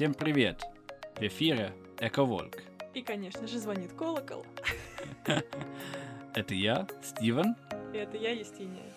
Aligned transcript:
Всем 0.00 0.14
привет! 0.14 0.62
В 1.16 1.20
эфире 1.20 1.74
Эковолк. 1.98 2.62
И, 2.94 3.02
конечно 3.02 3.46
же, 3.46 3.58
звонит 3.58 3.92
колокол. 3.92 4.46
Это 6.34 6.54
я, 6.54 6.88
Стивен. 7.02 7.54
И 7.92 7.98
это 7.98 8.16
я, 8.16 8.30
Естиния. 8.30 8.90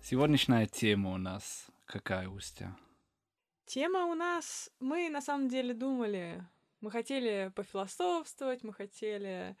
Сегодняшняя 0.00 0.66
тема 0.66 1.14
у 1.14 1.18
нас 1.18 1.66
какая, 1.84 2.28
Устя? 2.28 2.76
Тема 3.66 4.04
у 4.04 4.14
нас... 4.14 4.70
Мы, 4.78 5.10
на 5.10 5.20
самом 5.20 5.48
деле, 5.48 5.74
думали... 5.74 6.46
Мы 6.80 6.92
хотели 6.92 7.50
пофилософствовать, 7.56 8.62
мы 8.62 8.72
хотели 8.72 9.56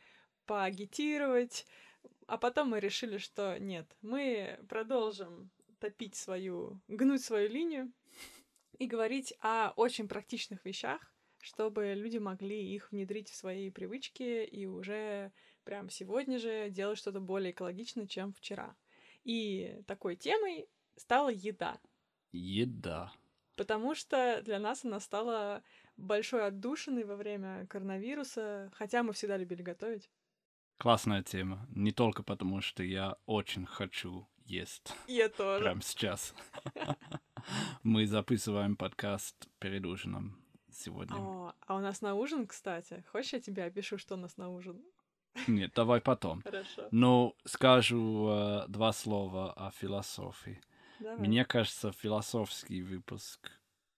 поагитировать, 0.46 1.66
а 2.26 2.38
потом 2.38 2.70
мы 2.70 2.80
решили, 2.80 3.18
что 3.18 3.58
нет, 3.58 3.86
мы 4.02 4.58
продолжим 4.68 5.50
топить 5.78 6.14
свою, 6.14 6.80
гнуть 6.88 7.22
свою 7.22 7.48
линию 7.48 7.92
и 8.78 8.86
говорить 8.86 9.34
о 9.40 9.72
очень 9.76 10.08
практичных 10.08 10.64
вещах, 10.64 11.00
чтобы 11.40 11.94
люди 11.94 12.18
могли 12.18 12.74
их 12.74 12.90
внедрить 12.90 13.30
в 13.30 13.36
свои 13.36 13.70
привычки 13.70 14.44
и 14.44 14.66
уже 14.66 15.32
прям 15.64 15.90
сегодня 15.90 16.38
же 16.38 16.70
делать 16.70 16.98
что-то 16.98 17.20
более 17.20 17.52
экологичное, 17.52 18.06
чем 18.06 18.32
вчера. 18.32 18.74
И 19.24 19.82
такой 19.86 20.16
темой 20.16 20.68
стала 20.96 21.28
еда. 21.28 21.78
Еда. 22.32 23.12
Потому 23.56 23.94
что 23.94 24.42
для 24.42 24.58
нас 24.58 24.84
она 24.84 25.00
стала 25.00 25.62
большой 25.96 26.46
отдушиной 26.46 27.04
во 27.04 27.16
время 27.16 27.66
коронавируса, 27.68 28.70
хотя 28.74 29.02
мы 29.02 29.12
всегда 29.12 29.36
любили 29.36 29.62
готовить. 29.62 30.10
Классная 30.78 31.22
тема. 31.22 31.66
Не 31.70 31.92
только 31.92 32.22
потому, 32.22 32.60
что 32.60 32.82
я 32.82 33.16
очень 33.26 33.66
хочу 33.66 34.26
есть. 34.44 34.92
Я 35.06 35.28
тоже. 35.28 35.64
Прямо 35.64 35.82
сейчас. 35.82 36.34
Мы 37.82 38.06
записываем 38.06 38.76
подкаст 38.76 39.48
перед 39.58 39.86
ужином 39.86 40.36
сегодня. 40.70 41.16
О, 41.16 41.54
а 41.66 41.76
у 41.76 41.80
нас 41.80 42.02
на 42.02 42.14
ужин, 42.14 42.46
кстати. 42.46 43.04
Хочешь, 43.10 43.34
я 43.34 43.40
тебе 43.40 43.64
опишу, 43.64 43.98
что 43.98 44.14
у 44.14 44.18
нас 44.18 44.36
на 44.36 44.50
ужин? 44.50 44.82
Нет, 45.46 45.72
давай 45.74 46.00
потом. 46.00 46.42
Хорошо. 46.42 46.88
Но 46.90 47.34
скажу 47.44 48.28
э, 48.28 48.68
два 48.68 48.92
слова 48.92 49.52
о 49.52 49.70
философии. 49.70 50.60
Давай. 51.00 51.18
Мне 51.18 51.44
кажется, 51.44 51.92
философский 51.92 52.82
выпуск 52.82 53.50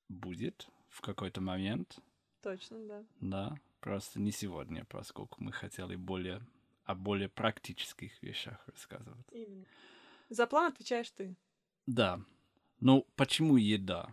будет 0.09 0.69
в 0.89 1.01
какой-то 1.01 1.41
момент. 1.41 1.99
Точно, 2.43 2.79
да. 2.87 3.05
Да, 3.21 3.57
просто 3.81 4.21
не 4.21 4.31
сегодня, 4.31 4.85
поскольку 4.89 5.43
мы 5.43 5.53
хотели 5.53 5.97
более 5.97 6.41
о 6.87 6.95
более 6.95 7.29
практических 7.29 8.23
вещах 8.23 8.63
рассказывать. 8.67 9.27
Именно. 9.33 9.67
За 10.29 10.47
план 10.47 10.73
отвечаешь 10.73 11.11
ты. 11.11 11.37
Да. 11.87 12.21
Ну, 12.81 13.07
почему 13.17 13.57
еда? 13.57 14.09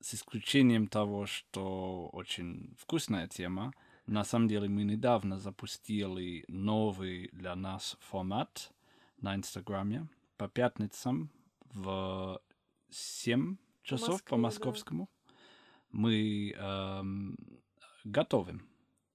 С 0.00 0.14
исключением 0.14 0.88
того, 0.88 1.26
что 1.26 2.08
очень 2.12 2.74
вкусная 2.78 3.28
тема, 3.28 3.72
на 4.06 4.24
самом 4.24 4.48
деле 4.48 4.68
мы 4.68 4.82
недавно 4.82 5.38
запустили 5.38 6.44
новый 6.48 7.28
для 7.32 7.54
нас 7.54 7.96
формат 8.00 8.72
на 9.18 9.36
Инстаграме 9.36 10.08
по 10.36 10.48
пятницам 10.48 11.30
в 11.60 12.40
7 12.90 13.56
часов 13.82 14.08
Москве, 14.08 14.28
по 14.28 14.36
да. 14.36 14.42
московскому. 14.42 15.10
Мы 15.90 16.52
эм, 16.52 17.36
готовим 18.04 18.66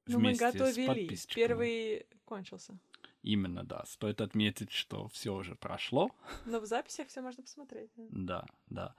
Ну, 0.05 0.19
мы 0.19 0.35
готовили. 0.35 1.17
Первый 1.33 2.05
кончился. 2.27 2.77
Именно, 3.23 3.63
да. 3.63 3.83
Стоит 3.85 4.21
отметить, 4.21 4.71
что 4.71 5.07
все 5.07 5.33
уже 5.33 5.55
прошло. 5.55 6.11
Но 6.45 6.59
в 6.59 6.65
записях 6.65 7.07
все 7.07 7.21
можно 7.21 7.43
посмотреть. 7.43 7.89
да. 7.95 8.05
Да, 8.11 8.45
да. 8.69 8.95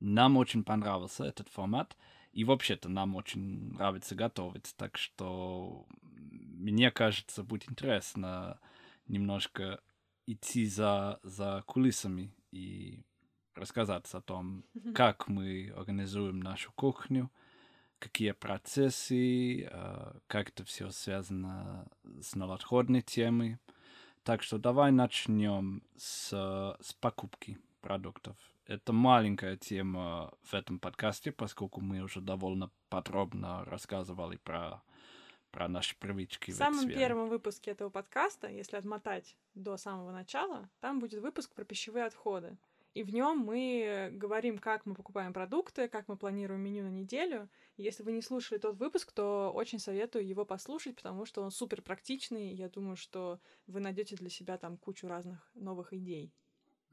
Нам 0.00 0.36
очень 0.36 0.64
понравился 0.64 1.24
этот 1.24 1.48
формат. 1.48 1.96
И 2.32 2.44
вообще-то 2.44 2.88
нам 2.88 3.16
очень 3.16 3.72
нравится 3.74 4.14
готовить. 4.14 4.74
Так 4.76 4.96
что 4.96 5.86
мне 6.20 6.90
кажется, 6.90 7.42
будет 7.42 7.70
интересно 7.70 8.60
немножко 9.06 9.80
идти 10.26 10.66
за, 10.66 11.18
за 11.22 11.62
кулисами 11.66 12.32
и 12.52 13.02
рассказать 13.54 14.06
о 14.14 14.20
том, 14.20 14.64
как 14.94 15.28
мы 15.28 15.72
организуем 15.76 16.40
нашу 16.40 16.72
кухню, 16.72 17.30
какие 18.00 18.32
процессы, 18.32 19.64
э, 19.64 20.12
как 20.26 20.48
это 20.48 20.64
все 20.64 20.90
связано 20.90 21.86
с 22.20 22.34
новоотходной 22.34 23.02
темой. 23.02 23.58
Так 24.24 24.42
что 24.42 24.58
давай 24.58 24.90
начнем 24.90 25.82
с, 25.96 26.30
с 26.80 26.92
покупки 26.94 27.58
продуктов. 27.80 28.36
Это 28.66 28.92
маленькая 28.92 29.56
тема 29.56 30.32
в 30.42 30.54
этом 30.54 30.78
подкасте, 30.78 31.32
поскольку 31.32 31.80
мы 31.80 32.00
уже 32.00 32.20
довольно 32.20 32.70
подробно 32.88 33.64
рассказывали 33.64 34.36
про, 34.36 34.82
про 35.50 35.68
наши 35.68 35.96
привычки 35.96 36.50
В 36.50 36.54
самом 36.54 36.88
первом 36.88 37.28
выпуске 37.28 37.72
этого 37.72 37.90
подкаста, 37.90 38.48
если 38.48 38.76
отмотать 38.76 39.36
до 39.54 39.76
самого 39.76 40.12
начала, 40.12 40.68
там 40.80 41.00
будет 41.00 41.20
выпуск 41.20 41.52
про 41.52 41.64
пищевые 41.64 42.04
отходы. 42.04 42.56
И 42.94 43.02
в 43.04 43.14
нем 43.14 43.38
мы 43.38 44.10
говорим, 44.12 44.58
как 44.58 44.84
мы 44.84 44.94
покупаем 44.94 45.32
продукты, 45.32 45.88
как 45.88 46.08
мы 46.08 46.16
планируем 46.16 46.60
меню 46.60 46.82
на 46.82 46.90
неделю. 46.90 47.48
И 47.76 47.82
если 47.82 48.02
вы 48.02 48.12
не 48.12 48.22
слушали 48.22 48.58
тот 48.58 48.76
выпуск, 48.76 49.12
то 49.12 49.52
очень 49.54 49.78
советую 49.78 50.26
его 50.26 50.44
послушать, 50.44 50.96
потому 50.96 51.24
что 51.24 51.42
он 51.42 51.50
супер 51.50 51.82
практичный. 51.82 52.52
Я 52.52 52.68
думаю, 52.68 52.96
что 52.96 53.38
вы 53.66 53.80
найдете 53.80 54.16
для 54.16 54.28
себя 54.28 54.58
там 54.58 54.76
кучу 54.76 55.06
разных 55.06 55.50
новых 55.54 55.92
идей. 55.92 56.32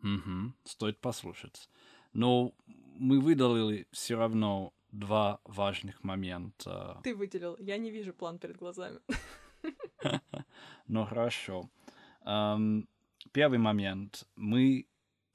Мгм, 0.02 0.56
Стоит 0.63 1.00
послушать. 1.02 1.69
Но 2.13 2.53
мы 2.68 3.19
выдали 3.19 3.88
все 3.91 4.16
равно 4.16 4.74
два 4.91 5.40
важных 5.44 6.03
момента. 6.03 7.02
Ты 7.03 7.16
выделил. 7.16 7.57
Я 7.59 7.78
не 7.78 7.90
вижу 7.91 8.13
план 8.13 8.40
перед 8.40 8.57
глазами. 8.57 9.00
Ну 10.88 11.03
хорошо. 11.06 11.69
Первый 13.34 13.59
момент. 13.59 14.25
Мы 14.36 14.88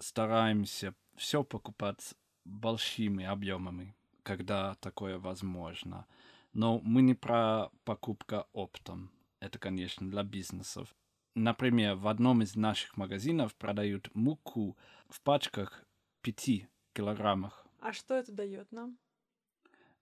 стараемся 0.02 0.94
все 1.16 1.44
покупать 1.44 2.14
большими 2.44 3.24
объемами, 3.24 3.94
когда 4.22 4.74
такое 4.76 5.18
возможно. 5.18 6.06
Но 6.52 6.80
мы 6.80 7.02
не 7.02 7.14
про 7.14 7.70
покупка 7.84 8.46
оптом. 8.52 9.10
Это, 9.40 9.58
конечно, 9.58 10.08
для 10.10 10.22
бизнесов. 10.22 10.94
Например, 11.34 11.94
в 11.94 12.08
одном 12.08 12.42
из 12.42 12.56
наших 12.56 12.96
магазинов 12.96 13.54
продают 13.54 14.14
муку 14.14 14.76
в 15.08 15.20
пачках 15.22 15.84
5 16.20 16.68
килограммах. 16.92 17.66
А 17.80 17.92
что 17.92 18.14
это 18.14 18.32
дает 18.32 18.70
нам? 18.70 18.98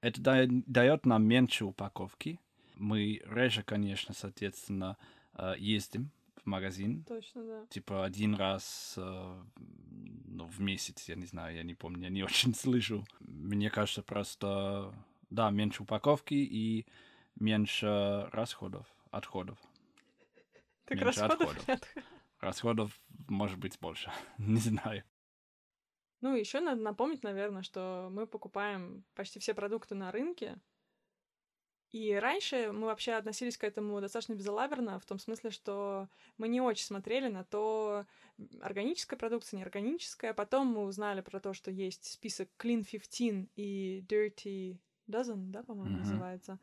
Это 0.00 0.20
да- 0.20 0.46
дает 0.48 1.06
нам 1.06 1.24
меньше 1.24 1.64
упаковки. 1.64 2.40
Мы 2.76 3.22
реже, 3.26 3.62
конечно, 3.62 4.12
соответственно, 4.14 4.96
э, 5.34 5.54
ездим 5.58 6.10
магазин. 6.50 7.04
Точно, 7.04 7.44
да. 7.44 7.66
Типа 7.66 8.04
один 8.04 8.34
раз 8.34 8.94
э, 8.96 9.42
ну, 10.26 10.46
в 10.46 10.60
месяц, 10.60 11.08
я 11.08 11.14
не 11.14 11.26
знаю, 11.26 11.56
я 11.56 11.62
не 11.62 11.74
помню, 11.74 12.04
я 12.04 12.10
не 12.10 12.22
очень 12.24 12.54
слышу. 12.54 13.04
Мне 13.20 13.70
кажется, 13.70 14.02
просто, 14.02 14.94
да, 15.30 15.50
меньше 15.50 15.82
упаковки 15.82 16.34
и 16.34 16.86
меньше 17.36 18.28
расходов, 18.32 18.86
отходов. 19.10 19.58
Так 20.84 20.98
Меньше 20.98 21.04
расходов 21.06 21.40
отходов. 21.40 21.68
нет. 21.68 21.94
Расходов 22.40 23.00
может 23.28 23.58
быть 23.58 23.78
больше, 23.80 24.10
не 24.38 24.60
знаю. 24.60 25.04
Ну, 26.20 26.36
еще 26.36 26.60
надо 26.60 26.82
напомнить, 26.82 27.22
наверное, 27.22 27.62
что 27.62 28.08
мы 28.12 28.26
покупаем 28.26 29.04
почти 29.14 29.38
все 29.40 29.54
продукты 29.54 29.94
на 29.94 30.10
рынке. 30.12 30.60
И 31.92 32.14
раньше 32.14 32.70
мы 32.72 32.86
вообще 32.86 33.12
относились 33.12 33.56
к 33.56 33.64
этому 33.64 34.00
достаточно 34.00 34.34
безалаберно, 34.34 35.00
в 35.00 35.06
том 35.06 35.18
смысле, 35.18 35.50
что 35.50 36.08
мы 36.38 36.46
не 36.46 36.60
очень 36.60 36.84
смотрели 36.84 37.28
на 37.28 37.44
то, 37.44 38.06
органическая 38.60 39.18
продукция, 39.18 39.58
неорганическая. 39.58 40.32
Потом 40.32 40.68
мы 40.68 40.84
узнали 40.84 41.20
про 41.20 41.40
то, 41.40 41.52
что 41.52 41.70
есть 41.72 42.04
список 42.04 42.48
Clean 42.58 42.84
15 42.84 43.50
и 43.56 44.04
Dirty 44.08 44.78
Dozen, 45.08 45.50
да, 45.50 45.64
по-моему, 45.64 45.90
Мгм. 45.90 45.98
называется. 46.00 46.58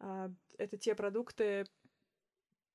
А, 0.00 0.30
Это 0.58 0.76
те 0.76 0.94
продукты, 0.94 1.66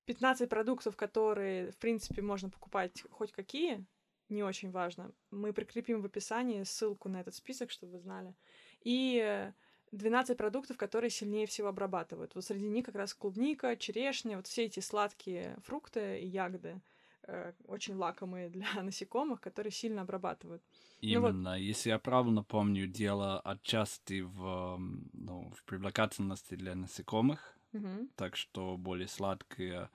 15 0.06 0.50
продуктов, 0.50 0.96
которые, 0.96 1.72
в 1.72 1.78
принципе, 1.78 2.22
можно 2.22 2.50
покупать 2.50 3.04
хоть 3.12 3.32
какие, 3.32 3.86
не 4.30 4.44
очень 4.44 4.72
важно. 4.72 5.12
Мы 5.32 5.54
прикрепим 5.54 6.02
в 6.02 6.06
описании 6.06 6.64
ссылку 6.64 7.10
на 7.10 7.22
этот 7.22 7.36
список, 7.36 7.72
чтобы 7.72 7.94
вы 7.94 8.00
знали. 8.00 8.36
И 8.82 9.20
э, 9.24 9.54
12 9.92 10.38
продуктов, 10.38 10.78
которые 10.78 11.10
сильнее 11.10 11.46
всего 11.48 11.68
обрабатывают. 11.70 12.36
Вот 12.36 12.46
среди 12.46 12.68
них 12.70 12.86
как 12.86 12.96
раз 12.96 13.14
клубника, 13.14 13.76
черешня, 13.78 14.38
вот 14.38 14.48
все 14.48 14.66
эти 14.66 14.80
сладкие 14.80 15.58
фрукты 15.64 16.20
и 16.20 16.28
ягоды, 16.28 16.82
э, 17.24 17.54
очень 17.66 17.96
лакомые 17.96 18.50
для 18.50 18.68
насекомых, 18.84 19.42
которые 19.42 19.72
сильно 19.72 20.02
обрабатывают. 20.04 20.64
Ну 21.08 21.22
вот. 21.22 21.38
Именно, 21.38 21.58
если 21.58 21.90
я 21.90 22.00
правильно 22.00 22.44
помню, 22.44 22.86
дело 22.88 23.40
отчасти 23.40 24.20
в, 24.22 24.78
ну, 25.14 25.50
в 25.56 25.64
привлекательности 25.64 26.56
для 26.56 26.76
насекомых, 26.76 27.58
Мгм. 27.74 28.10
так 28.16 28.36
что 28.36 28.78
более 28.78 29.08
сладкие 29.08 29.90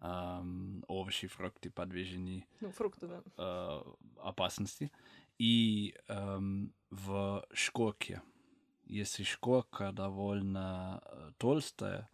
эм, 0.00 0.84
овощи, 0.88 1.28
фрукты 1.28 1.70
подвержены 1.70 2.46
Ну, 2.60 2.70
фрукты, 2.72 3.06
да. 3.06 3.22
э, 3.38 3.80
опасности. 4.18 4.92
И 5.38 5.96
эм, 6.08 6.74
в 6.90 7.46
шкурке, 7.52 8.22
если 8.92 9.22
шкурка 9.22 9.90
довольно 9.92 11.02
э, 11.04 11.32
толстая, 11.38 12.10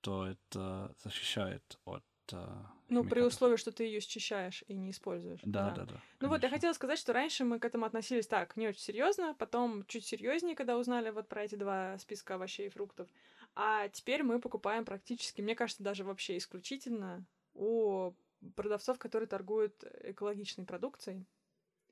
то 0.00 0.26
это 0.26 0.94
защищает 1.02 1.78
от 1.84 2.04
э, 2.32 2.64
Ну, 2.88 3.04
при 3.04 3.20
условии, 3.20 3.56
что 3.56 3.72
ты 3.72 3.84
ее 3.84 4.00
счищаешь 4.00 4.64
и 4.66 4.74
не 4.74 4.90
используешь. 4.90 5.40
Да, 5.44 5.70
да, 5.70 5.84
да. 5.84 6.00
Ну 6.20 6.28
вот, 6.28 6.36
я 6.36 6.40
конечно. 6.40 6.56
хотела 6.56 6.72
сказать, 6.72 6.98
что 6.98 7.12
раньше 7.12 7.44
мы 7.44 7.58
к 7.58 7.64
этому 7.64 7.84
относились 7.84 8.26
так, 8.26 8.56
не 8.56 8.68
очень 8.68 8.80
серьезно, 8.80 9.34
потом 9.38 9.84
чуть 9.86 10.06
серьезнее, 10.06 10.56
когда 10.56 10.78
узнали 10.78 11.10
вот 11.10 11.28
про 11.28 11.44
эти 11.44 11.56
два 11.56 11.98
списка 11.98 12.34
овощей 12.34 12.66
и 12.66 12.70
фруктов. 12.70 13.08
А 13.54 13.88
теперь 13.88 14.22
мы 14.22 14.40
покупаем 14.40 14.84
практически, 14.84 15.42
мне 15.42 15.54
кажется, 15.54 15.82
даже 15.82 16.04
вообще 16.04 16.38
исключительно 16.38 17.26
у 17.52 18.12
продавцов, 18.56 18.98
которые 18.98 19.26
торгуют 19.28 19.84
экологичной 20.02 20.64
продукцией, 20.64 21.26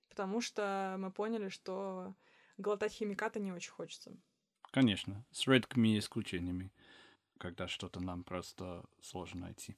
потому 0.08 0.40
что 0.40 0.96
мы 0.98 1.10
поняли, 1.10 1.48
что 1.48 2.14
глотать 2.58 2.92
химикаты 2.92 3.40
не 3.40 3.52
очень 3.52 3.72
хочется. 3.72 4.16
Конечно, 4.72 5.24
с 5.30 5.46
редкими 5.46 5.96
исключениями, 6.00 6.72
когда 7.38 7.68
что-то 7.68 8.00
нам 8.00 8.24
просто 8.24 8.84
сложно 9.00 9.42
найти. 9.42 9.76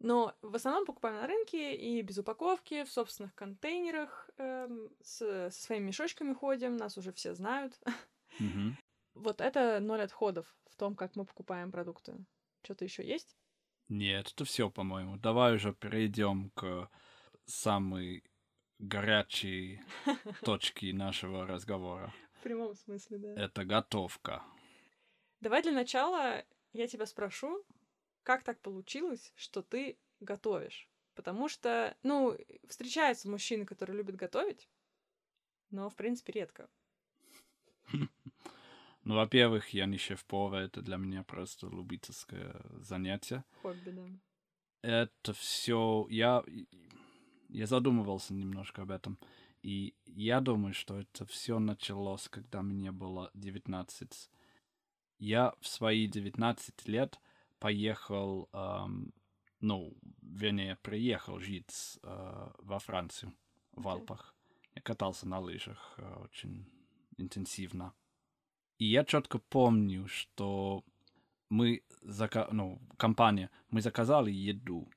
Но 0.00 0.36
в 0.42 0.54
основном 0.56 0.84
покупаем 0.84 1.16
на 1.16 1.26
рынке 1.26 1.74
и 1.74 2.02
без 2.02 2.18
упаковки, 2.18 2.84
в 2.84 2.90
собственных 2.90 3.34
контейнерах, 3.34 4.28
эм, 4.36 4.90
с, 5.02 5.18
со 5.18 5.50
своими 5.50 5.86
мешочками 5.86 6.34
ходим, 6.34 6.76
нас 6.76 6.98
уже 6.98 7.12
все 7.12 7.34
знают. 7.34 7.78
Мгм. 8.38 8.76
Вот 9.14 9.40
это 9.40 9.80
ноль 9.80 10.02
отходов 10.02 10.56
в 10.66 10.76
том, 10.76 10.94
как 10.94 11.16
мы 11.16 11.24
покупаем 11.24 11.72
продукты. 11.72 12.24
Что-то 12.62 12.84
еще 12.84 13.04
есть? 13.06 13.36
Нет, 13.88 14.32
это 14.32 14.44
все, 14.44 14.70
по-моему. 14.70 15.16
Давай 15.16 15.54
уже 15.54 15.72
перейдем 15.74 16.50
к 16.50 16.90
самой 17.46 18.24
горячей 18.88 19.80
точке 20.44 20.92
нашего 20.92 21.46
разговора. 21.46 22.12
В 22.40 22.42
прямом 22.42 22.74
смысле, 22.74 23.18
да. 23.18 23.34
Это 23.42 23.64
готовка. 23.64 24.42
Давай 25.40 25.62
для 25.62 25.72
начала 25.72 26.44
я 26.72 26.86
тебя 26.88 27.06
спрошу, 27.06 27.64
как 28.22 28.42
так 28.42 28.60
получилось, 28.60 29.32
что 29.36 29.62
ты 29.62 29.98
готовишь? 30.20 30.88
Потому 31.14 31.48
что, 31.48 31.96
ну, 32.02 32.36
встречаются 32.68 33.28
мужчины, 33.28 33.64
которые 33.64 33.96
любят 33.96 34.16
готовить, 34.16 34.68
но, 35.70 35.88
в 35.88 35.94
принципе, 35.94 36.32
редко. 36.32 36.68
Ну, 39.06 39.16
во-первых, 39.16 39.68
я 39.74 39.84
не 39.84 39.98
шеф-повар, 39.98 40.62
это 40.62 40.80
для 40.80 40.96
меня 40.96 41.24
просто 41.24 41.66
любительское 41.66 42.62
занятие. 42.80 43.44
Хобби, 43.60 43.90
да. 43.90 44.06
это 44.80 45.34
все... 45.34 46.06
Я, 46.08 46.42
я 47.54 47.66
задумывался 47.66 48.34
немножко 48.34 48.82
об 48.82 48.90
этом. 48.90 49.18
И 49.62 49.94
я 50.06 50.40
думаю, 50.40 50.74
что 50.74 50.98
это 50.98 51.24
все 51.24 51.58
началось, 51.58 52.28
когда 52.28 52.62
мне 52.62 52.90
было 52.90 53.30
19. 53.34 54.30
Я 55.20 55.54
в 55.60 55.66
свои 55.66 56.06
19 56.06 56.88
лет 56.88 57.20
поехал, 57.60 58.48
эм, 58.52 59.14
ну, 59.60 59.96
вернее, 60.20 60.76
приехал 60.82 61.38
жить 61.38 61.98
э, 62.02 62.50
во 62.58 62.78
Францию, 62.78 63.32
в. 63.72 63.88
Алпах. 63.88 64.34
Я 64.74 64.82
катался 64.82 65.28
на 65.28 65.38
лыжах 65.38 65.94
э, 65.98 66.14
очень 66.24 66.66
интенсивно. 67.16 67.94
И 68.78 68.86
я 68.86 69.04
четко 69.04 69.38
помню, 69.38 70.08
что 70.08 70.84
мы, 71.48 71.82
зака... 72.02 72.48
ну, 72.50 72.82
компания, 72.96 73.50
мы 73.70 73.80
заказали 73.80 74.32
еду, 74.32 74.90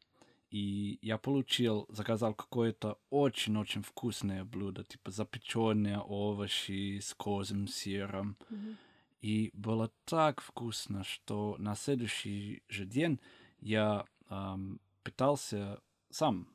и 0.50 0.98
я 1.02 1.18
получил, 1.18 1.86
заказал 1.90 2.34
какое-то 2.34 2.98
очень-очень 3.10 3.84
вкусное 3.84 4.44
блюдо, 4.44 4.84
типа 4.84 5.12
запеченные 5.12 6.00
овощи 6.00 7.00
с 7.00 7.14
козьим 7.14 7.68
сыром. 7.68 8.38
Мгм. 8.50 8.78
И 9.22 9.50
было 9.54 9.92
так 10.06 10.42
вкусно, 10.42 11.04
что 11.04 11.56
на 11.60 11.76
следующий 11.76 12.64
же 12.70 12.86
день 12.86 13.20
я 13.60 14.06
ам, 14.30 14.80
пытался 15.04 15.82
сам 16.10 16.48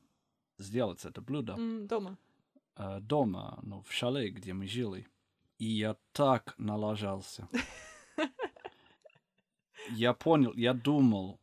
сделать 0.58 1.04
это 1.04 1.20
блюдо 1.20 1.54
М, 1.54 1.86
Дома. 1.86 2.16
э, 2.76 3.00
дома, 3.00 3.58
ну, 3.62 3.82
в 3.82 3.92
шале, 3.92 4.30
где 4.30 4.52
мы 4.54 4.66
жили. 4.66 5.06
И 5.58 5.66
я 5.66 5.96
так 6.12 6.54
налажался. 6.58 7.48
Я 9.90 10.12
понял, 10.14 10.52
я 10.54 10.74
думал, 10.74 11.40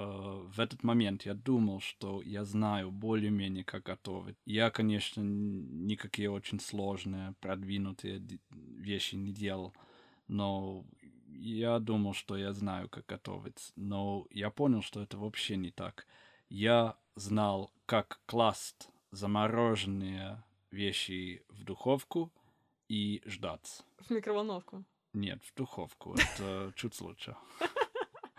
э, 0.00 0.48
в 0.52 0.60
этот 0.60 0.82
момент 0.82 1.22
я 1.22 1.34
думал, 1.34 1.80
что 1.80 2.22
я 2.22 2.44
знаю 2.44 2.90
более-менее, 2.90 3.64
как 3.64 3.84
готовить. 3.84 4.36
Я, 4.46 4.70
конечно, 4.70 5.20
никакие 5.20 6.30
очень 6.30 6.60
сложные, 6.60 7.34
продвинутые 7.40 8.22
вещи 8.50 9.16
не 9.16 9.32
делал, 9.32 9.74
но 10.28 10.84
я 11.28 11.78
думал, 11.78 12.14
что 12.14 12.36
я 12.36 12.52
знаю, 12.52 12.88
как 12.88 13.06
готовить. 13.06 13.72
Но 13.76 14.26
я 14.30 14.50
понял, 14.50 14.82
что 14.82 15.02
это 15.02 15.18
вообще 15.18 15.56
не 15.56 15.70
так. 15.70 16.06
Я 16.48 16.96
знал, 17.14 17.72
как 17.86 18.20
класть 18.26 18.90
замороженные 19.10 20.42
вещи 20.70 21.44
в 21.48 21.64
духовку 21.64 22.32
и 22.88 23.22
ждать. 23.26 23.82
В 23.98 24.10
микроволновку. 24.10 24.84
Нет, 25.12 25.42
в 25.42 25.54
духовку. 25.54 26.14
Это 26.14 26.72
чуть 26.76 27.00
лучше. 27.00 27.36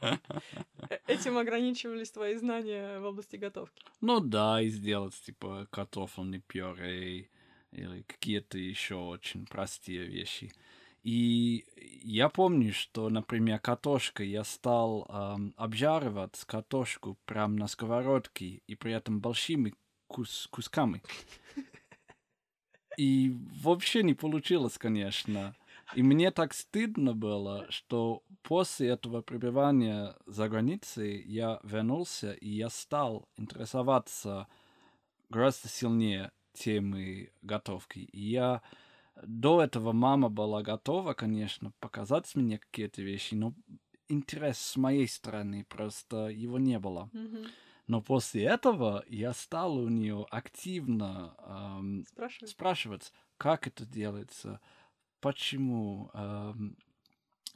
Этим 1.08 1.38
ограничивались 1.38 2.12
твои 2.12 2.36
знания 2.36 3.00
в 3.00 3.06
области 3.06 3.36
готовки. 3.36 3.84
Ну 4.02 4.20
да, 4.20 4.62
и 4.62 4.70
сделать 4.70 5.14
типа 5.22 5.68
картофельный 5.72 6.40
пюре 6.40 7.30
или 7.72 8.02
какие-то 8.04 8.58
еще 8.58 8.96
очень 8.96 9.46
простые 9.46 10.06
вещи. 10.06 10.52
И 11.04 11.66
я 12.04 12.30
помню, 12.30 12.74
что, 12.74 13.10
например, 13.10 13.60
картошка, 13.60 14.24
я 14.24 14.44
стал 14.44 15.06
ам, 15.10 15.54
обжаривать 15.58 16.44
картошку 16.46 17.18
прям 17.26 17.56
на 17.56 17.68
сковородке 17.68 18.62
и 18.68 18.76
при 18.76 18.94
этом 18.94 19.20
большими 19.20 19.74
кус- 20.08 20.48
кусками. 20.52 21.02
И 22.98 23.34
вообще 23.64 24.04
не 24.04 24.14
получилось, 24.14 24.78
конечно. 24.78 25.56
И 25.96 26.04
мне 26.04 26.30
так 26.32 26.54
стыдно 26.54 27.14
было, 27.14 27.66
что 27.70 28.22
после 28.44 28.90
этого 28.90 29.22
пребывания 29.22 30.16
за 30.26 30.50
границей 30.50 31.22
я 31.24 31.60
вернулся, 31.64 32.34
и 32.34 32.50
я 32.50 32.70
стал 32.70 33.28
интересоваться 33.38 34.48
гораздо 35.30 35.68
сильнее 35.68 36.32
темой 36.54 37.32
готовки. 37.42 38.00
И 38.00 38.20
я 38.22 38.62
до 39.24 39.62
этого 39.62 39.92
мама 39.92 40.30
была 40.30 40.62
готова, 40.64 41.14
конечно, 41.14 41.72
показать 41.80 42.36
мне 42.36 42.60
какие-то 42.60 43.02
вещи, 43.02 43.36
но 43.36 43.54
интерес 44.08 44.58
с 44.60 44.76
моей 44.78 45.08
стороны 45.08 45.66
просто 45.66 46.28
его 46.28 46.60
не 46.60 46.80
было. 46.80 47.10
Мгм. 47.14 47.46
Но 47.88 48.02
после 48.02 48.44
этого 48.44 49.04
я 49.08 49.34
стал 49.34 49.78
у 49.78 49.90
нее 49.90 50.26
активно 50.30 51.36
ам, 51.40 52.06
Спрашивай. 52.06 52.48
спрашивать, 52.48 53.14
как 53.38 53.68
это 53.68 53.86
делается, 53.86 54.62
почему. 55.20 56.10
эм, 56.14 56.78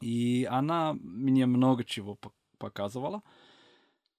и 0.01 0.47
она 0.49 0.93
мне 0.93 1.45
много 1.45 1.83
чего 1.83 2.15
по- 2.15 2.33
показывала. 2.57 3.21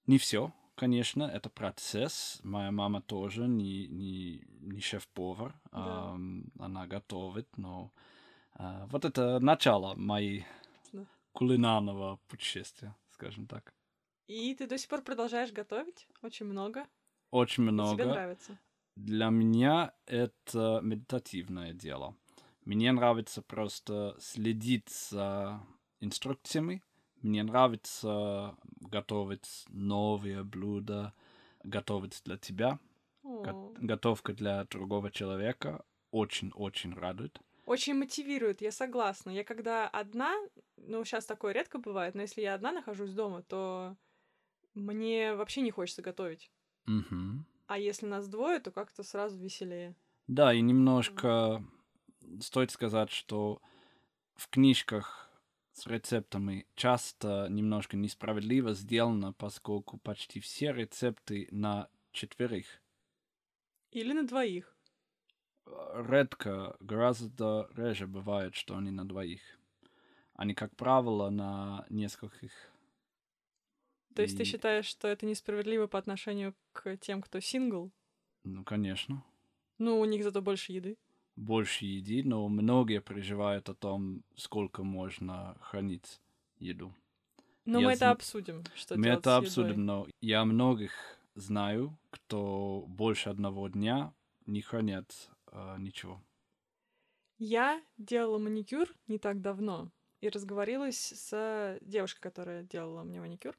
Не 0.06 0.18
все, 0.18 0.52
конечно, 0.75 1.25
это 1.25 1.49
процесс. 1.50 2.40
Моя 2.45 2.71
мама 2.71 3.02
тоже 3.02 3.49
не, 3.49 3.87
не, 3.88 4.45
не 4.61 4.80
шеф-повар. 4.80 5.54
Да. 5.73 6.12
ам, 6.12 6.45
она 6.59 6.87
готовит, 6.87 7.49
но 7.59 7.92
а, 8.54 8.87
вот 8.87 9.04
это 9.04 9.40
начало 9.40 9.95
моей 9.97 10.47
Да. 10.92 11.06
кулинарного 11.33 12.18
путешествия, 12.28 12.95
скажем 13.11 13.47
так. 13.47 13.75
И 14.28 14.54
ты 14.54 14.66
до 14.66 14.78
сих 14.78 14.88
пор 14.88 15.02
продолжаешь 15.02 15.52
готовить? 15.52 16.09
Очень 16.23 16.47
много. 16.47 16.87
Очень 17.30 17.64
И 17.64 17.71
много. 17.71 17.95
Тебе 17.95 18.06
нравится? 18.06 18.59
Для 18.97 19.28
меня 19.28 19.92
это 20.06 20.80
медитативное 20.83 21.73
дело. 21.75 22.16
Мне 22.66 22.90
нравится 22.90 23.42
просто 23.42 24.16
следить 24.18 24.90
за 24.90 25.64
инструкциями. 26.00 26.82
Мне 27.23 27.44
нравится 27.44 28.56
готовить 28.80 29.64
новые 29.68 30.42
блюда, 30.42 31.14
готовить 31.62 32.20
для 32.25 32.37
тебя. 32.37 32.78
Го- 33.23 33.73
Готовка 33.76 34.32
для 34.32 34.64
другого 34.64 35.11
человека 35.12 35.85
очень-очень 36.11 36.92
радует. 36.94 37.40
Очень 37.66 37.94
мотивирует, 37.94 38.61
я 38.61 38.73
согласна. 38.73 39.30
Я 39.30 39.44
когда 39.44 39.88
одна, 39.88 40.35
ну, 40.76 41.04
сейчас 41.04 41.25
такое 41.25 41.52
редко 41.52 41.78
бывает, 41.78 42.16
но 42.16 42.23
если 42.23 42.42
я 42.42 42.54
одна 42.54 42.73
нахожусь 42.73 43.12
дома, 43.12 43.42
то 43.42 43.96
мне 44.75 45.35
вообще 45.35 45.61
не 45.61 45.70
хочется 45.70 46.02
готовить. 46.02 46.50
Мгм. 46.87 47.46
А 47.68 47.78
если 47.78 48.06
нас 48.06 48.28
двое, 48.28 48.58
то 48.58 48.73
как-то 48.73 49.04
сразу 49.04 49.38
веселее. 49.38 49.94
Да, 50.26 50.52
и 50.52 50.61
немножко 50.61 51.64
стоит 52.40 52.71
сказать, 52.71 53.11
что 53.11 53.61
в 54.35 54.49
книжках 54.49 55.30
с 55.73 55.87
рецептами 55.87 56.66
часто 56.75 57.47
немножко 57.50 57.97
несправедливо 57.97 58.73
сделано, 58.75 59.33
поскольку 59.33 59.99
почти 59.99 60.40
все 60.40 60.73
рецепты 60.73 61.49
на 61.50 61.88
четверых. 62.12 62.66
Или 63.90 64.12
на 64.12 64.26
двоих. 64.26 64.75
Редко, 65.66 66.76
гораздо 66.80 67.68
реже 67.75 68.06
бывает, 68.06 68.54
что 68.54 68.76
они 68.76 68.90
на 68.90 69.06
двоих. 69.06 69.40
Они, 70.35 70.54
как 70.54 70.75
правило, 70.76 71.30
на 71.30 71.87
нескольких. 71.90 72.52
То 74.14 74.23
есть 74.23 74.37
ты 74.37 74.45
И- 74.45 74.47
считаешь, 74.47 74.87
что 74.87 75.09
это 75.09 75.26
несправедливо 75.26 75.87
по 75.88 75.99
отношению 75.99 76.54
к 76.73 76.97
тем, 76.99 77.21
кто 77.21 77.40
сингл? 77.40 77.90
Ну, 78.45 78.64
конечно. 78.64 79.25
Ну, 79.78 79.99
у 80.00 80.04
них 80.04 80.23
зато 80.23 80.40
больше 80.40 80.73
еды. 80.73 80.97
Больше 81.37 81.85
еды, 81.85 82.23
но 82.25 82.49
многие 82.49 83.00
переживают 83.00 83.69
о 83.69 83.75
том, 83.75 84.23
сколько 84.37 84.83
можно 84.83 85.57
хранить 85.61 86.21
еду. 86.59 86.95
Но 87.66 87.81
Я 87.81 87.87
мы 87.87 87.93
это 87.93 88.11
обсудим, 88.11 88.64
что 88.75 88.97
Мы 88.97 89.09
это 89.09 89.37
обсудим, 89.37 89.85
но 89.85 90.07
я 90.21 90.45
многих 90.45 90.93
знаю, 91.35 91.97
кто 92.11 92.85
больше 92.88 93.28
одного 93.28 93.69
дня 93.69 94.14
не 94.47 94.62
хранят 94.62 95.31
а, 95.47 95.76
ничего. 95.76 96.23
Я 97.38 97.83
делала 97.99 98.38
маникюр 98.38 98.88
не 99.09 99.19
так 99.19 99.43
давно 99.43 99.90
и 100.21 100.28
разговорилась 100.28 100.97
с 100.97 101.78
девушкой, 101.83 102.21
которая 102.21 102.62
делала 102.62 103.02
мне 103.02 103.21
маникюр. 103.21 103.57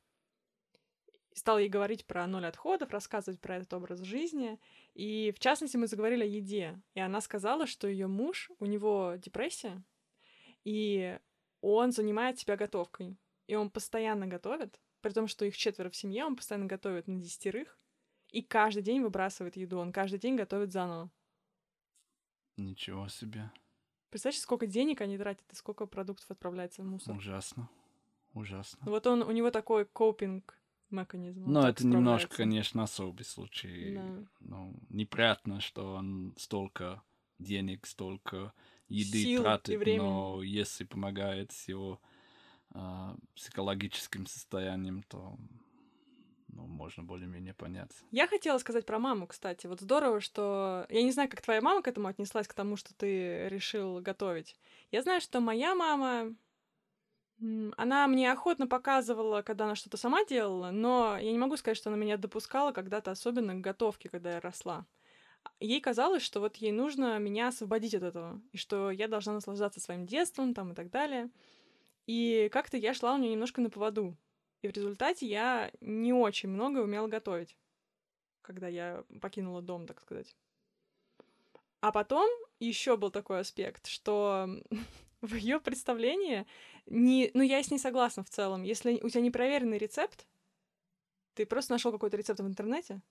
И 1.38 1.40
стала 1.40 1.60
ей 1.60 1.70
говорить 1.70 2.08
про 2.08 2.26
ноль 2.26 2.48
отходов, 2.48 2.90
рассказывать 2.90 3.40
про 3.40 3.58
этот 3.58 3.72
образ 3.72 4.00
жизни. 4.00 4.60
И 4.96 5.32
в 5.36 5.40
частности 5.40 5.78
мы 5.78 5.86
заговорили 5.86 6.24
о 6.24 6.26
еде. 6.26 6.82
И 6.96 7.00
она 7.00 7.22
сказала, 7.22 7.68
что 7.68 7.88
ее 7.88 8.08
муж, 8.08 8.50
у 8.58 8.66
него 8.66 9.14
депрессия, 9.18 9.84
и 10.64 11.20
он 11.62 11.92
занимает 11.92 12.40
себя 12.40 12.58
готовкой. 12.58 13.20
И 13.46 13.54
он 13.54 13.70
постоянно 13.70 14.26
готовит, 14.26 14.82
при 15.02 15.12
том, 15.12 15.28
что 15.28 15.46
их 15.46 15.56
четверо 15.56 15.92
в 15.92 15.96
семье, 15.96 16.26
он 16.26 16.36
постоянно 16.36 16.66
готовит 16.66 17.08
на 17.08 17.20
десятерых. 17.20 17.78
И 18.32 18.42
каждый 18.42 18.82
день 18.82 19.04
выбрасывает 19.04 19.58
еду, 19.58 19.78
он 19.78 19.92
каждый 19.92 20.18
день 20.18 20.38
готовит 20.38 20.72
заново. 20.72 21.12
Ничего 22.56 23.10
себе. 23.10 23.52
Представляешь, 24.10 24.42
сколько 24.42 24.66
денег 24.66 25.02
они 25.02 25.20
тратят 25.20 25.46
и 25.52 25.56
сколько 25.56 25.86
продуктов 25.86 26.32
отправляется 26.32 26.82
в 26.82 26.86
мусор. 26.86 27.16
Ужасно. 27.16 27.70
Ужасно. 28.34 28.80
Вот 28.90 29.06
он, 29.06 29.22
у 29.22 29.32
него 29.32 29.52
такой 29.52 29.86
копинг 29.86 30.58
механизм. 30.92 31.54
так 31.54 31.72
это 31.72 31.88
немножко, 31.88 32.38
конечно, 32.38 32.84
особый 32.84 33.24
случай. 33.24 33.96
Да. 33.96 34.26
Ну, 34.40 34.74
неприятно, 34.90 35.60
что 35.62 35.96
он 35.96 36.34
столько 36.38 37.02
денег, 37.40 37.86
столько 37.86 38.54
еды 38.88 39.24
Сил 39.24 39.44
тратит, 39.44 39.86
но 39.98 40.42
если 40.44 40.84
помогает 40.86 41.52
с 41.52 41.68
его 41.68 42.00
а, 42.72 43.16
психологическим 43.36 44.26
состоянием, 44.26 45.04
то 45.04 45.38
ну, 46.50 46.66
можно 46.66 47.04
более-менее 47.04 47.54
понять. 47.54 47.92
Я 48.12 48.28
хотела 48.28 48.58
сказать 48.58 48.86
про 48.86 49.00
маму, 49.00 49.28
кстати. 49.28 49.68
Вот 49.68 49.82
здорово, 49.82 50.22
что... 50.22 50.86
Я 50.90 51.04
не 51.04 51.12
знаю, 51.12 51.30
как 51.30 51.42
твоя 51.42 51.62
мама 51.62 51.82
к 51.82 51.88
этому 51.88 52.08
отнеслась, 52.08 52.48
к 52.48 52.54
тому, 52.54 52.78
что 52.78 52.94
ты 52.94 53.48
решил 53.50 54.00
готовить. 54.02 54.56
Я 54.92 55.02
знаю, 55.04 55.22
что 55.22 55.40
моя 55.40 55.76
мама... 55.76 56.36
Она 57.40 58.08
мне 58.08 58.32
охотно 58.32 58.68
показывала, 58.68 59.44
когда 59.44 59.66
она 59.66 59.76
что-то 59.76 59.98
сама 59.98 60.26
делала, 60.26 60.72
но 60.72 61.18
я 61.20 61.32
не 61.32 61.38
могу 61.38 61.56
сказать, 61.56 61.78
что 61.78 61.90
она 61.90 61.98
меня 61.98 62.18
допускала 62.18 62.72
когда-то, 62.72 63.12
особенно 63.12 63.54
к 63.54 63.62
готовке, 63.62 64.10
когда 64.10 64.34
я 64.34 64.40
росла. 64.40 64.86
Ей 65.60 65.80
казалось, 65.80 66.24
что 66.24 66.40
вот 66.40 66.58
ей 66.58 66.72
нужно 66.72 67.20
меня 67.20 67.50
освободить 67.50 67.94
от 67.94 68.04
этого, 68.04 68.42
и 68.52 68.58
что 68.58 68.90
я 68.90 69.08
должна 69.08 69.34
наслаждаться 69.34 69.80
своим 69.80 70.06
детством 70.06 70.54
там 70.54 70.72
и 70.72 70.76
так 70.76 70.90
далее. 70.90 71.30
И 72.08 72.50
как-то 72.52 72.78
я 72.78 72.94
шла 72.94 73.14
у 73.14 73.18
нее 73.18 73.32
немножко 73.32 73.62
на 73.62 73.70
поводу. 73.70 74.18
И 74.62 74.68
в 74.68 74.72
результате 74.72 75.28
я 75.28 75.72
не 75.82 76.14
очень 76.14 76.50
много 76.50 76.80
умела 76.80 77.08
готовить, 77.08 77.56
когда 78.42 78.68
я 78.68 79.04
покинула 79.22 79.62
дом, 79.62 79.86
так 79.86 80.02
сказать. 80.02 80.36
А 81.82 81.92
потом 81.92 82.28
еще 82.60 82.98
был 82.98 83.12
такой 83.12 83.40
аспект, 83.40 83.86
что 83.86 84.50
в 85.22 85.36
ее 85.36 85.60
представлении 85.60 86.46
не, 86.86 87.32
ну 87.34 87.42
я 87.42 87.62
с 87.62 87.72
ней 87.72 87.80
согласна 87.80 88.24
в 88.24 88.30
целом. 88.30 88.64
Если 88.64 89.00
у 89.02 89.10
тебя 89.10 89.22
непроверенный 89.22 89.78
рецепт, 89.78 90.28
ты 91.34 91.46
просто 91.46 91.74
нашел 91.74 91.92
какой-то 91.92 92.18
рецепт 92.18 92.40
в 92.40 92.48
интернете 92.48 93.02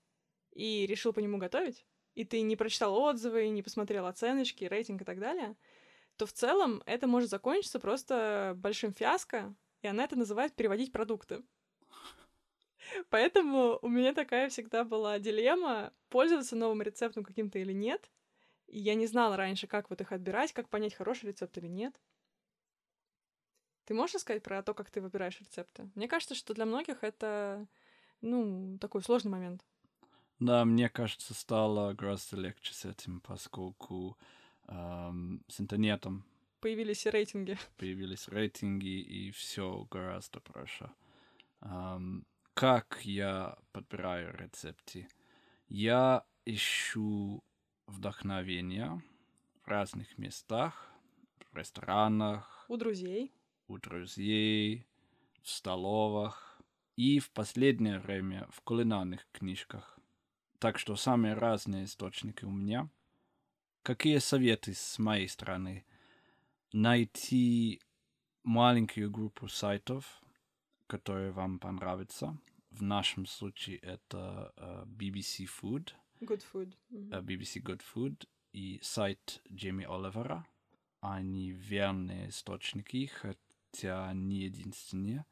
и 0.53 0.85
решил 0.85 1.13
по 1.13 1.19
нему 1.19 1.37
готовить, 1.37 1.85
и 2.15 2.25
ты 2.25 2.41
не 2.41 2.55
прочитал 2.55 2.95
отзывы, 2.95 3.47
не 3.49 3.63
посмотрел 3.63 4.05
оценочки, 4.05 4.65
рейтинг 4.65 5.01
и 5.01 5.05
так 5.05 5.19
далее, 5.19 5.55
то 6.17 6.25
в 6.25 6.33
целом 6.33 6.81
это 6.85 7.07
может 7.07 7.29
закончиться 7.29 7.79
просто 7.79 8.53
большим 8.57 8.93
фиаско, 8.93 9.55
и 9.81 9.87
она 9.87 10.03
это 10.03 10.15
называет 10.15 10.55
переводить 10.55 10.91
продукты. 10.91 11.43
Поэтому 13.09 13.79
у 13.81 13.89
меня 13.89 14.13
такая 14.13 14.49
всегда 14.49 14.83
была 14.83 15.19
дилемма, 15.19 15.93
пользоваться 16.09 16.55
новым 16.55 16.81
рецептом 16.81 17.23
каким-то 17.23 17.59
или 17.59 17.73
нет. 17.73 18.09
И 18.67 18.79
я 18.79 18.95
не 18.95 19.07
знала 19.07 19.37
раньше, 19.37 19.67
как 19.67 19.89
вот 19.89 20.01
их 20.01 20.11
отбирать, 20.11 20.53
как 20.53 20.69
понять, 20.69 20.93
хороший 20.93 21.27
рецепт 21.27 21.57
или 21.57 21.67
нет. 21.67 21.99
Ты 23.85 23.93
можешь 23.93 24.15
рассказать 24.15 24.43
про 24.43 24.61
то, 24.61 24.73
как 24.73 24.91
ты 24.91 24.99
выбираешь 25.01 25.39
рецепты? 25.39 25.89
Мне 25.95 26.07
кажется, 26.09 26.35
что 26.35 26.53
для 26.53 26.65
многих 26.65 27.03
это, 27.03 27.67
ну, 28.21 28.77
такой 28.79 29.01
сложный 29.01 29.31
момент. 29.31 29.63
Да, 30.39 30.65
мне 30.65 30.89
кажется, 30.89 31.33
стало 31.33 31.93
гораздо 31.93 32.37
легче 32.37 32.73
с 32.73 32.85
этим, 32.85 33.21
поскольку 33.21 34.17
ам, 34.67 35.41
с 35.47 35.59
интернетом 35.61 36.25
Появились 36.59 37.05
и 37.05 37.09
рейтинги. 37.09 37.57
появились 37.77 38.27
рейтинги, 38.27 38.99
и 38.99 39.31
все 39.31 39.87
гораздо 39.89 40.39
проще. 40.39 40.91
Ам, 41.61 42.25
как 42.53 43.01
я 43.03 43.57
подбираю 43.71 44.35
рецепты? 44.35 45.07
Я 45.67 46.25
ищу 46.45 47.43
вдохновение 47.87 49.01
в 49.63 49.67
разных 49.67 50.17
местах, 50.17 50.91
в 51.51 51.57
ресторанах, 51.57 52.65
У 52.67 52.77
друзей. 52.77 53.31
у 53.67 53.77
друзей, 53.77 54.85
в 55.41 55.49
столовых 55.49 56.61
и 56.95 57.19
в 57.19 57.31
последнее 57.31 57.99
время 57.99 58.47
в 58.51 58.61
кулинарных 58.61 59.27
книжках. 59.31 59.99
Так 60.59 60.79
что 60.79 60.95
самые 60.95 61.33
разные 61.33 61.85
источники 61.85 62.45
у 62.45 62.51
меня. 62.51 62.89
Какие 63.83 64.17
советы 64.17 64.73
с 64.73 64.99
моей 64.99 65.27
стороны? 65.27 65.85
Найти 66.73 67.81
маленькую 68.43 69.09
группу 69.11 69.47
сайтов, 69.47 70.21
которые 70.87 71.31
вам 71.31 71.59
понравятся. 71.59 72.37
В 72.71 72.81
нашем 72.83 73.25
случае 73.25 73.77
это 73.77 74.51
э, 74.57 74.83
BBC 74.87 75.47
Food, 75.47 75.93
Good 76.21 76.43
food. 76.51 76.73
Мгм. 76.89 77.13
э, 77.13 77.21
BBC 77.21 77.61
Good 77.61 77.81
Food 77.93 78.27
и 78.53 78.79
сайт 78.81 79.41
Джейми 79.51 79.85
Оливера. 79.85 80.45
Они 80.99 81.51
верные 81.51 82.29
источники, 82.29 83.05
хотя 83.05 84.11
не 84.13 84.45
единственные. 84.45 85.25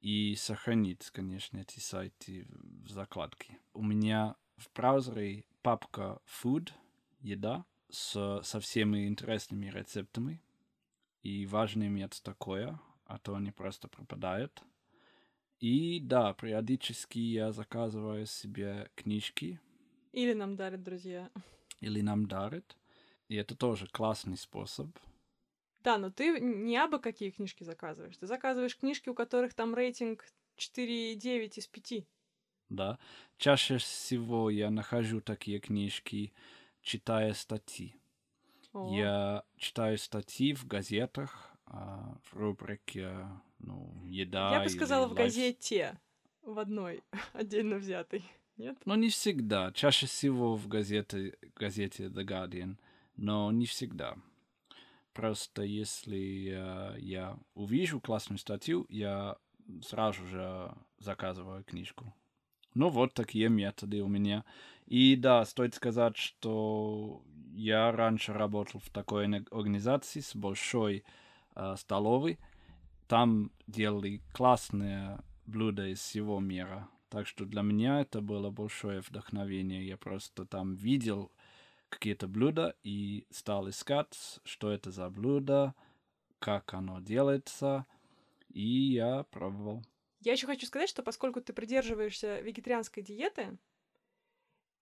И 0.00 0.34
сохранить, 0.36 1.10
конечно, 1.10 1.58
эти 1.58 1.78
сайты 1.78 2.46
в 2.84 2.90
закладке. 2.90 3.58
У 3.74 3.82
меня 3.82 4.36
в 4.56 4.72
браузере 4.74 5.44
папка 5.62 6.20
Food, 6.26 6.72
еда, 7.20 7.64
с, 7.90 8.40
со 8.42 8.60
всеми 8.60 9.06
интересными 9.06 9.66
рецептами. 9.66 10.40
И 11.22 11.44
важно 11.46 11.86
иметь 11.86 12.22
такое, 12.22 12.80
а 13.04 13.18
то 13.18 13.34
они 13.34 13.50
просто 13.50 13.88
пропадают. 13.88 14.62
И 15.58 16.00
да, 16.00 16.32
периодически 16.32 17.18
я 17.18 17.52
заказываю 17.52 18.24
себе 18.24 18.90
книжки, 18.94 19.60
Или 20.12 20.32
нам 20.32 20.56
дарят 20.56 20.82
друзья. 20.82 21.30
или 21.80 22.00
нам 22.02 22.26
дарят. 22.26 22.76
И 23.28 23.36
это 23.36 23.54
тоже 23.54 23.86
классный 23.86 24.36
способ. 24.36 24.88
Да, 25.82 25.96
но 25.98 26.10
ты 26.10 26.40
не 26.40 26.76
абы 26.76 26.98
какие 26.98 27.30
книжки 27.30 27.62
заказываешь. 27.64 28.16
Ты 28.16 28.26
заказываешь 28.26 28.76
книжки, 28.76 29.08
у 29.08 29.14
которых 29.14 29.54
там 29.54 29.74
рейтинг 29.74 30.26
4,9 30.58 31.52
из 31.58 31.66
5. 31.68 32.04
Да. 32.68 32.98
Чаще 33.38 33.78
всего 33.78 34.50
я 34.50 34.70
нахожу 34.70 35.20
такие 35.20 35.58
книжки, 35.60 36.32
читая 36.82 37.32
статьи. 37.34 37.94
О, 38.72 38.94
Я 38.94 39.44
читаю 39.56 39.96
статьи 39.98 40.52
в 40.54 40.66
газетах, 40.66 41.50
а, 41.66 42.16
в 42.24 42.36
рубрике 42.36 43.26
ну, 43.58 44.04
еда. 44.06 44.52
Я 44.56 44.62
бы 44.62 44.68
сказала 44.68 45.06
в 45.08 45.12
лайф- 45.12 45.16
газете. 45.24 45.98
В 46.42 46.58
одной, 46.58 47.02
отдельно 47.32 47.76
взятой. 47.76 48.24
Нет? 48.60 48.76
Но 48.84 48.94
не 48.94 49.08
всегда. 49.08 49.72
Чаще 49.72 50.04
всего 50.04 50.54
в 50.54 50.68
газете, 50.68 51.34
газете 51.56 52.08
The 52.08 52.26
Guardian, 52.26 52.76
но 53.16 53.50
не 53.50 53.64
всегда. 53.64 54.16
Просто 55.14 55.62
если 55.62 56.50
э, 56.52 57.00
я 57.00 57.38
увижу 57.54 58.00
классную 58.00 58.38
статью, 58.38 58.84
я 58.90 59.38
сразу 59.82 60.26
же 60.26 60.74
заказываю 60.98 61.64
книжку. 61.64 62.12
Ну 62.74 62.90
вот 62.90 63.14
такие 63.14 63.48
методы 63.48 64.02
у 64.02 64.08
меня. 64.08 64.44
И 64.84 65.16
да, 65.16 65.46
стоит 65.46 65.74
сказать, 65.74 66.18
что 66.18 67.22
я 67.54 67.90
раньше 67.92 68.34
работал 68.34 68.80
в 68.80 68.90
такой 68.90 69.24
органи- 69.24 69.48
организации 69.50 70.20
с 70.20 70.36
большой 70.36 71.02
э, 71.56 71.76
столовой. 71.78 72.38
там 73.08 73.52
делали 73.66 74.20
классные 74.34 75.18
блюда 75.46 75.86
из 75.86 76.00
всего 76.00 76.40
мира. 76.40 76.90
Так 77.10 77.26
что 77.26 77.44
для 77.44 77.62
меня 77.62 78.00
это 78.00 78.20
было 78.20 78.50
большое 78.50 79.00
вдохновение. 79.00 79.86
Я 79.86 79.96
просто 79.96 80.46
там 80.46 80.76
видел 80.76 81.32
какие-то 81.88 82.28
блюда 82.28 82.76
и 82.84 83.26
стал 83.30 83.68
искать, 83.68 84.38
что 84.44 84.70
это 84.70 84.92
за 84.92 85.10
блюдо, 85.10 85.74
как 86.38 86.72
оно 86.72 87.00
делается, 87.00 87.84
и 88.48 88.62
я 88.62 89.24
пробовал. 89.24 89.82
Я 90.20 90.32
еще 90.32 90.46
хочу 90.46 90.66
сказать, 90.66 90.88
что 90.88 91.02
поскольку 91.02 91.40
ты 91.40 91.52
придерживаешься 91.52 92.40
вегетарианской 92.40 93.02
диеты, 93.02 93.58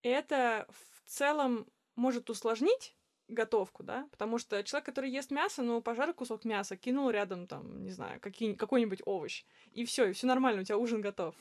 это 0.02 0.68
в 0.68 1.08
целом 1.08 1.66
может 1.96 2.28
усложнить 2.28 2.94
готовку, 3.28 3.82
да, 3.82 4.06
потому 4.10 4.38
что 4.38 4.62
человек, 4.64 4.84
который 4.86 5.10
ест 5.10 5.30
мясо, 5.30 5.62
ну, 5.62 5.80
пожарил 5.80 6.12
кусок 6.12 6.44
мяса, 6.44 6.76
кинул 6.76 7.08
рядом, 7.08 7.46
там, 7.46 7.84
не 7.84 7.90
знаю, 7.90 8.20
какой-нибудь 8.20 9.02
овощ, 9.06 9.44
и 9.72 9.84
все, 9.86 10.08
и 10.08 10.12
все 10.12 10.26
нормально, 10.26 10.60
у 10.60 10.64
тебя 10.64 10.76
ужин 10.78 11.00
готов. 11.00 11.34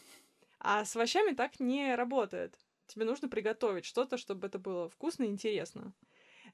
А 0.59 0.85
с 0.85 0.95
овощами 0.95 1.33
так 1.33 1.59
не 1.59 1.95
работает. 1.95 2.57
Тебе 2.87 3.05
нужно 3.05 3.27
приготовить 3.27 3.85
что-то, 3.85 4.17
чтобы 4.17 4.47
это 4.47 4.59
было 4.59 4.89
вкусно 4.89 5.23
и 5.23 5.27
интересно. 5.27 5.93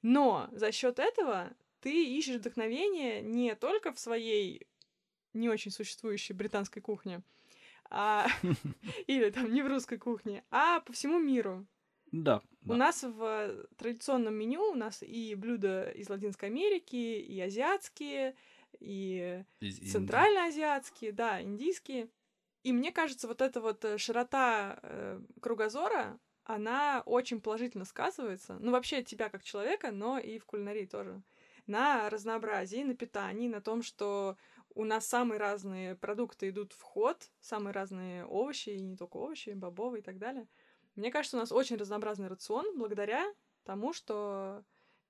Но 0.01 0.49
за 0.51 0.71
счет 0.71 0.99
этого 0.99 1.53
ты 1.79 2.05
ищешь 2.17 2.37
вдохновение 2.37 3.21
не 3.21 3.55
только 3.55 3.93
в 3.93 3.99
своей 3.99 4.67
не 5.33 5.49
очень 5.49 5.71
существующей 5.71 6.33
британской 6.33 6.81
кухне, 6.81 7.23
а... 7.89 8.27
или 9.07 9.29
там 9.29 9.51
не 9.51 9.61
в 9.61 9.67
русской 9.67 9.97
кухне, 9.97 10.43
а 10.51 10.79
по 10.81 10.93
всему 10.93 11.19
миру. 11.19 11.65
Да. 12.11 12.41
У 12.65 12.69
да. 12.69 12.75
нас 12.75 13.03
в 13.03 13.67
традиционном 13.77 14.35
меню 14.35 14.61
у 14.71 14.75
нас 14.75 15.01
и 15.01 15.35
блюда 15.35 15.89
из 15.89 16.09
Латинской 16.09 16.49
Америки, 16.49 16.95
и 16.95 17.39
азиатские, 17.41 18.35
и 18.79 19.43
Из 19.59 19.91
центральноазиатские, 19.91 21.11
да, 21.11 21.41
индийские. 21.41 22.09
И 22.63 22.71
мне 22.71 22.91
кажется, 22.91 23.27
вот 23.27 23.41
эта 23.41 23.59
вот 23.61 23.83
э, 23.83 23.97
широта 23.97 24.79
э, 24.81 25.21
кругозора, 25.41 26.17
она 26.45 27.03
очень 27.05 27.41
положительно 27.41 27.85
сказывается, 27.85 28.57
ну, 28.59 28.71
вообще 28.71 29.03
тебя 29.03 29.29
как 29.29 29.43
человека, 29.43 29.91
но 29.91 30.17
и 30.17 30.39
в 30.39 30.45
кулинарии 30.45 30.85
тоже, 30.85 31.21
на 31.67 32.09
разнообразии, 32.09 32.83
на 32.83 32.95
питании, 32.95 33.47
на 33.47 33.61
том, 33.61 33.83
что 33.83 34.37
у 34.75 34.85
нас 34.85 35.05
самые 35.05 35.39
разные 35.39 35.95
продукты 35.95 36.49
идут 36.49 36.73
в 36.73 36.81
ход, 36.81 37.29
самые 37.39 37.73
разные 37.73 38.25
овощи, 38.25 38.69
и 38.69 38.81
не 38.81 38.97
только 38.97 39.17
овощи, 39.17 39.51
бобовые 39.51 40.01
и 40.01 40.03
так 40.03 40.17
далее. 40.17 40.47
Мне 40.95 41.11
кажется, 41.11 41.37
у 41.37 41.39
нас 41.39 41.51
очень 41.51 41.77
разнообразный 41.77 42.27
рацион 42.27 42.77
благодаря 42.77 43.25
тому, 43.63 43.93
что 43.93 44.63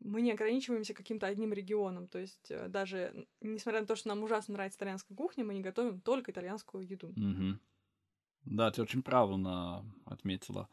мы 0.04 0.22
не 0.22 0.32
ограничиваемся 0.32 0.94
каким-то 0.94 1.28
одним 1.28 1.54
регионом. 1.54 2.08
То 2.08 2.20
есть 2.20 2.52
э, 2.52 2.68
даже 2.68 3.26
несмотря 3.42 3.82
на 3.82 3.88
то, 3.88 3.96
что 3.96 4.10
нам 4.10 4.24
ужасно 4.24 4.54
нравится 4.54 4.78
итальянская 4.78 5.16
кухня, 5.16 5.44
мы 5.44 5.54
не 5.54 5.62
готовим 5.62 6.02
только 6.02 6.32
итальянскую 6.32 6.86
еду. 6.86 7.14
Мгм. 7.16 7.60
Да, 8.46 8.72
ты 8.72 8.82
очень 8.82 9.04
правильно 9.04 9.86
отметила. 10.06 10.68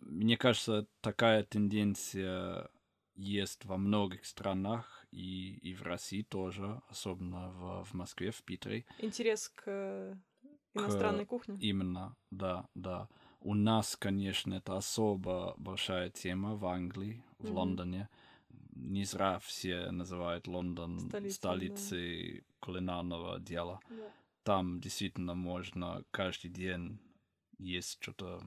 Мне 0.00 0.36
кажется, 0.36 0.86
такая 1.00 1.44
тенденция 1.44 2.68
есть 3.14 3.64
во 3.64 3.76
многих 3.76 4.24
странах, 4.24 5.06
и, 5.10 5.54
и 5.62 5.74
в 5.74 5.82
России 5.82 6.22
тоже, 6.22 6.80
особенно 6.88 7.50
в, 7.50 7.84
в 7.84 7.94
Москве, 7.94 8.30
в 8.30 8.42
Питере. 8.42 8.84
Интерес 8.98 9.48
к 9.48 9.62
э, 9.66 10.14
иностранной 10.74 11.24
кухне. 11.24 11.56
Именно, 11.60 12.16
да, 12.30 12.66
да. 12.74 13.08
У 13.40 13.54
нас, 13.54 13.96
конечно, 13.96 14.54
это 14.54 14.76
особо 14.76 15.54
большая 15.58 16.10
тема 16.10 16.54
в 16.54 16.66
Англии, 16.66 17.22
в 17.38 17.44
Мгм. 17.44 17.54
Лондоне. 17.54 18.08
Не 18.80 19.04
зря 19.04 19.38
все 19.40 19.90
называют 19.90 20.46
Лондон 20.46 21.00
Столицей, 21.00 21.28
да. 21.28 21.34
столицей 21.34 22.44
кулинарного 22.60 23.40
дела. 23.40 23.80
Да. 23.90 24.12
Там 24.44 24.80
действительно 24.80 25.34
можно 25.34 26.04
каждый 26.10 26.48
день 26.48 26.98
есть 27.58 27.98
что-то 28.00 28.42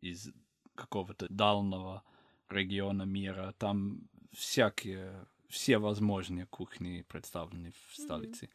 из 0.00 0.30
какого-то 0.74 1.26
дальнего 1.30 2.02
региона 2.48 3.04
мира. 3.04 3.54
Там 3.58 4.08
всякие, 4.32 5.26
все 5.48 5.78
возможные 5.78 6.46
кухни 6.46 7.02
представлены 7.08 7.72
в 7.88 7.96
столице. 7.96 8.50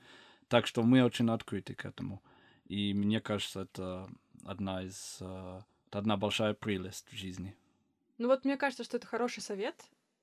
Так 0.47 0.67
что 0.67 0.83
мы 0.83 1.03
очень 1.03 1.29
открыты 1.29 1.73
к 1.73 1.85
этому. 1.85 2.21
И 2.65 2.93
мне 2.93 3.19
кажется, 3.21 3.61
это 3.61 4.09
одна 4.43 4.83
из... 4.83 5.17
э, 5.21 5.61
это 5.87 5.99
одна 5.99 6.17
большая 6.17 6.53
прелесть 6.53 7.07
в 7.11 7.15
жизни. 7.15 7.55
Ну 8.17 8.27
вот 8.27 8.45
мне 8.45 8.57
кажется, 8.57 8.83
что 8.83 8.97
это 8.97 9.07
хороший 9.07 9.41
совет 9.41 9.75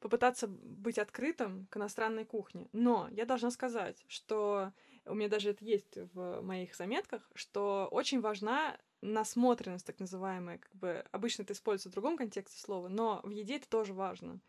попытаться 0.02 0.48
быть 0.48 0.98
открытым 0.98 1.66
к 1.70 1.76
иностранной 1.76 2.24
кухне. 2.24 2.68
Но 2.72 3.08
я 3.12 3.24
должна 3.24 3.52
сказать, 3.52 4.04
что 4.08 4.72
у 5.06 5.14
меня 5.14 5.28
даже 5.28 5.50
это 5.50 5.64
есть 5.64 5.96
в 6.12 6.42
моих 6.42 6.74
заметках, 6.74 7.30
что 7.34 7.88
очень 7.90 8.20
важна 8.20 8.76
насмотренность, 9.00 9.86
так 9.86 10.00
называемая, 10.00 10.58
как 10.58 10.74
бы 10.74 11.04
обычно 11.12 11.42
это 11.42 11.52
используется 11.52 11.88
в 11.88 11.92
другом 11.92 12.16
контексте 12.16 12.60
слова, 12.60 12.88
но 12.88 13.20
в 13.22 13.30
еде 13.30 13.56
это 13.56 13.68
тоже 13.68 13.94
важно. 13.94 14.40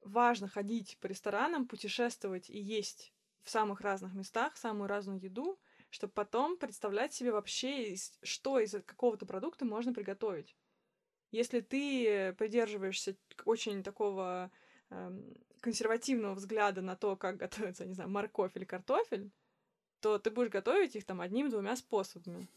Важно 0.00 0.48
ходить 0.48 0.96
по 1.00 1.06
ресторанам, 1.08 1.66
путешествовать 1.66 2.48
и 2.48 2.58
есть 2.58 3.12
в 3.42 3.50
самых 3.50 3.80
разных 3.80 4.14
местах 4.14 4.56
самую 4.56 4.88
разную 4.88 5.20
еду, 5.20 5.58
чтобы 5.90 6.12
потом 6.12 6.56
представлять 6.56 7.12
себе 7.12 7.32
вообще, 7.32 7.96
что 8.22 8.60
из 8.60 8.72
какого-то 8.86 9.26
продукта 9.26 9.64
можно 9.64 9.92
приготовить. 9.92 10.56
Если 11.32 11.60
ты 11.60 12.32
придерживаешься 12.34 13.16
очень 13.44 13.82
такого 13.82 14.52
консервативного 15.60 16.34
взгляда 16.34 16.82
на 16.82 16.96
то, 16.96 17.16
как 17.16 17.36
готовится, 17.38 17.86
не 17.86 17.94
знаю, 17.94 18.10
морковь 18.10 18.56
или 18.56 18.64
картофель, 18.64 19.32
то 20.00 20.18
ты 20.18 20.30
будешь 20.30 20.50
готовить 20.50 20.96
их 20.96 21.06
там 21.06 21.20
одним-двумя 21.20 21.76
способами. 21.76 22.48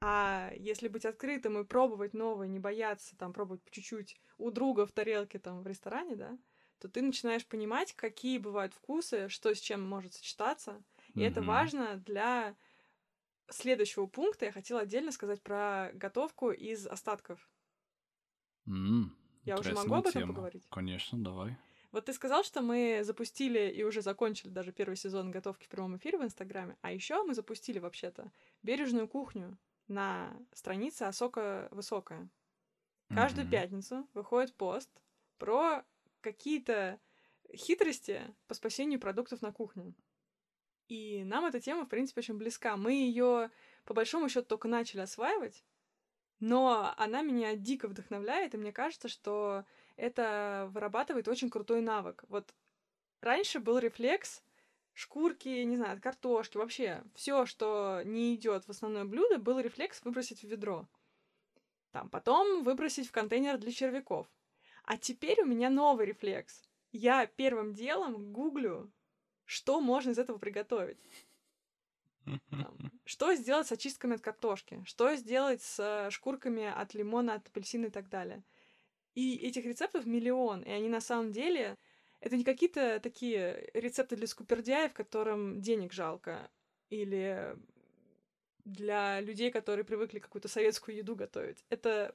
А 0.00 0.52
если 0.56 0.88
быть 0.88 1.06
открытым 1.06 1.58
и 1.58 1.64
пробовать 1.64 2.14
новое, 2.14 2.46
не 2.48 2.58
бояться 2.60 3.16
там 3.16 3.32
пробовать 3.32 3.62
по 3.64 3.70
чуть-чуть 3.70 4.20
у 4.38 4.50
друга 4.50 4.86
в 4.86 4.92
тарелке 4.92 5.38
там 5.38 5.62
в 5.62 5.66
ресторане, 5.66 6.16
да, 6.16 6.38
то 6.78 6.88
ты 6.88 7.02
начинаешь 7.02 7.46
понимать, 7.46 7.94
какие 7.94 8.38
бывают 8.38 8.74
вкусы, 8.74 9.28
что 9.28 9.54
с 9.54 9.58
чем 9.60 9.82
может 9.82 10.14
сочетаться. 10.14 10.84
И 11.16 11.22
это 11.22 11.42
Мгм. 11.42 11.42
важно 11.42 11.96
для 11.96 12.56
следующего 13.50 14.06
пункта. 14.06 14.46
Я 14.46 14.52
хотела 14.52 14.80
отдельно 14.82 15.12
сказать 15.12 15.42
про 15.42 15.90
готовку 15.94 16.50
из 16.52 16.86
остатков. 16.86 17.50
М, 18.66 19.16
Я 19.46 19.58
уже 19.58 19.72
могу 19.72 19.94
об 19.94 20.06
этом 20.06 20.22
тема. 20.24 20.26
поговорить? 20.26 20.70
Конечно, 20.70 21.22
давай. 21.22 21.56
Вот 21.94 22.06
ты 22.06 22.12
сказал, 22.12 22.42
что 22.42 22.60
мы 22.60 23.02
запустили 23.04 23.70
и 23.70 23.84
уже 23.84 24.02
закончили 24.02 24.50
даже 24.50 24.72
первый 24.72 24.96
сезон 24.96 25.30
готовки 25.30 25.66
в 25.66 25.68
прямом 25.68 25.96
эфире 25.96 26.18
в 26.18 26.24
Инстаграме, 26.24 26.76
а 26.80 26.90
еще 26.90 27.22
мы 27.22 27.34
запустили 27.34 27.78
вообще-то 27.78 28.32
бережную 28.64 29.06
кухню 29.06 29.56
на 29.86 30.36
странице 30.52 31.04
Осока 31.04 31.68
Высокая. 31.70 32.28
Каждую 33.12 33.44
Мгм. 33.44 33.52
пятницу 33.52 34.08
выходит 34.12 34.56
пост 34.56 34.90
про 35.38 35.84
какие-то 36.20 36.98
хитрости 37.54 38.22
по 38.48 38.54
спасению 38.54 38.98
продуктов 38.98 39.40
на 39.40 39.52
кухне. 39.52 39.94
И 40.88 41.22
нам 41.22 41.44
эта 41.44 41.60
тема, 41.60 41.84
в 41.84 41.88
принципе, 41.88 42.22
очень 42.22 42.36
близка. 42.36 42.76
Мы 42.76 42.94
ее, 42.94 43.52
по 43.84 43.94
большому 43.94 44.28
счету, 44.28 44.48
только 44.48 44.66
начали 44.66 45.02
осваивать, 45.02 45.62
но 46.40 46.92
она 46.96 47.22
меня 47.22 47.54
дико 47.54 47.86
вдохновляет, 47.86 48.52
и 48.54 48.58
мне 48.58 48.72
кажется, 48.72 49.06
что 49.06 49.64
это 49.96 50.68
вырабатывает 50.72 51.28
очень 51.28 51.50
крутой 51.50 51.80
навык. 51.80 52.24
Вот 52.28 52.54
раньше 53.20 53.60
был 53.60 53.78
рефлекс 53.78 54.42
шкурки, 54.94 55.48
не 55.48 55.76
знаю, 55.76 56.00
картошки, 56.00 56.56
вообще 56.56 57.02
все, 57.14 57.46
что 57.46 58.02
не 58.04 58.34
идет 58.34 58.64
в 58.64 58.70
основное 58.70 59.04
блюдо, 59.04 59.38
был 59.38 59.58
рефлекс 59.58 60.02
выбросить 60.04 60.42
в 60.42 60.48
ведро. 60.48 60.86
Там 61.90 62.08
потом 62.08 62.64
выбросить 62.64 63.08
в 63.08 63.12
контейнер 63.12 63.58
для 63.58 63.72
червяков. 63.72 64.26
А 64.84 64.96
теперь 64.96 65.40
у 65.42 65.46
меня 65.46 65.70
новый 65.70 66.06
рефлекс. 66.06 66.62
Я 66.92 67.26
первым 67.26 67.74
делом 67.74 68.32
гуглю, 68.32 68.90
что 69.44 69.80
можно 69.80 70.10
из 70.10 70.18
этого 70.18 70.38
приготовить. 70.38 70.98
Там, 72.50 72.76
что 73.04 73.34
сделать 73.34 73.66
с 73.66 73.72
очистками 73.72 74.14
от 74.14 74.20
картошки, 74.20 74.82
что 74.86 75.14
сделать 75.16 75.62
с 75.62 75.78
э, 75.78 76.10
шкурками 76.10 76.64
от 76.64 76.94
лимона, 76.94 77.34
от 77.34 77.46
апельсина 77.46 77.86
и 77.86 77.90
так 77.90 78.08
далее. 78.08 78.42
И 79.14 79.36
этих 79.36 79.64
рецептов 79.64 80.06
миллион, 80.06 80.62
и 80.62 80.70
они 80.70 80.88
на 80.88 81.00
самом 81.00 81.32
деле... 81.32 81.76
Это 82.20 82.38
не 82.38 82.44
какие-то 82.44 83.00
такие 83.00 83.70
рецепты 83.74 84.16
для 84.16 84.26
скупердяев, 84.26 84.94
которым 84.94 85.60
денег 85.60 85.92
жалко, 85.92 86.50
или 86.88 87.54
для 88.64 89.20
людей, 89.20 89.50
которые 89.50 89.84
привыкли 89.84 90.20
какую-то 90.20 90.48
советскую 90.48 90.96
еду 90.96 91.16
готовить. 91.16 91.64
Это 91.68 92.14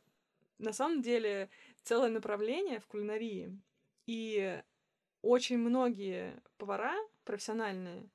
на 0.58 0.74
самом 0.74 1.02
деле 1.02 1.50
целое 1.84 2.10
направление 2.10 2.80
в 2.80 2.88
кулинарии. 2.88 3.56
И 4.08 4.60
очень 5.22 5.60
многие 5.60 6.42
повара 6.58 6.96
профессиональные 7.24 8.10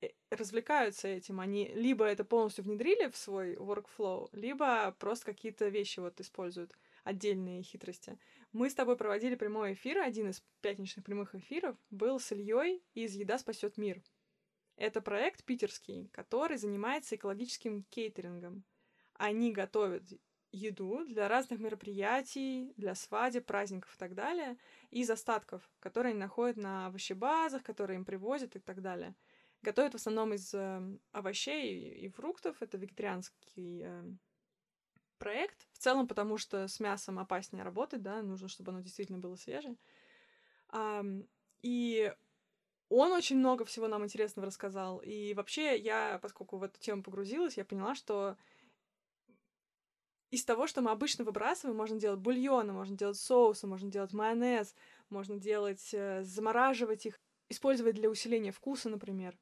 э, 0.00 0.08
развлекаются 0.30 1.08
этим. 1.08 1.40
Они 1.40 1.68
либо 1.74 2.06
это 2.06 2.24
полностью 2.24 2.64
внедрили 2.64 3.08
в 3.10 3.16
свой 3.16 3.54
workflow, 3.54 4.30
либо 4.32 4.96
просто 4.98 5.26
какие-то 5.26 5.68
вещи 5.68 6.00
вот 6.00 6.20
используют, 6.20 6.72
отдельные 7.04 7.62
хитрости. 7.62 8.18
Мы 8.52 8.70
с 8.70 8.74
тобой 8.74 8.96
проводили 8.96 9.34
прямой 9.34 9.72
эфир, 9.72 9.98
один 9.98 10.30
из 10.30 10.42
пятничных 10.60 11.04
прямых 11.04 11.34
эфиров 11.34 11.76
был 11.90 12.20
с 12.20 12.32
Ильей 12.32 12.82
из 12.94 13.14
«Еда 13.14 13.38
спасет 13.38 13.76
мир». 13.76 14.02
Это 14.76 15.00
проект 15.00 15.44
питерский, 15.44 16.08
который 16.12 16.56
занимается 16.56 17.16
экологическим 17.16 17.84
кейтерингом. 17.84 18.64
Они 19.14 19.52
готовят 19.52 20.02
еду 20.52 21.04
для 21.06 21.28
разных 21.28 21.60
мероприятий, 21.60 22.72
для 22.76 22.94
свадеб, 22.94 23.46
праздников 23.46 23.94
и 23.94 23.98
так 23.98 24.14
далее, 24.14 24.56
из 24.90 25.10
остатков, 25.10 25.68
которые 25.80 26.10
они 26.10 26.20
находят 26.20 26.56
на 26.56 26.86
овощебазах, 26.86 27.62
которые 27.62 27.96
им 27.96 28.04
привозят 28.04 28.56
и 28.56 28.58
так 28.58 28.82
далее. 28.82 29.14
Готовят 29.62 29.92
в 29.92 29.96
основном 29.96 30.34
из 30.34 30.52
э, 30.52 30.98
овощей 31.12 32.04
и 32.04 32.08
фруктов. 32.08 32.60
Это 32.60 32.76
вегетарианский 32.76 33.82
э, 33.84 34.02
проект. 35.22 35.68
В 35.72 35.78
целом, 35.78 36.08
потому 36.08 36.36
что 36.36 36.66
с 36.66 36.80
мясом 36.80 37.20
опаснее 37.20 37.62
работать, 37.62 38.02
да, 38.02 38.22
нужно, 38.22 38.48
чтобы 38.48 38.72
оно 38.72 38.80
действительно 38.80 39.18
было 39.18 39.36
свежее. 39.36 39.76
А, 40.68 41.04
и 41.62 42.12
он 42.88 43.12
очень 43.12 43.36
много 43.36 43.64
всего 43.64 43.86
нам 43.86 44.04
интересного 44.04 44.46
рассказал. 44.46 44.98
И 44.98 45.32
вообще 45.34 45.78
я, 45.78 46.18
поскольку 46.20 46.56
в 46.56 46.64
эту 46.64 46.80
тему 46.80 47.04
погрузилась, 47.04 47.56
я 47.56 47.64
поняла, 47.64 47.94
что 47.94 48.36
из 50.32 50.44
того, 50.44 50.66
что 50.66 50.82
мы 50.82 50.90
обычно 50.90 51.24
выбрасываем, 51.24 51.76
можно 51.76 52.00
делать 52.00 52.18
бульоны, 52.18 52.72
можно 52.72 52.96
делать 52.96 53.16
соусы, 53.18 53.68
можно 53.68 53.88
делать 53.88 54.12
майонез, 54.12 54.74
можно 55.08 55.36
делать, 55.36 55.90
э, 55.92 56.24
замораживать 56.24 57.06
их, 57.06 57.20
использовать 57.48 57.94
для 57.94 58.10
усиления 58.10 58.50
вкуса, 58.50 58.88
например. 58.88 59.38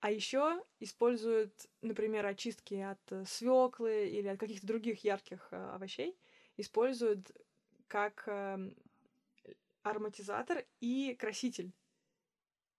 А 0.00 0.10
еще 0.10 0.62
используют, 0.78 1.52
например, 1.80 2.26
очистки 2.26 2.74
от 2.74 3.00
э, 3.10 3.24
свеклы 3.26 4.08
или 4.08 4.28
от 4.28 4.38
каких-то 4.38 4.66
других 4.66 5.02
ярких 5.04 5.48
э, 5.50 5.56
овощей, 5.74 6.16
используют 6.56 7.30
как 7.88 8.24
э, 8.26 8.70
ароматизатор 9.82 10.64
и 10.80 11.16
краситель. 11.18 11.72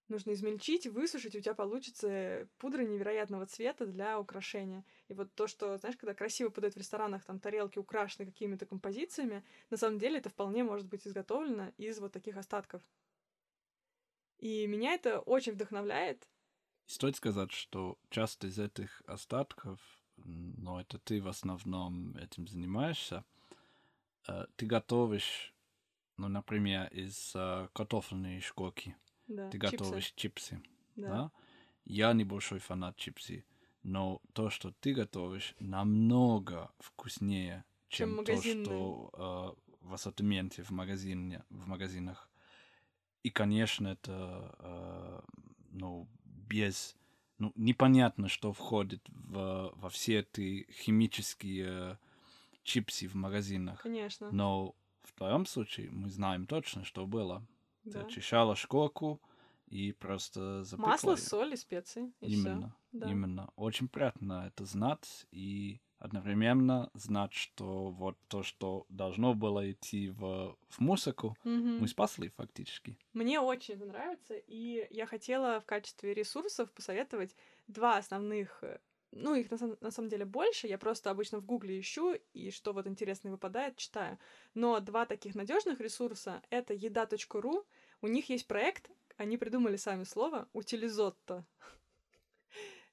Нужно 0.10 0.32
измельчить, 0.32 0.88
высушить, 0.88 1.36
у 1.36 1.42
тебя 1.42 1.54
получится 1.54 2.48
пудра 2.60 2.84
невероятного 2.84 3.46
цвета 3.46 3.86
для 3.86 4.20
украшения. 4.20 4.86
И 5.10 5.14
вот 5.14 5.34
то, 5.34 5.48
что, 5.48 5.78
знаешь, 5.78 5.98
когда 5.98 6.14
красиво 6.14 6.50
подают 6.50 6.76
в 6.76 6.78
ресторанах, 6.78 7.26
там 7.26 7.40
тарелки 7.40 7.78
украшены 7.78 8.26
какими-то 8.26 8.66
композициями, 8.66 9.44
на 9.70 9.76
самом 9.76 10.00
деле 10.00 10.20
это 10.20 10.30
вполне 10.30 10.64
может 10.64 10.88
быть 10.88 11.06
изготовлено 11.06 11.74
из 11.78 12.00
вот 12.00 12.14
таких 12.14 12.38
остатков. 12.38 12.82
И 14.38 14.66
меня 14.68 14.94
это 14.94 15.20
очень 15.20 15.54
вдохновляет, 15.54 16.26
Стоит 16.88 17.18
сказать, 17.18 17.52
что 17.52 17.98
часто 18.10 18.48
из 18.48 18.58
этих 18.58 19.02
остатков, 19.06 19.80
но 20.16 20.80
это 20.80 20.98
ты 21.00 21.22
в 21.22 21.28
основном 21.28 22.16
этим 22.16 22.48
занимаешься, 22.48 23.26
э, 24.28 24.46
ты 24.56 24.66
готовишь, 24.66 25.54
ну, 26.16 26.30
например, 26.30 26.88
из 26.88 27.34
э, 27.36 27.68
картофельной 27.74 28.40
шкурки, 28.40 28.96
да, 29.28 29.50
ты 29.50 29.60
чипсы. 29.60 29.78
готовишь 29.78 30.14
чипсы. 30.16 30.64
Да. 30.96 31.08
Да. 31.10 31.32
Я 31.84 32.14
небольшой 32.14 32.60
фанат 32.60 32.96
чипсы, 32.96 33.46
но 33.84 34.22
то, 34.34 34.50
что 34.50 34.72
ты 34.80 34.94
готовишь, 34.94 35.56
намного 35.60 36.72
вкуснее, 36.80 37.66
Чем 37.90 38.16
чем, 38.16 38.26
то, 38.26 38.42
что 38.42 39.56
э, 39.62 39.86
в 39.86 39.94
ассортименте 39.94 40.64
в, 40.64 40.70
магазине, 40.72 41.44
в 41.50 41.68
магазинах. 41.68 42.30
И, 43.24 43.30
конечно, 43.30 43.90
это, 43.90 44.56
э, 44.60 45.22
ну, 45.72 46.08
без... 46.48 46.96
Ну, 47.40 47.52
непонятно, 47.56 48.30
что 48.30 48.52
входит 48.52 49.02
в, 49.10 49.72
во 49.76 49.90
все 49.90 50.20
эти 50.20 50.66
химические 50.72 52.00
чипсы 52.64 53.08
в 53.08 53.14
магазинах. 53.14 53.82
Конечно. 53.82 54.32
Но 54.32 54.76
в 55.04 55.14
твоем 55.14 55.46
случае 55.46 55.90
мы 55.92 56.10
знаем 56.10 56.48
точно, 56.48 56.84
что 56.84 57.06
было. 57.06 57.46
Ты 57.84 57.92
да. 57.92 58.02
очищала 58.02 58.56
шкурку 58.56 59.22
и 59.68 59.92
просто 59.94 60.64
запекла 60.64 60.90
Масло, 60.90 61.12
её. 61.12 61.18
соль 61.18 61.54
и 61.54 61.58
специи. 61.58 62.12
И 62.22 62.28
всё. 62.28 62.36
Именно, 62.50 62.76
Да. 62.92 63.10
именно. 63.10 63.50
Очень 63.56 63.88
приятно 63.88 64.48
это 64.48 64.66
знать 64.66 65.28
и 65.32 65.80
одновременно 66.08 66.90
знать, 66.94 67.34
что 67.34 67.90
вот 67.92 68.18
то, 68.28 68.44
что 68.44 68.86
должно 68.90 69.34
было 69.34 69.72
идти 69.72 70.10
в, 70.10 70.58
в 70.70 70.80
мусорку, 70.80 71.38
Мгм. 71.44 71.82
мы 71.82 71.88
спасли 71.88 72.30
фактически. 72.30 72.98
Мне 73.14 73.40
очень 73.40 73.76
это 73.76 73.86
нравится, 73.86 74.36
и 74.36 74.88
я 74.90 75.06
хотела 75.06 75.60
в 75.60 75.66
качестве 75.66 76.14
ресурсов 76.14 76.72
посоветовать 76.72 77.36
два 77.68 77.98
основных, 77.98 78.64
э, 78.64 78.80
ну, 79.12 79.36
их 79.36 79.52
на, 79.52 79.78
на 79.82 79.92
самом 79.92 80.10
деле 80.10 80.26
больше, 80.26 80.68
я 80.68 80.78
просто 80.78 81.10
обычно 81.12 81.40
в 81.40 81.46
гугле 81.46 81.80
ищу, 81.80 82.16
и 82.34 82.52
что 82.52 82.74
вот 82.74 82.88
интересное 82.88 83.32
выпадает, 83.32 83.78
читаю. 83.78 84.18
Но 84.54 84.80
два 84.80 85.06
таких 85.06 85.36
надежных 85.36 85.80
ресурса— 85.80 86.42
это 86.50 86.74
еда.ру, 86.74 87.66
у 88.02 88.08
них 88.08 88.30
есть 88.30 88.48
проект, 88.48 88.90
они 89.18 89.38
придумали 89.38 89.78
сами 89.78 90.04
слово 90.04 90.48
«утилизотто». 90.54 91.46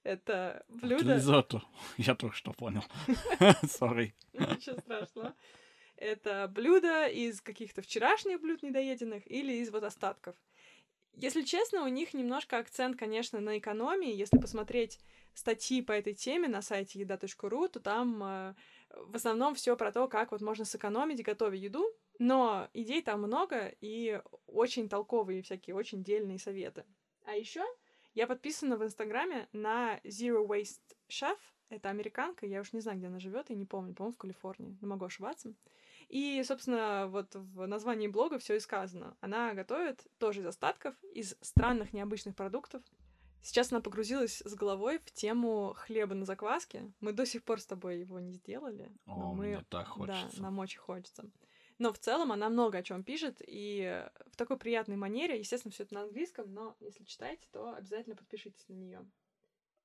Это 0.05 0.65
блюдо... 0.69 0.97
Утилизатор. 0.97 1.65
Я 1.97 2.15
только 2.15 2.37
что 2.37 2.53
понял. 2.53 2.85
Sorry. 3.63 4.13
Ничего 4.35 4.79
страшного. 4.79 5.35
Это 5.97 6.47
блюдо 6.55 7.07
из 7.07 7.41
каких-то 7.41 7.81
вчерашних 7.81 8.41
блюд 8.41 8.63
недоеденных 8.63 9.29
или 9.31 9.55
из 9.55 9.71
вот 9.71 9.83
остатков. 9.83 10.37
Если 11.15 11.43
честно, 11.43 11.85
у 11.85 11.89
них 11.89 12.13
немножко 12.13 12.59
акцент, 12.59 12.99
конечно, 12.99 13.41
на 13.41 13.59
экономии. 13.59 14.15
Если 14.15 14.37
посмотреть 14.37 15.01
статьи 15.33 15.81
по 15.81 15.93
этой 15.93 16.13
теме 16.13 16.49
на 16.49 16.61
сайте 16.61 17.01
еда.ру, 17.01 17.69
то 17.69 17.81
там 17.81 18.23
э, 18.23 18.55
в 18.91 19.17
основном 19.17 19.55
все 19.55 19.77
про 19.77 19.91
то, 19.93 20.09
как 20.09 20.33
вот 20.33 20.43
можно 20.43 20.65
сэкономить, 20.65 21.23
готовя 21.23 21.57
еду. 21.57 21.87
Но 22.19 22.69
идей 22.75 23.01
там 23.01 23.23
много 23.23 23.73
и 23.81 24.21
очень 24.47 24.89
толковые 24.89 25.43
всякие, 25.43 25.77
очень 25.77 26.03
дельные 26.03 26.39
советы. 26.39 26.85
А 27.25 27.33
еще 27.33 27.65
я 28.15 28.27
подписана 28.27 28.77
в 28.77 28.85
Инстаграме 28.85 29.49
на 29.53 29.99
Zero 30.05 30.47
Waste 30.47 30.97
Chef. 31.09 31.37
Это 31.69 31.91
американка, 31.91 32.47
я 32.47 32.61
уж 32.61 32.73
не 32.73 32.81
знаю, 32.81 32.99
где 32.99 33.09
она 33.09 33.19
живет, 33.19 33.51
я 33.51 33.57
не 33.57 33.65
помню, 33.65 33.95
по-моему, 33.95 34.15
в 34.15 34.19
Калифорнии, 34.19 34.77
но 34.81 34.89
могу 34.89 35.05
ошибаться. 35.05 35.55
И, 36.09 36.43
собственно, 36.45 37.07
вот 37.09 37.35
в 37.35 37.67
названии 37.67 38.09
блога 38.09 38.39
все 38.39 38.57
и 38.57 38.61
сказано. 38.61 39.17
Она 39.21 39.55
готовит 39.55 40.07
тоже 40.19 40.41
из 40.41 40.47
остатков, 40.47 40.95
из 41.13 41.37
странных 41.41 41.93
необычных 41.93 42.37
продуктов. 42.37 42.83
Сейчас 43.43 43.73
она 43.73 43.81
погрузилась 43.81 44.41
с 44.45 44.55
головой 44.55 44.99
в 44.99 45.11
тему 45.13 45.75
хлеба 45.77 46.15
на 46.15 46.25
закваске. 46.25 46.93
Мы 47.01 47.13
до 47.13 47.27
сих 47.27 47.43
пор 47.43 47.61
с 47.61 47.67
тобой 47.67 48.01
его 48.01 48.19
не 48.21 48.33
сделали. 48.33 48.91
но 49.07 49.31
О, 49.31 49.35
мы... 49.35 49.47
мне 49.47 49.65
так 49.69 49.89
хочется. 49.89 50.37
Да, 50.37 50.43
нам 50.43 50.59
очень 50.61 50.79
хочется. 50.79 51.31
Но 51.79 51.93
в 51.93 51.99
целом 51.99 52.31
она 52.31 52.49
много 52.49 52.79
о 52.79 52.83
чем 52.83 53.03
пишет, 53.03 53.43
и 53.45 54.07
в 54.27 54.37
такой 54.37 54.57
приятной 54.57 54.97
манере, 54.97 55.39
естественно, 55.39 55.73
все 55.73 55.83
это 55.83 55.95
на 55.95 56.03
английском, 56.03 56.53
но 56.53 56.77
если 56.81 57.05
читаете, 57.05 57.49
то 57.51 57.75
обязательно 57.75 58.15
подпишитесь 58.15 58.69
на 58.69 58.75
нее. 58.75 59.05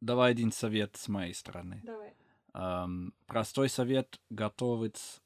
Давай 0.01 0.31
один 0.31 0.51
совет 0.51 0.95
с 0.95 1.07
моей 1.07 1.33
стороны. 1.33 1.81
Давай. 1.83 2.15
Ам, 2.53 3.13
простой 3.25 3.69
совет— 3.69 4.19
готовить 4.29 5.21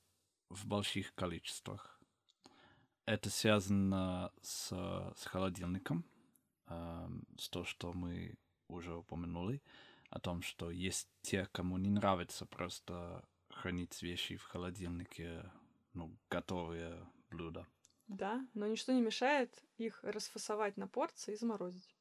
в 0.50 0.66
больших 0.66 1.14
количествах. 1.16 2.00
Это 3.06 3.30
связано 3.30 4.32
с, 4.42 4.70
с 4.70 5.26
холодильником, 5.26 6.06
ам, 6.66 7.24
с 7.38 7.50
то, 7.50 7.66
что 7.66 7.92
мы 7.94 8.36
уже 8.68 8.96
упомянули, 8.96 9.62
о 10.10 10.20
том, 10.20 10.42
что 10.42 10.72
есть 10.72 11.10
те, 11.22 11.48
кому 11.52 11.78
не 11.78 11.90
нравится 11.90 12.46
просто 12.46 13.28
хранить 13.50 14.02
вещи 14.02 14.38
в 14.38 14.44
холодильнике, 14.44 15.52
ну, 15.94 16.16
готовые 16.30 17.08
блюда. 17.30 17.66
Да, 18.08 18.46
но 18.54 18.68
ничто 18.68 18.92
не 18.92 19.02
мешает 19.02 19.64
их 19.78 20.04
расфасовать 20.04 20.78
на 20.78 20.88
порции 20.88 21.34
и 21.34 21.38
заморозить. 21.38 21.96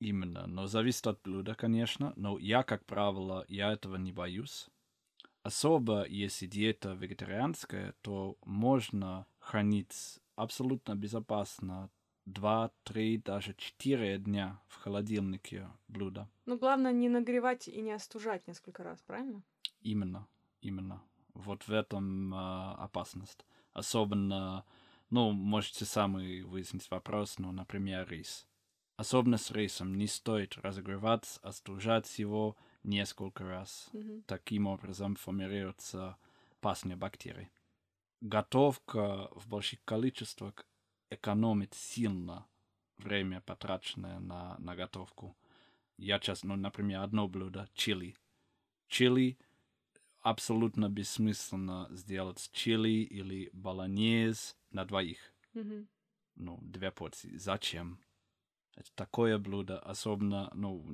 Именно, 0.00 0.46
но 0.46 0.66
зависит 0.66 1.06
от 1.06 1.20
блюда, 1.22 1.54
конечно, 1.54 2.14
но 2.16 2.38
я, 2.38 2.62
как 2.62 2.86
правило, 2.86 3.44
я 3.48 3.72
этого 3.72 3.96
не 3.96 4.12
боюсь. 4.12 4.70
Особо, 5.42 6.06
если 6.06 6.46
диета 6.46 6.94
вегетарианская, 6.94 7.94
то 8.00 8.38
можно 8.44 9.26
хранить 9.38 10.20
абсолютно 10.36 10.94
безопасно 10.94 11.90
2, 12.24 12.70
3, 12.84 13.18
даже 13.18 13.54
4 13.54 14.18
дня 14.18 14.60
в 14.68 14.76
холодильнике 14.76 15.68
блюда. 15.88 16.28
Но 16.46 16.56
главное 16.56 16.92
не 16.92 17.08
нагревать 17.08 17.68
и 17.68 17.80
не 17.80 17.92
остужать 17.92 18.46
несколько 18.46 18.82
раз, 18.82 19.02
правильно? 19.02 19.42
Именно, 19.80 20.26
именно. 20.60 21.02
Вот 21.34 21.66
в 21.66 21.72
этом 21.72 22.34
а, 22.34 22.74
опасность. 22.76 23.44
Особенно, 23.72 24.64
ну, 25.10 25.32
можете 25.32 25.84
сами 25.84 26.42
выяснить 26.42 26.90
вопрос, 26.90 27.38
ну, 27.38 27.52
например, 27.52 28.08
рис. 28.08 28.46
Особенно 28.96 29.38
с 29.38 29.50
рисом 29.50 29.96
не 29.96 30.06
стоит 30.06 30.56
разогревать, 30.58 31.38
остужать 31.42 32.18
его 32.18 32.56
несколько 32.82 33.44
раз. 33.44 33.88
Мгм. 33.92 34.22
Таким 34.26 34.66
образом 34.66 35.16
формируются 35.16 36.16
опасные 36.58 36.96
бактерии. 36.96 37.50
Готовка 38.20 39.28
в 39.32 39.48
больших 39.48 39.82
количествах 39.84 40.66
экономит 41.08 41.72
сильно 41.74 42.46
время, 42.98 43.40
потраченное 43.40 44.20
на, 44.20 44.56
на 44.58 44.76
готовку. 44.76 45.36
Я 45.96 46.18
сейчас, 46.18 46.44
ну, 46.44 46.56
например, 46.56 47.00
одно 47.00 47.28
блюдо— 47.28 47.68
чили. 47.74 48.16
Чили 48.88 49.38
абсолютно 50.20 50.88
бессмысленно 50.88 51.88
сделать 51.90 52.50
чили 52.52 52.88
или 52.88 53.50
баланьез 53.52 54.56
на 54.70 54.84
двоих. 54.84 55.18
Мгм. 55.54 55.88
Ну, 56.36 56.58
две 56.62 56.90
порции. 56.90 57.36
Зачем? 57.36 58.00
Это 58.76 58.90
такое 58.94 59.38
блюдо, 59.38 59.78
особенно, 59.80 60.50
ну, 60.54 60.86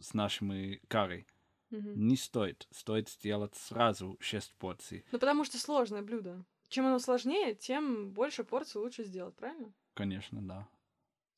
с 0.00 0.14
нашими 0.14 0.80
карри. 0.88 1.26
Мгм. 1.70 2.06
Не 2.06 2.16
стоит. 2.16 2.68
Стоит 2.70 3.08
сделать 3.08 3.54
сразу 3.56 4.16
6 4.20 4.54
порций. 4.54 5.04
Ну, 5.10 5.18
потому 5.18 5.44
что 5.44 5.58
сложное 5.58 6.02
блюдо. 6.02 6.44
Чем 6.68 6.86
оно 6.86 6.98
сложнее, 6.98 7.54
тем 7.54 8.10
больше 8.12 8.44
порций 8.44 8.80
лучше 8.80 9.04
сделать, 9.04 9.34
правильно? 9.36 9.72
Конечно, 9.94 10.40
да. 10.42 10.68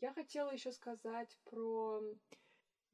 Я 0.01 0.13
хотела 0.13 0.51
еще 0.51 0.73
сказать 0.73 1.39
про... 1.45 2.03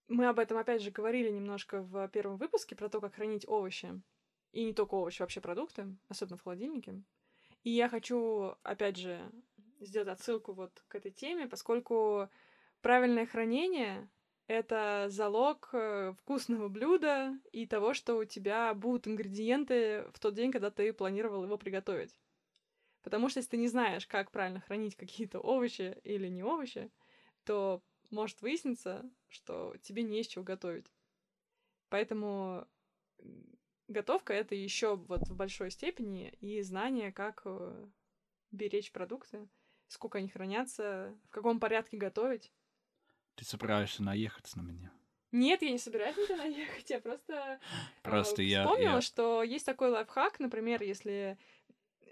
Мы 0.09 0.27
об 0.27 0.39
этом, 0.39 0.59
опять 0.59 0.83
же, 0.83 0.91
говорили 0.91 1.31
немножко 1.31 1.83
в 1.83 2.09
первом 2.09 2.37
выпуске, 2.37 2.77
про 2.77 2.89
то, 2.89 3.01
как 3.01 3.15
хранить 3.15 3.49
овощи. 3.49 4.01
И 4.55 4.65
не 4.65 4.73
только 4.73 4.95
овощи, 4.95 5.21
вообще 5.21 5.41
продукты, 5.41 5.97
особенно 6.09 6.37
в 6.37 6.45
холодильнике. 6.45 7.03
И 7.65 7.71
я 7.71 7.89
хочу, 7.89 8.55
опять 8.63 8.97
же, 8.97 9.21
сделать 9.81 10.09
отсылку 10.09 10.53
вот 10.53 10.85
к 10.87 10.95
этой 10.95 11.11
теме, 11.11 11.49
поскольку 11.49 12.29
правильное 12.81 13.27
хранение— 13.27 14.09
это 14.47 15.07
залог 15.09 15.71
э, 15.73 16.15
вкусного 16.21 16.69
блюда 16.69 17.37
и 17.51 17.67
того, 17.67 17.95
что 17.95 18.17
у 18.17 18.25
тебя 18.25 18.73
будут 18.75 19.09
ингредиенты 19.09 20.05
в 20.13 20.21
тот 20.21 20.35
день, 20.35 20.53
когда 20.53 20.71
ты 20.71 20.93
планировал 20.93 21.43
его 21.43 21.59
приготовить. 21.59 22.17
Потому 23.03 23.29
что 23.29 23.39
если 23.39 23.51
ты 23.51 23.57
не 23.57 23.67
знаешь, 23.67 24.07
как 24.07 24.31
правильно 24.31 24.61
хранить 24.61 24.95
какие-то 24.95 25.41
овощи 25.41 25.99
или 26.05 26.29
не 26.29 26.45
овощи, 26.45 26.93
то 27.45 27.83
может 28.11 28.41
выясниться, 28.41 29.05
что 29.27 29.75
тебе 29.83 30.05
не 30.05 30.21
из 30.21 30.29
чего 30.29 30.45
готовить. 30.45 30.93
Поэтому 31.89 32.69
готовка 33.89 34.33
это 34.33 34.55
еще 34.55 34.97
вот 34.97 35.29
в 35.29 35.35
большой 35.35 35.71
степени 35.71 36.31
и 36.41 36.61
знание, 36.63 37.13
как 37.13 37.43
э, 37.45 37.87
беречь 38.51 38.93
продукты, 38.93 39.49
сколько 39.89 40.19
они 40.19 40.29
хранятся, 40.29 41.17
в 41.27 41.31
каком 41.31 41.61
порядке 41.61 41.97
готовить. 41.97 42.53
Ты 43.35 43.45
собираешься 43.45 44.03
наехать 44.03 44.55
на 44.57 44.63
меня? 44.63 44.93
Нет, 45.33 45.63
я 45.63 45.73
не 45.73 45.79
собираюсь 45.79 46.17
на 46.17 46.27
тебя 46.27 46.37
наехать, 46.45 46.91
я 46.91 47.01
просто 47.01 47.61
Просто 48.03 48.43
э, 48.43 48.47
я... 48.47 48.65
вспомнила, 48.65 48.97
я- 48.97 49.01
что 49.01 49.43
есть 49.43 49.67
такой 49.67 49.91
лайфхак, 49.91 50.41
например, 50.41 50.83
если... 50.83 51.39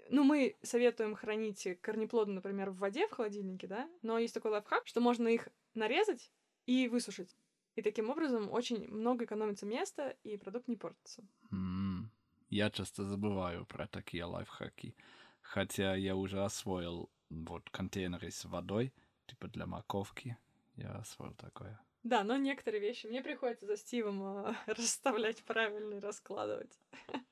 Ну, 0.09 0.23
мы 0.23 0.57
советуем 0.61 1.15
хранить 1.15 1.65
корнеплоды, 1.81 2.31
например, 2.33 2.69
в 2.71 2.77
воде 2.77 3.07
в 3.07 3.11
холодильнике, 3.11 3.67
да, 3.67 3.89
но 4.01 4.19
есть 4.19 4.33
такой 4.33 4.51
лайфхак, 4.51 4.85
что 4.85 4.99
можно 4.99 5.27
их 5.29 5.47
нарезать 5.73 6.29
и 6.65 6.87
высушить. 6.87 7.35
И 7.75 7.81
таким 7.81 8.09
образом 8.09 8.51
очень 8.51 8.87
много 8.87 9.25
экономится 9.25 9.65
места, 9.65 10.15
и 10.23 10.37
продукт 10.37 10.67
не 10.67 10.75
портится. 10.77 11.23
М, 11.51 12.11
Я 12.49 12.69
часто 12.69 13.03
забываю 13.05 13.65
про 13.65 13.87
такие 13.87 14.25
лайфхаки. 14.25 14.95
Хотя 15.41 15.95
я 15.95 16.15
уже 16.15 16.43
освоил 16.43 17.09
вот 17.29 17.69
контейнеры 17.71 18.29
с 18.29 18.45
водой, 18.45 18.93
типа 19.25 19.47
для 19.47 19.65
морковки. 19.65 20.37
Я 20.75 20.91
освоил 20.97 21.33
такое. 21.33 21.79
Да, 22.03 22.23
но 22.23 22.37
некоторые 22.37 22.81
вещи 22.81 23.07
мне 23.07 23.23
приходится 23.23 23.65
за 23.65 23.75
Стивом 23.77 24.21
э, 24.23 24.53
расставлять 24.67 25.43
правильно 25.43 25.95
и 25.95 25.99
раскладывать. 25.99 26.77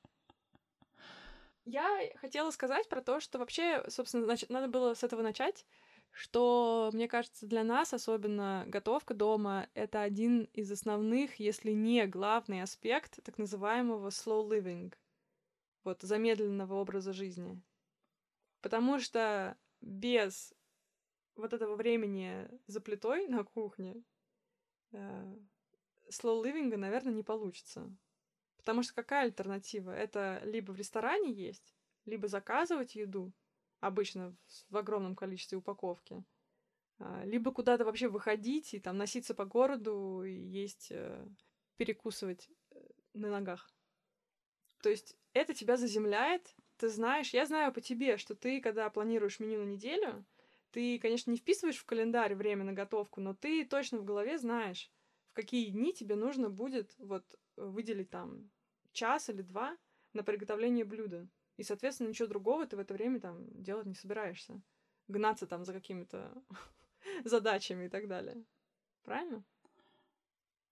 Я 1.64 1.86
хотела 2.16 2.50
сказать 2.50 2.88
про 2.88 3.00
то, 3.02 3.20
что 3.20 3.38
вообще, 3.38 3.84
собственно, 3.88 4.24
значит, 4.24 4.50
надо 4.50 4.66
было 4.66 4.94
с 4.94 5.04
этого 5.04 5.22
начать, 5.22 5.64
что, 6.12 6.90
мне 6.92 7.08
кажется, 7.08 7.46
для 7.46 7.64
нас 7.64 7.94
особенно 7.94 8.64
готовка 8.68 9.14
дома— 9.14 9.68
это 9.74 10.02
один 10.02 10.44
из 10.52 10.70
основных, 10.70 11.36
если 11.36 11.72
не 11.72 12.06
главный 12.06 12.62
аспект 12.62 13.22
так 13.24 13.38
называемого 13.38 14.08
slow 14.08 14.46
living, 14.48 14.94
вот, 15.84 16.02
замедленного 16.02 16.74
образа 16.74 17.14
жизни. 17.14 17.60
Потому 18.60 19.00
что 19.00 19.56
без 19.80 20.54
вот 21.34 21.54
этого 21.54 21.76
времени 21.76 22.46
за 22.66 22.82
плитой 22.82 23.26
на 23.26 23.42
кухне 23.42 24.04
э, 24.92 25.36
slow 26.10 26.42
living, 26.44 26.76
наверное, 26.76 27.14
не 27.14 27.22
получится. 27.22 27.90
Потому 28.58 28.82
что 28.82 28.94
какая 28.94 29.24
альтернатива? 29.24 29.90
Это 29.90 30.42
либо 30.44 30.72
в 30.72 30.76
ресторане 30.76 31.32
есть, 31.32 31.74
либо 32.04 32.28
заказывать 32.28 32.94
еду, 32.94 33.32
обычно 33.82 34.34
в, 34.70 34.76
огромном 34.76 35.16
количестве 35.16 35.58
упаковки, 35.58 36.24
а, 36.98 37.24
либо 37.24 37.50
куда-то 37.50 37.84
вообще 37.84 38.08
выходить 38.08 38.74
и 38.74 38.80
там 38.80 38.96
носиться 38.96 39.34
по 39.34 39.44
городу 39.44 40.22
и 40.22 40.32
есть, 40.32 40.88
э, 40.90 41.26
перекусывать 41.76 42.48
э, 42.70 42.78
на 43.12 43.28
ногах. 43.28 43.74
То 44.82 44.88
есть 44.88 45.16
это 45.32 45.52
тебя 45.52 45.76
заземляет, 45.76 46.54
ты 46.76 46.88
знаешь, 46.88 47.34
я 47.34 47.44
знаю 47.44 47.72
по 47.72 47.80
тебе, 47.80 48.18
что 48.18 48.36
ты, 48.36 48.60
когда 48.60 48.88
планируешь 48.88 49.40
меню 49.40 49.64
на 49.64 49.68
неделю, 49.68 50.24
ты, 50.70 51.00
конечно, 51.00 51.32
не 51.32 51.38
вписываешь 51.38 51.78
в 51.78 51.84
календарь 51.84 52.36
время 52.36 52.64
на 52.64 52.72
готовку, 52.72 53.20
но 53.20 53.34
ты 53.34 53.64
точно 53.64 53.98
в 53.98 54.04
голове 54.04 54.38
знаешь, 54.38 54.92
в 55.30 55.34
какие 55.34 55.70
дни 55.70 55.92
тебе 55.92 56.14
нужно 56.14 56.50
будет 56.50 56.94
вот 56.98 57.24
выделить 57.56 58.10
там 58.10 58.48
час 58.92 59.28
или 59.28 59.42
два 59.42 59.76
на 60.12 60.22
приготовление 60.22 60.84
блюда. 60.84 61.28
И, 61.56 61.62
соответственно, 61.62 62.08
ничего 62.08 62.28
другого 62.28 62.66
ты 62.66 62.76
в 62.76 62.80
это 62.80 62.94
время 62.94 63.20
там 63.20 63.46
делать 63.62 63.86
не 63.86 63.94
собираешься. 63.94 64.60
Гнаться 65.08 65.46
там 65.46 65.64
за 65.64 65.72
какими-то 65.72 66.32
задачами 67.24 67.86
и 67.86 67.88
так 67.88 68.08
далее. 68.08 68.44
Правильно? 69.02 69.44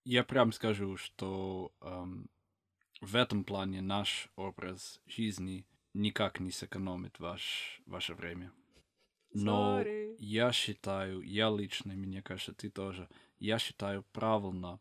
Я 0.05 0.25
прям 0.25 0.53
скажу, 0.53 0.97
что 0.97 1.73
эм, 1.81 2.31
в 3.01 3.16
этом 3.16 3.45
плане 3.45 3.83
наш 3.83 4.31
образ 4.37 5.01
жизни 5.07 5.66
никак 5.93 6.40
не 6.40 6.51
сэкономит 6.51 7.19
ваш, 7.19 7.83
ваше 7.87 8.14
время. 8.14 8.53
Но 9.33 9.83
Sorry. 9.83 10.16
я 10.19 10.53
считаю, 10.53 11.23
я 11.23 11.51
лично, 11.51 11.95
мне 11.95 12.23
кажется, 12.23 12.53
ты 12.53 12.71
тоже, 12.71 13.09
я 13.38 13.59
считаю 13.59 14.03
правильно 14.12 14.81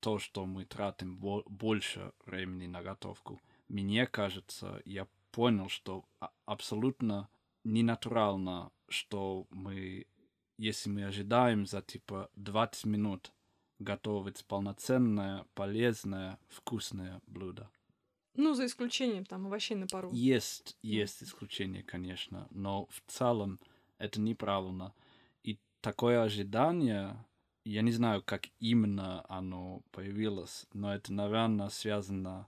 то, 0.00 0.18
что 0.18 0.46
мы 0.46 0.64
тратим 0.64 1.16
бо- 1.16 1.44
больше 1.46 2.12
времени 2.26 2.66
на 2.66 2.82
готовку. 2.82 3.40
Мне 3.68 4.06
кажется, 4.06 4.82
я 4.84 5.06
понял, 5.34 5.68
что 5.68 6.04
а- 6.20 6.30
абсолютно 6.46 7.28
ненатурально, 7.64 8.70
что 8.88 9.46
мы, 9.50 10.06
если 10.58 10.90
мы 10.90 11.04
ожидаем 11.04 11.66
за 11.66 11.82
типа 11.82 12.30
20 12.36 12.86
минут 12.86 13.32
готовить 13.80 14.44
полноценное, 14.46 15.44
полезное, 15.54 16.38
вкусное 16.48 17.20
блюдо. 17.26 17.68
Ну, 18.36 18.54
за 18.54 18.66
исключением 18.66 19.24
там 19.24 19.46
овощей 19.46 19.76
на 19.76 19.86
пару. 19.86 20.10
Есть, 20.12 20.76
есть 20.82 21.22
исключения, 21.22 21.82
конечно, 21.82 22.46
но 22.50 22.86
в 22.86 23.02
целом 23.06 23.58
это 23.98 24.20
неправильно. 24.20 24.92
И 25.42 25.58
такое 25.80 26.22
ожидание, 26.22 27.24
я 27.64 27.82
не 27.82 27.92
знаю, 27.92 28.22
как 28.22 28.48
именно 28.60 29.24
оно 29.28 29.82
появилось, 29.90 30.66
но 30.72 30.94
это, 30.94 31.12
наверное, 31.12 31.68
связано 31.70 32.46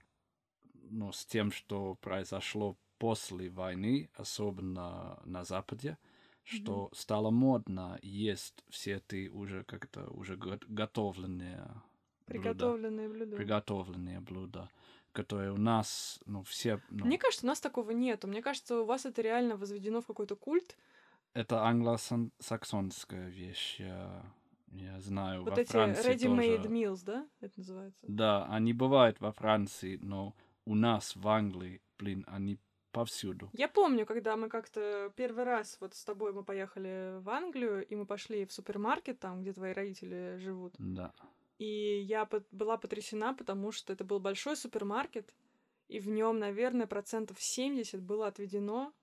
ну, 0.89 1.11
с 1.11 1.25
тем, 1.25 1.51
что 1.51 1.95
произошло 1.95 2.75
после 2.97 3.49
войны, 3.49 4.09
особенно 4.15 5.19
на 5.25 5.43
Западе, 5.43 5.97
что 6.43 6.89
стало 6.93 7.29
модно 7.29 7.99
есть 8.01 8.63
все 8.69 8.95
эти 8.95 9.27
уже 9.27 9.63
как-то 9.63 10.07
уже 10.11 10.35
го- 10.37 10.59
готовленные 10.67 11.65
блюда 12.27 12.33
Приготовленные 12.33 13.09
блюда. 13.09 13.37
приготовленные 13.37 14.19
блюда, 14.19 14.69
которые 15.13 15.51
у 15.51 15.57
нас, 15.57 16.19
ну, 16.25 16.43
все, 16.43 16.81
ну, 16.89 17.05
Мне 17.05 17.17
кажется, 17.17 17.45
у 17.45 17.49
нас 17.49 17.59
такого 17.59 17.91
нету. 17.91 18.27
Мне 18.27 18.41
кажется, 18.41 18.81
у 18.81 18.85
вас 18.85 19.05
это 19.05 19.21
реально 19.21 19.55
возведено 19.57 20.01
в 20.01 20.05
какой-то 20.07 20.35
культ. 20.35 20.75
это 21.33 21.63
англосаксонская 21.63 23.29
вещь, 23.29 23.79
я, 23.79 24.23
я 24.73 24.99
знаю, 25.01 25.43
Вот 25.43 25.51
во 25.51 25.57
эти 25.57 25.71
Франции 25.71 26.13
ready-made 26.13 26.57
тоже. 26.63 26.69
meals, 26.69 27.03
да? 27.05 27.27
Это 27.41 27.53
называется. 27.59 28.05
Да, 28.07 28.45
они 28.47 28.73
бывают 28.73 29.19
во 29.19 29.31
Франции, 29.31 29.97
но 30.01 30.33
у 30.67 30.75
нас 30.75 31.15
в 31.15 31.27
Англии, 31.27 31.81
блин, 31.97 32.25
они 32.27 32.59
повсюду. 32.91 33.49
Я 33.53 33.67
помню, 33.69 34.05
когда 34.05 34.35
мы 34.35 34.49
как-то 34.49 35.13
первый 35.15 35.45
раз 35.45 35.77
вот 35.79 35.93
с 35.95 36.03
тобой 36.03 36.33
мы 36.33 36.43
поехали 36.43 37.19
в 37.21 37.29
Англию, 37.29 37.85
и 37.87 37.95
мы 37.95 38.05
пошли 38.05 38.45
в 38.45 38.51
супермаркет, 38.51 39.19
там, 39.19 39.41
где 39.41 39.53
твои 39.53 39.71
родители 39.71 40.37
живут. 40.39 40.73
Да. 40.77 41.13
И 41.57 42.01
я 42.01 42.25
пот- 42.25 42.47
была 42.51 42.77
потрясена, 42.77 43.33
потому 43.33 43.71
что 43.71 43.93
это 43.93 44.03
был 44.03 44.19
большой 44.19 44.57
супермаркет, 44.57 45.33
и 45.87 45.99
в 45.99 46.09
нем, 46.09 46.37
наверное, 46.37 46.85
процентов 46.85 47.37
70 47.39 48.01
было 48.01 48.27
отведено 48.27 48.93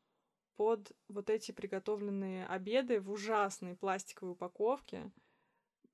под 0.56 0.92
вот 1.08 1.30
эти 1.30 1.52
приготовленные 1.52 2.46
обеды 2.46 3.00
в 3.00 3.10
ужасной 3.10 3.74
пластиковой 3.74 4.32
упаковке. 4.32 5.10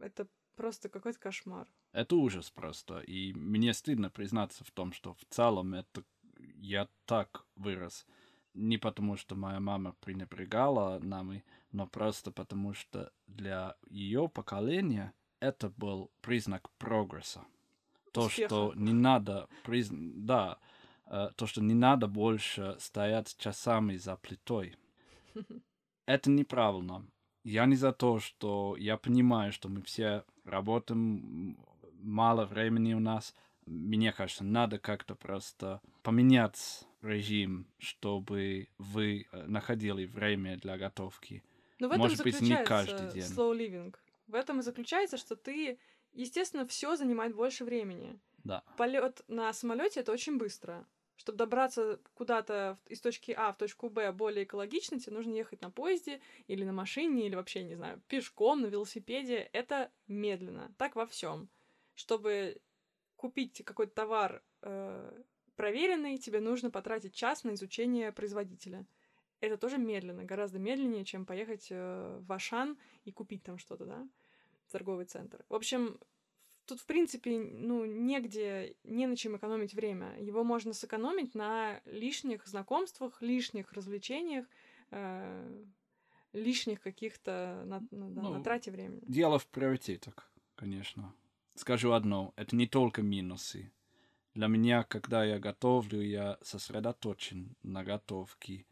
Это 0.01 0.27
просто 0.57 0.89
какой-то 0.89 1.19
кошмар. 1.21 1.69
Это 1.93 2.17
ужас 2.17 2.51
просто. 2.51 3.01
И 3.01 3.33
мне 3.33 3.75
стыдно 3.75 4.11
признаться 4.11 4.65
в 4.65 4.71
том, 4.71 4.93
что 4.93 5.15
в 5.15 5.25
целом 5.29 5.75
это 5.75 6.05
я 6.57 6.89
так 7.07 7.45
вырос. 7.57 8.07
Не 8.55 8.79
потому, 8.79 9.17
что 9.17 9.35
моя 9.35 9.61
мама 9.61 9.95
пренебрегала 10.01 10.99
нами, 10.99 11.45
но 11.73 11.87
просто 11.87 12.31
потому, 12.31 12.75
что 12.75 13.13
для 13.27 13.77
ее 13.89 14.29
поколения 14.29 15.13
это 15.41 15.71
был 15.71 16.11
признак 16.21 16.71
прогресса. 16.79 17.45
То, 18.13 18.23
Успеха. 18.27 18.49
что 18.49 18.73
не 18.75 18.93
надо 18.93 19.49
призн... 19.63 20.27
да, 20.27 20.59
э, 21.07 21.31
то, 21.37 21.47
что 21.47 21.63
не 21.63 21.75
надо 21.75 22.09
больше 22.09 22.77
стоять 22.81 23.37
часами 23.37 23.97
за 23.97 24.17
плитой. 24.17 24.77
Это 26.07 26.29
неправильно. 26.29 27.07
я 27.45 27.67
не 27.67 27.77
за 27.77 27.93
то, 27.93 28.19
что 28.19 28.77
я 28.77 28.97
понимаю, 28.97 29.53
что 29.53 29.69
мы 29.69 29.83
все 29.83 30.25
работаем, 30.45 31.57
мало 32.03 32.45
времени 32.47 32.95
у 32.95 33.01
нас. 33.01 33.35
Мне 33.67 34.13
кажется, 34.13 34.45
надо 34.45 34.79
как-то 34.79 35.15
просто 35.15 35.81
поменять 36.03 36.87
режим, 37.03 37.67
чтобы 37.79 38.69
вы 38.79 39.27
э, 39.31 39.47
находили 39.47 40.07
время 40.07 40.57
для 40.57 40.77
готовки. 40.77 41.43
Но 41.79 41.89
в 41.89 41.93
этом 41.93 42.03
Может 42.03 42.23
быть, 42.23 42.41
не 42.41 42.63
каждый 42.65 43.11
день. 43.13 43.23
slow 43.23 43.57
living. 43.57 43.95
В 44.27 44.35
этом 44.35 44.61
и 44.61 44.63
заключается, 44.63 45.17
что 45.17 45.35
ты, 45.35 45.79
естественно, 46.13 46.67
все 46.67 46.97
занимает 46.97 47.35
больше 47.35 47.65
времени. 47.65 48.21
Да. 48.45 48.63
Полет 48.77 49.23
на 49.29 49.53
самолете 49.53 50.01
это 50.01 50.13
очень 50.13 50.39
быстро. 50.39 50.87
Чтобы 51.17 51.37
добраться 51.37 52.01
куда-то 52.15 52.79
из 52.87 53.01
точки 53.01 53.33
А 53.33 53.53
в 53.53 53.59
точку 53.59 53.91
Б 53.91 54.11
более 54.13 54.45
экологично, 54.45 54.99
тебе 54.99 55.17
нужно 55.17 55.35
ехать 55.35 55.61
на 55.61 55.71
поезде 55.71 56.21
или 56.47 56.65
на 56.65 56.73
машине, 56.73 57.27
или 57.27 57.35
вообще, 57.35 57.63
не 57.63 57.75
знаю, 57.75 58.01
пешком, 58.09 58.63
на 58.63 58.67
велосипеде. 58.67 59.51
Это 59.53 59.91
медленно. 60.09 60.73
Так 60.79 60.97
во 60.97 61.07
всем. 61.07 61.51
Чтобы 62.01 62.57
купить 63.17 63.63
какой-то 63.63 63.93
товар 63.93 64.43
э, 64.63 65.23
проверенный, 65.55 66.17
тебе 66.17 66.41
нужно 66.41 66.71
потратить 66.71 67.13
час 67.15 67.45
на 67.45 67.53
изучение 67.53 68.11
производителя. 68.11 68.87
Это 69.41 69.59
тоже 69.59 69.77
медленно, 69.77 70.25
гораздо 70.25 70.59
медленнее, 70.59 71.05
чем 71.05 71.27
поехать 71.27 71.67
э, 71.71 72.19
в 72.23 72.33
Ашан 72.33 72.79
и 73.05 73.13
купить 73.13 73.43
там 73.43 73.59
что-то, 73.59 73.85
да, 73.85 74.09
в 74.67 74.73
торговый 74.73 75.05
центр. 75.05 75.45
В 75.51 75.55
общем, 75.55 75.99
тут, 76.65 76.81
в 76.81 76.87
принципе, 76.87 77.39
ну, 77.39 77.85
негде, 77.85 78.77
не 78.85 79.07
на 79.07 79.15
чем 79.15 79.37
экономить 79.37 79.75
время. 79.75 80.19
Его 80.19 80.43
можно 80.43 80.73
сэкономить 80.73 81.35
на 81.35 81.83
лишних 81.85 82.47
знакомствах, 82.47 83.21
лишних 83.21 83.75
развлечениях, 83.75 84.47
э, 84.91 85.65
лишних 86.33 86.81
каких-то, 86.81 87.63
на, 87.67 87.87
ну 87.91 88.09
на 88.09 88.23
Ну, 88.23 88.43
трате 88.43 88.71
времени. 88.71 89.03
Дело 89.07 89.39
в 89.39 89.47
приоритетах, 89.49 90.33
конечно. 90.55 91.15
Скажу 91.61 91.93
одно, 91.93 92.33
это 92.37 92.57
не 92.57 92.67
только 92.67 93.03
минусы. 93.03 93.71
Для 94.33 94.47
меня, 94.47 94.83
когда 94.83 95.27
я 95.27 95.39
готовлю, 95.39 96.01
я 96.01 96.39
сосредоточен 96.41 97.55
на 97.63 97.85
готовке. 97.85 98.65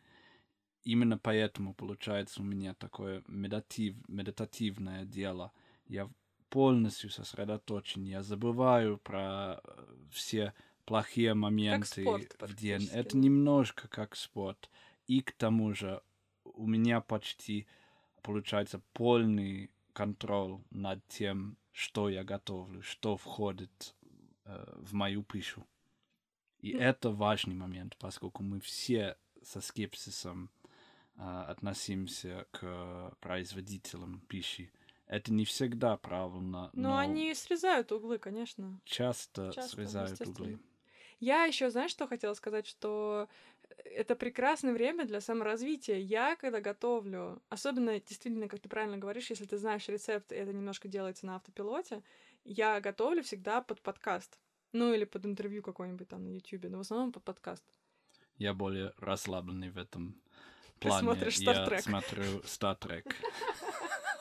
Именно 0.85 1.19
поэтому 1.19 1.75
получается 1.75 2.41
у 2.41 2.47
меня 2.47 2.73
такое 2.73 3.23
медитатив, 3.27 3.95
медитативное 4.09 5.05
дело. 5.05 5.53
Я 5.87 6.09
полностью 6.49 7.11
сосредоточен, 7.11 8.05
я 8.05 8.23
забываю 8.23 8.97
про 8.97 9.61
э, 9.63 9.85
все 10.11 10.55
плохие 10.87 11.35
моменты 11.35 12.05
спорт 12.05 12.37
в 12.41 12.55
день. 12.55 12.89
Это 12.91 13.19
немножко 13.19 13.87
как 13.89 14.17
спорт. 14.17 14.71
И 15.07 15.21
к 15.21 15.33
тому 15.33 15.75
же 15.75 16.01
у 16.43 16.67
меня 16.67 17.03
почти 17.03 17.67
получается 18.23 18.81
полный 18.95 19.71
контроль 19.99 20.61
над 20.71 21.05
тем, 21.09 21.57
что 21.73 22.09
я 22.09 22.23
готовлю, 22.23 22.83
что 22.83 23.17
входит 23.17 23.97
э, 24.45 24.65
в 24.77 24.95
мою 24.95 25.25
пищу. 25.25 25.67
И 26.61 26.73
Ну. 26.73 26.79
это 26.79 27.11
важный 27.11 27.57
момент, 27.57 27.97
поскольку 27.99 28.45
мы 28.45 28.61
все 28.61 29.17
со 29.43 29.61
скепсисом 29.61 30.51
э, 31.17 31.45
относимся 31.49 32.47
к 32.53 33.13
производителям 33.21 34.21
пищи. 34.29 34.71
Это 35.09 35.33
не 35.33 35.45
всегда 35.45 35.97
правильно, 35.97 36.71
Но, 36.75 36.91
но, 36.91 36.99
они 36.99 37.35
срезают 37.35 37.91
углы, 37.91 38.19
конечно. 38.19 38.81
часто, 38.85 39.51
часто, 39.53 39.77
срезают 39.77 40.21
углы. 40.21 40.61
Я 41.19 41.45
еще, 41.47 41.71
знаешь, 41.71 41.91
что 41.91 42.07
хотела 42.07 42.35
сказать, 42.35 42.69
что 42.69 43.29
это 43.85 44.17
прекрасное 44.17 44.73
время 44.73 45.05
для 45.07 45.21
саморазвития. 45.21 45.97
Я, 45.97 46.37
когда 46.37 46.61
готовлю, 46.61 47.43
особенно, 47.49 47.99
действительно, 48.01 48.49
как 48.49 48.61
ты 48.61 48.69
правильно 48.69 48.99
говоришь, 48.99 49.31
если 49.31 49.45
ты 49.45 49.57
знаешь 49.59 49.89
рецепт, 49.89 50.33
и 50.33 50.37
это 50.37 50.53
немножко 50.53 50.89
делается 50.89 51.27
на 51.27 51.37
автопилоте, 51.37 52.03
я 52.45 52.81
готовлю 52.81 53.23
всегда 53.23 53.61
под 53.63 53.81
подкаст. 53.81 54.39
Ну, 54.73 54.93
или 54.93 55.05
под 55.05 55.25
интервью 55.25 55.63
какое-нибудь 55.63 56.09
там 56.09 56.25
на 56.25 56.35
Ютубе, 56.35 56.69
но 56.69 56.79
в 56.79 56.81
основном 56.83 57.13
под 57.13 57.25
подкаст. 57.25 57.65
Я 58.37 58.53
более 58.55 58.93
расслабленный 58.99 59.71
в 59.71 59.79
этом 59.79 60.21
Ты 60.79 60.89
плане. 60.89 61.03
смотришь 61.03 61.37
я 61.39 61.53
Star 61.53 61.69
Trek. 61.69 61.81
смотрю 61.81 62.25
Star 62.41 62.79
Trek. 62.79 63.15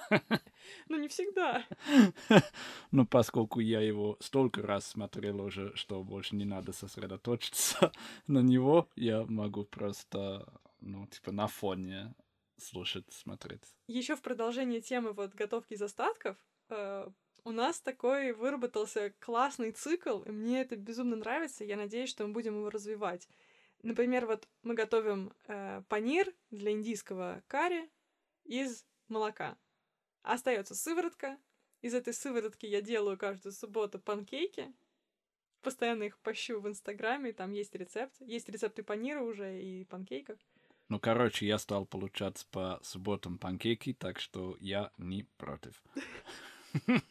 Ну, 0.89 0.97
не 0.97 1.07
всегда. 1.07 1.65
Ну, 2.91 3.05
поскольку 3.05 3.59
я 3.59 3.81
его 3.81 4.17
столько 4.19 4.61
раз 4.61 4.87
смотрел 4.87 5.41
уже, 5.41 5.75
что 5.75 6.03
больше 6.03 6.35
не 6.35 6.45
надо 6.45 6.73
сосредоточиться 6.73 7.91
на 8.27 8.39
него, 8.39 8.89
я 8.95 9.23
могу 9.25 9.63
просто, 9.63 10.47
ну, 10.81 11.07
типа, 11.07 11.31
на 11.31 11.47
фоне 11.47 12.13
слушать, 12.57 13.05
смотреть. 13.11 13.63
Еще 13.87 14.15
в 14.15 14.21
продолжение 14.21 14.81
темы 14.81 15.13
вот 15.13 15.33
готовки 15.35 15.73
из 15.73 15.81
остатков, 15.81 16.37
э, 16.69 17.09
у 17.43 17.51
нас 17.51 17.79
такой 17.79 18.33
выработался 18.33 19.13
классный 19.19 19.71
цикл, 19.71 20.21
и 20.23 20.31
мне 20.31 20.61
это 20.61 20.75
безумно 20.75 21.15
нравится, 21.15 21.63
я 21.63 21.77
надеюсь, 21.77 22.09
что 22.09 22.25
мы 22.27 22.33
будем 22.33 22.55
его 22.55 22.69
развивать. 22.69 23.27
Например, 23.83 24.25
вот 24.25 24.47
мы 24.63 24.73
готовим 24.73 25.31
э, 25.47 25.81
панир 25.87 26.33
для 26.49 26.71
индийского 26.71 27.43
карри 27.47 27.89
из 28.43 28.85
молока. 29.07 29.57
Остается 30.27 30.75
сыворотка. 30.75 31.37
Из 31.81 31.93
этой 31.93 32.13
сыворотки 32.13 32.65
я 32.65 32.81
делаю 32.81 33.17
каждую 33.17 33.53
субботу 33.53 33.97
панкейки. 33.97 34.73
Постоянно 35.61 36.03
их 36.03 36.19
пощу 36.19 36.59
в 36.59 36.67
Инстаграме, 36.67 37.31
там 37.31 37.53
есть 37.53 37.73
рецепт. 37.75 38.13
Есть 38.19 38.49
рецепты 38.49 38.83
панира 38.83 39.21
уже 39.21 39.61
и 39.61 39.85
панкейков. 39.85 40.37
Ну, 40.89 40.99
короче, 40.99 41.47
я 41.47 41.57
стал 41.57 41.85
получать 41.85 42.45
по 42.51 42.77
субботам 42.83 43.37
панкейки, 43.37 43.93
так 43.93 44.19
что 44.19 44.57
я 44.59 44.91
не 44.97 45.23
против. 45.37 45.81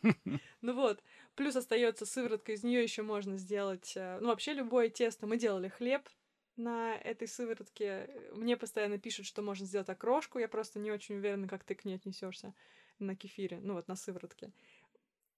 Ну 0.61 0.75
вот, 0.75 1.03
плюс 1.35 1.57
остается 1.57 2.07
сыворотка, 2.07 2.53
из 2.53 2.63
нее 2.63 2.83
еще 2.83 3.03
можно 3.03 3.37
сделать, 3.37 3.95
э, 3.97 4.19
ну 4.21 4.29
вообще 4.29 4.53
любое 4.53 4.91
тесто. 4.91 5.27
Мы 5.27 5.39
делали 5.39 5.69
хлеб 5.69 6.09
на 6.57 6.95
этой 6.95 7.27
сыворотке. 7.27 8.11
Мне 8.33 8.57
постоянно 8.57 8.99
пишут, 8.99 9.27
что 9.27 9.43
можно 9.43 9.67
сделать 9.67 9.89
окрошку. 9.89 10.39
Я 10.39 10.49
просто 10.49 10.79
не 10.79 10.93
очень 10.93 11.17
уверена, 11.17 11.49
как 11.49 11.65
ты 11.65 11.75
к 11.75 11.85
ней 11.85 11.95
отнесешься 11.95 12.55
на 12.99 13.17
кефире, 13.17 13.61
ну 13.63 13.75
вот 13.75 13.89
на 13.89 13.97
сыворотке. 13.97 14.53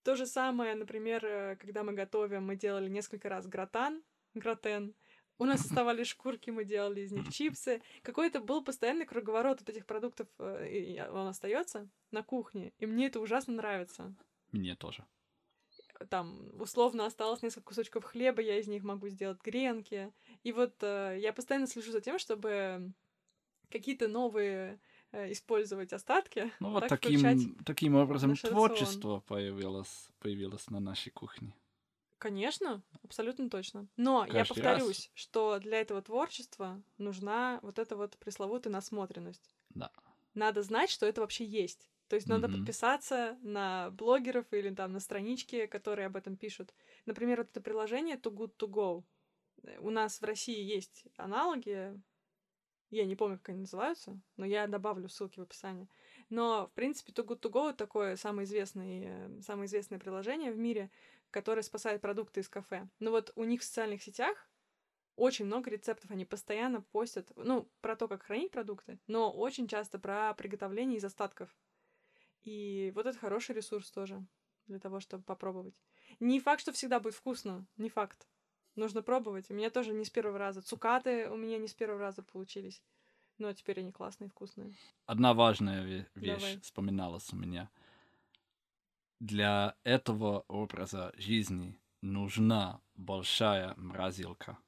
То 0.03 0.14
же 0.14 0.27
самое, 0.27 0.75
например, 0.75 1.25
э, 1.25 1.57
когда 1.57 1.83
мы 1.83 1.92
готовим, 1.92 2.44
мы 2.44 2.57
делали 2.57 2.88
несколько 2.88 3.29
раз 3.29 3.47
гратан, 3.47 4.03
гратен. 4.35 4.94
У 5.38 5.44
нас 5.44 5.61
оставались 5.66 6.07
шкурки, 6.09 6.51
мы 6.51 6.64
делали 6.64 7.01
из 7.03 7.12
них 7.12 7.29
чипсы. 7.33 7.83
Какой-то 8.03 8.40
был 8.40 8.64
постоянный 8.64 9.07
круговорот 9.07 9.61
вот 9.61 9.68
этих 9.68 9.87
продуктов, 9.87 10.29
э, 10.38 10.68
и 10.71 11.01
он 11.01 11.27
остается 11.27 11.88
на 12.11 12.23
кухне. 12.23 12.73
И 12.79 12.87
мне 12.87 13.07
это 13.07 13.21
ужасно 13.21 13.55
нравится 13.55 14.14
Мне 14.53 14.77
тоже. 14.77 15.05
там 16.11 16.51
условно 16.61 17.05
осталось 17.07 17.42
несколько 17.42 17.66
кусочков 17.68 18.05
хлеба, 18.05 18.40
я 18.40 18.59
из 18.59 18.68
них 18.68 18.85
могу 18.85 19.09
сделать 19.09 19.42
гренки. 19.42 20.12
И 20.42 20.53
вот 20.53 20.77
э, 20.83 21.18
я 21.21 21.33
постоянно 21.33 21.66
слежу 21.66 21.92
за 21.92 22.01
тем, 22.01 22.18
чтобы 22.18 22.92
какие-то 23.71 24.09
новые 24.09 24.81
использовать 25.12 25.92
остатки. 25.92 26.53
Ну, 26.61 26.71
вот 26.73 26.87
так 26.87 27.01
таким, 27.01 27.55
таким 27.64 27.94
образом 27.97 28.31
рацион. 28.31 28.53
творчество 28.53 29.21
появилось, 29.21 30.09
появилось 30.18 30.68
на 30.71 30.81
нашей 30.81 31.11
кухне. 31.11 31.55
Конечно, 32.18 32.83
абсолютно 33.05 33.49
точно. 33.49 33.87
Но 33.97 34.25
я 34.27 34.44
Каждый 34.44 34.62
раз. 34.62 34.83
повторюсь, 34.83 35.11
что 35.14 35.59
для 35.61 35.81
этого 35.81 36.03
творчества 36.03 36.83
нужна 36.99 37.61
вот 37.62 37.79
эта 37.79 37.97
вот 37.97 38.16
пресловутая 38.18 38.73
насмотренность. 38.73 39.55
Да. 39.71 39.90
Надо 40.35 40.62
знать, 40.62 40.90
что 40.90 41.07
это 41.07 41.21
вообще 41.21 41.44
есть. 41.44 41.90
То 42.09 42.16
есть 42.16 42.29
надо 42.29 42.49
Мгм. 42.49 42.57
подписаться 42.57 43.38
на 43.42 43.90
блогеров 43.90 44.53
или 44.53 44.75
там 44.75 44.92
на 44.92 45.01
странички, 45.01 45.66
которые 45.66 46.07
об 46.07 46.16
этом 46.16 46.37
пишут. 46.37 46.75
Например, 47.07 47.38
вот 47.38 47.51
это 47.51 47.61
приложение 47.61 48.16
Too 48.16 48.33
Good 48.35 48.57
To 48.59 48.68
Go. 48.68 49.05
Э, 49.64 49.79
У 49.81 49.90
нас 49.90 50.21
в 50.21 50.25
России 50.25 50.62
есть 50.62 51.05
аналоги. 51.16 52.01
Я 52.90 53.05
не 53.05 53.16
помню, 53.16 53.37
как 53.38 53.51
они 53.51 53.61
называются, 53.61 54.18
но 54.37 54.46
я 54.46 54.66
добавлю 54.66 55.09
ссылки 55.09 55.41
в 55.41 55.43
описании. 55.43 55.89
Но, 56.30 56.66
в 56.68 56.72
принципе, 56.72 57.12
Too 57.12 57.26
Good 57.26 57.41
To 57.41 57.51
Go— 57.51 57.72
такое 57.74 58.16
самое 58.16 58.47
известное, 58.47 59.28
э, 59.28 59.41
самое 59.43 59.66
известное 59.66 59.99
приложение 59.99 60.53
в 60.53 60.59
мире, 60.59 60.91
которое 61.30 61.62
спасает 61.62 62.01
продукты 62.01 62.41
из 62.41 62.49
кафе. 62.49 62.89
Ну 62.99 63.11
вот 63.11 63.32
у 63.36 63.45
них 63.45 63.61
в 63.61 63.64
социальных 63.64 64.03
сетях 64.03 64.49
очень 65.16 65.45
много 65.45 65.68
рецептов, 65.68 66.11
они 66.11 66.24
постоянно 66.24 66.80
постят, 66.80 67.30
ну, 67.36 67.68
про 67.80 67.97
то, 67.97 68.09
как 68.09 68.22
хранить 68.22 68.53
продукты, 68.53 68.99
но 69.07 69.32
очень 69.32 69.66
часто 69.66 69.99
про 69.99 70.32
приготовление 70.34 70.99
из 70.99 71.05
остатков. 71.05 71.55
И 72.43 72.93
вот 72.95 73.05
это 73.05 73.18
хороший 73.18 73.57
ресурс 73.57 73.91
тоже 73.91 74.24
для 74.68 74.78
того, 74.78 75.01
чтобы 75.01 75.24
попробовать. 75.24 75.74
Не 76.20 76.41
факт, 76.41 76.62
что 76.62 76.72
всегда 76.72 77.01
будет 77.01 77.14
вкусно, 77.14 77.66
не 77.76 77.91
факт. 77.91 78.28
Нужно 78.79 79.03
пробовать. 79.03 79.51
У 79.51 79.55
меня 79.55 79.70
тоже 79.70 79.93
не 79.93 80.05
с 80.05 80.11
первого 80.11 80.39
раза. 80.39 80.62
Цукаты 80.62 81.29
у 81.29 81.37
меня 81.37 81.59
не 81.59 81.66
с 81.66 81.74
первого 81.74 81.99
раза 81.99 82.22
получились. 82.22 82.81
Но 83.37 83.53
теперь 83.53 83.81
они 83.81 83.91
классные, 83.91 84.31
вкусные. 84.31 84.72
Одна 85.05 85.35
важная 85.35 85.85
ве- 85.85 86.07
вещь 86.14 86.41
Давай. 86.41 86.61
вспоминалась 86.61 87.33
у 87.33 87.37
меня. 87.37 87.70
Для 89.18 89.74
этого 89.83 90.45
образа 90.47 91.12
жизни 91.16 91.76
нужна 92.03 92.81
большая 92.95 93.74
морозилка. 93.76 94.59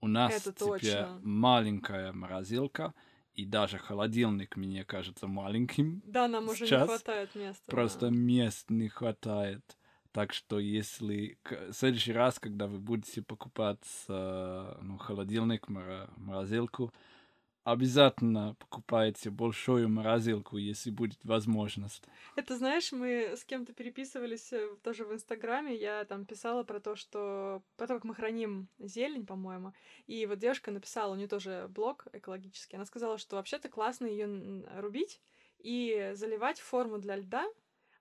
У 0.00 0.08
нас 0.08 0.34
Это 0.34 0.52
теперь 0.52 0.68
точно. 1.04 1.20
маленькая 1.22 2.12
морозилка, 2.12 2.94
и 3.32 3.44
даже 3.46 3.78
холодильник 3.78 4.56
мне 4.56 4.84
кажется 4.84 5.28
маленьким. 5.28 6.02
Да, 6.04 6.26
нам 6.26 6.48
уже 6.48 6.66
сейчас. 6.66 6.80
не 6.82 6.86
хватает 6.88 7.34
места. 7.36 7.70
Просто 7.70 8.08
да. 8.08 8.16
мест 8.16 8.70
не 8.70 8.88
хватает. 8.88 9.78
Так 10.12 10.34
что 10.34 10.58
если 10.58 11.38
в 11.44 11.72
следующий 11.72 12.12
раз, 12.12 12.38
когда 12.38 12.66
вы 12.66 12.78
будете 12.78 13.22
покупать 13.22 13.86
э, 14.08 14.74
ну, 14.82 14.98
холодильник, 14.98 15.68
морозилку, 15.68 16.92
обязательно 17.64 18.54
покупайте 18.58 19.30
большую 19.30 19.88
морозилку, 19.88 20.56
если 20.58 20.90
будет 20.90 21.18
возможность. 21.24 22.04
Это, 22.36 22.56
знаешь, 22.56 22.92
мы 22.92 23.34
с 23.36 23.44
кем-то 23.44 23.72
переписывались 23.72 24.52
э, 24.52 24.68
тоже 24.82 25.04
в 25.04 25.12
Инстаграме. 25.12 25.74
Я 25.74 26.04
там 26.04 26.26
писала 26.26 26.62
про 26.62 26.80
то, 26.80 26.96
что... 26.96 27.62
Про 27.76 27.86
то, 27.86 27.94
как 27.94 28.04
мы 28.04 28.14
храним 28.14 28.68
зелень, 28.78 29.26
по-моему. 29.26 29.72
И 30.06 30.26
вот 30.26 30.38
девушка 30.38 30.70
написала, 30.70 31.12
у 31.12 31.16
нее 31.16 31.28
тоже 31.28 31.68
блог 31.70 32.06
экологический. 32.12 32.76
Она 32.76 32.84
сказала, 32.84 33.16
что 33.18 33.36
вообще-то 33.36 33.68
классно 33.68 34.06
ее 34.06 34.64
рубить 34.76 35.20
и 35.58 36.12
заливать 36.14 36.58
форму 36.60 36.98
для 36.98 37.16
льда, 37.16 37.46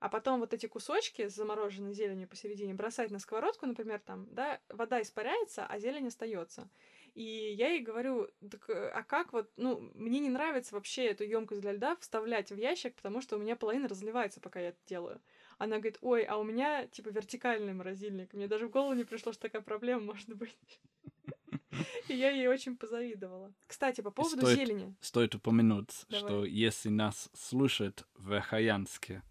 а 0.02 0.10
потом 0.10 0.40
вот 0.40 0.52
эти 0.52 0.66
кусочки 0.66 1.28
с 1.30 1.36
замороженной 1.36 1.94
зеленью 1.94 2.28
посередине 2.28 2.74
бросать 2.74 3.12
на 3.12 3.20
сковородку, 3.20 3.68
например, 3.68 4.00
там, 4.00 4.28
да, 4.32 4.60
вода 4.68 5.00
испаряется, 5.00 5.64
а 5.64 5.78
зелень 5.78 6.08
остается. 6.08 6.68
И 7.14 7.22
я 7.22 7.70
ей 7.70 7.82
говорю, 7.82 8.28
так, 8.50 8.68
э, 8.72 8.90
а 8.90 9.04
как 9.04 9.32
вот, 9.32 9.52
ну, 9.58 9.92
мне 9.94 10.18
не 10.20 10.30
нравится 10.30 10.74
вообще 10.74 11.06
эту 11.06 11.24
емкость 11.24 11.62
для 11.62 11.74
льда 11.74 11.96
вставлять 11.98 12.52
в 12.52 12.56
ящик, 12.58 12.96
потому 12.96 13.22
что 13.22 13.36
у 13.36 13.40
меня 13.40 13.56
половина 13.56 13.88
разливается, 13.88 14.42
пока 14.42 14.60
я 14.60 14.70
это 14.70 14.80
делаю. 14.88 15.22
Она 15.60 15.76
говорит, 15.76 16.00
ой, 16.02 16.24
а 16.24 16.38
у 16.38 16.44
меня, 16.44 16.88
типа, 16.88 17.10
вертикальный 17.10 17.74
морозильник. 17.74 18.34
Мне 18.34 18.48
даже 18.48 18.68
в 18.68 18.72
голову 18.72 18.94
не 18.94 19.04
пришло, 19.04 19.34
что 19.34 19.44
такая 19.44 19.62
проблема 19.62 20.02
может 20.02 20.34
быть. 20.34 20.58
И 22.08 22.16
я 22.16 22.32
ей 22.32 22.48
очень 22.48 22.76
позавидовала. 22.76 23.54
Кстати, 23.68 24.02
по 24.02 24.10
поводу 24.10 24.42
Стоит- 24.42 24.58
зелени. 24.58 24.96
Стоит 25.00 25.36
упомянуть, 25.36 26.06
Давай. 26.10 26.26
что 26.26 26.46
если 26.46 26.90
нас 26.90 27.30
слушают 27.36 28.08
в 28.16 28.32
Верхоянске, 28.32 29.22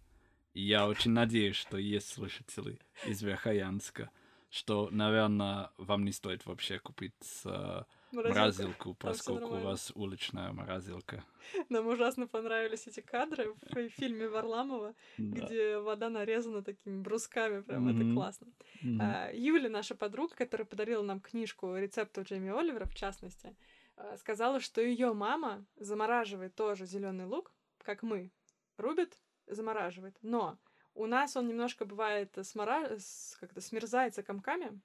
я 0.53 0.87
очень 0.87 1.11
надеюсь, 1.11 1.55
что 1.55 1.77
есть 1.77 2.09
слушатели 2.09 2.79
из 3.05 3.21
Верхоянска, 3.21 4.09
что, 4.49 4.89
наверное, 4.91 5.71
вам 5.77 6.03
не 6.03 6.11
стоит 6.11 6.45
вообще 6.45 6.77
купить 6.79 7.13
э, 7.45 7.83
морозилку, 8.11 8.93
поскольку 8.95 9.55
у 9.55 9.59
вас 9.59 9.91
уличная 9.95 10.51
морозилка. 10.51 11.23
Нам 11.69 11.87
ужасно 11.87 12.27
понравились 12.27 12.85
эти 12.85 12.99
кадры 12.99 13.53
в 13.71 13.89
фильме 13.89 14.27
Варламова, 14.27 14.93
Да. 15.17 15.41
где 15.41 15.77
вода 15.79 16.09
нарезана 16.09 16.63
такими 16.63 17.01
брусками. 17.01 17.61
Прям 17.61 17.87
это 17.87 18.03
Мгм. 18.03 18.13
классно. 18.15 18.47
Мгм. 18.81 19.01
А, 19.01 19.31
Юля, 19.33 19.69
наша 19.69 19.95
подруга, 19.95 20.35
которая 20.35 20.65
подарила 20.65 21.01
нам 21.03 21.21
книжку 21.21 21.75
рецептов 21.77 22.27
Джейми 22.27 22.51
Оливера, 22.51 22.85
в 22.85 22.93
частности, 22.95 23.55
а, 23.95 24.17
сказала, 24.17 24.59
что 24.59 24.81
ее 24.81 25.13
мама 25.13 25.65
замораживает 25.77 26.55
тоже 26.55 26.85
зеленый 26.85 27.25
лук, 27.25 27.53
как 27.77 28.03
мы, 28.03 28.31
рубит, 28.77 29.17
замораживает. 29.55 30.17
Но 30.21 30.57
у 30.93 31.05
нас 31.05 31.35
он 31.35 31.47
немножко 31.47 31.85
бывает 31.85 32.37
смора... 32.43 32.89
как-то 33.39 33.61
смерзается 33.61 34.23
комками, 34.23 34.79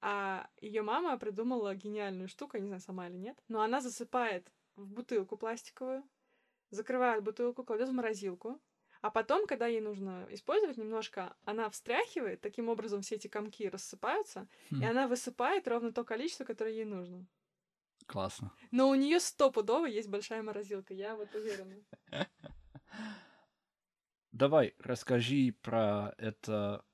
а 0.00 0.48
ее 0.60 0.82
мама 0.82 1.16
придумала 1.16 1.74
гениальную 1.74 2.28
штуку, 2.28 2.58
не 2.58 2.66
знаю, 2.66 2.80
сама 2.80 3.08
или 3.08 3.16
нет, 3.16 3.38
но 3.48 3.62
она 3.62 3.80
засыпает 3.80 4.52
в 4.74 4.88
бутылку 4.88 5.36
пластиковую, 5.36 6.02
закрывает 6.70 7.22
бутылку, 7.22 7.64
кладет 7.64 7.88
в 7.88 7.92
морозилку, 7.92 8.60
а 9.00 9.10
потом, 9.10 9.46
когда 9.46 9.66
ей 9.66 9.80
нужно 9.80 10.26
использовать 10.30 10.76
немножко, 10.76 11.36
она 11.44 11.68
встряхивает, 11.70 12.40
таким 12.40 12.68
образом 12.68 13.02
все 13.02 13.16
эти 13.16 13.26
комки 13.26 13.68
рассыпаются, 13.68 14.48
и 14.70 14.76
Хм. 14.76 14.84
она 14.84 15.08
высыпает 15.08 15.66
ровно 15.68 15.92
то 15.92 16.04
количество, 16.04 16.44
которое 16.44 16.72
ей 16.72 16.84
нужно. 16.84 17.26
Классно. 18.06 18.52
Но 18.70 18.88
у 18.88 18.94
нее 18.94 19.20
стопудово 19.20 19.86
есть 19.86 20.08
большая 20.08 20.42
морозилка, 20.42 20.94
я 20.94 21.16
вот 21.16 21.34
уверена. 21.34 21.76
Давай, 24.32 24.74
расскажи 24.78 25.54
про 25.60 26.14
это. 26.16 26.84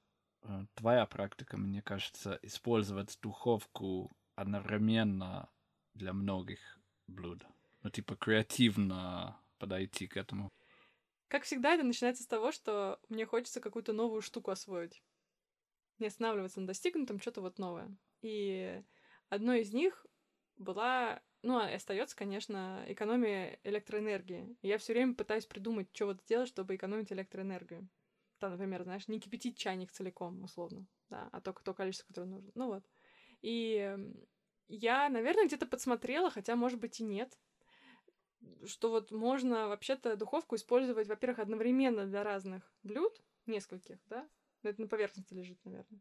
э, 0.43 0.67
Твоя 0.75 1.07
практика, 1.07 1.57
мне 1.57 1.83
кажется, 1.83 2.39
использовать 2.43 3.17
духовку 3.23 4.11
одновременно 4.35 5.49
для 5.95 6.13
многих 6.13 6.59
блюд. 7.07 7.45
Ну, 7.83 7.91
типа, 7.91 8.17
креативно 8.17 9.41
подойти 9.59 10.09
к 10.09 10.17
этому. 10.17 10.49
Как 11.29 11.45
всегда, 11.45 11.75
это 11.75 11.85
начинается 11.85 12.23
с 12.25 12.27
того, 12.27 12.51
что 12.51 12.99
мне 13.09 13.25
хочется 13.25 13.61
какую-то 13.61 13.93
новую 13.93 14.21
штуку 14.23 14.51
освоить. 14.51 15.03
Не 15.99 16.09
останавливаться 16.09 16.61
на 16.61 16.67
достигнутом, 16.67 17.21
что-то 17.21 17.41
вот 17.41 17.59
новое. 17.59 17.95
И 18.21 18.83
одной 19.29 19.61
из 19.61 19.73
них 19.73 20.07
была, 20.57 21.23
ну, 21.43 21.67
и 21.67 21.73
остается, 21.73 22.17
конечно, 22.17 22.85
экономия 22.89 23.59
электроэнергии. 23.65 24.57
Я 24.63 24.79
все 24.79 24.93
время 24.93 25.15
пытаюсь 25.15 25.47
придумать, 25.47 25.89
что 25.93 26.07
вот 26.07 26.21
сделать, 26.23 26.49
чтобы 26.49 26.75
экономить 26.77 27.13
электроэнергию. 27.13 27.89
Там, 28.39 28.53
например, 28.53 28.85
знаешь, 28.85 29.09
не 29.09 29.21
кипятить 29.21 29.59
чайник 29.59 29.93
целиком, 29.93 30.43
условно, 30.45 30.87
да, 31.11 31.29
а 31.33 31.41
только 31.41 31.63
то 31.63 31.75
количество, 31.75 32.07
которое 32.07 32.27
нужно. 32.27 32.51
Ну 32.55 32.67
вот. 32.69 32.85
И 33.43 33.97
я, 34.69 35.09
наверное, 35.09 35.47
где-то 35.47 35.67
подсмотрела, 35.67 36.31
хотя, 36.31 36.57
может 36.57 36.79
быть, 36.81 37.01
и 37.01 37.05
нет, 37.05 37.39
что 38.67 38.91
вот 38.91 39.11
можно 39.11 39.69
вообще-то 39.69 40.17
духовку 40.17 40.57
использовать, 40.57 41.09
во-первых, 41.09 41.39
одновременно 41.41 42.07
для 42.07 42.23
разных 42.23 42.73
блюд, 42.83 43.21
нескольких, 43.47 43.99
да, 44.07 44.29
Ну, 44.63 44.71
это 44.71 44.81
на 44.83 44.89
поверхности 44.89 45.35
лежит, 45.35 45.59
наверное. 45.65 46.01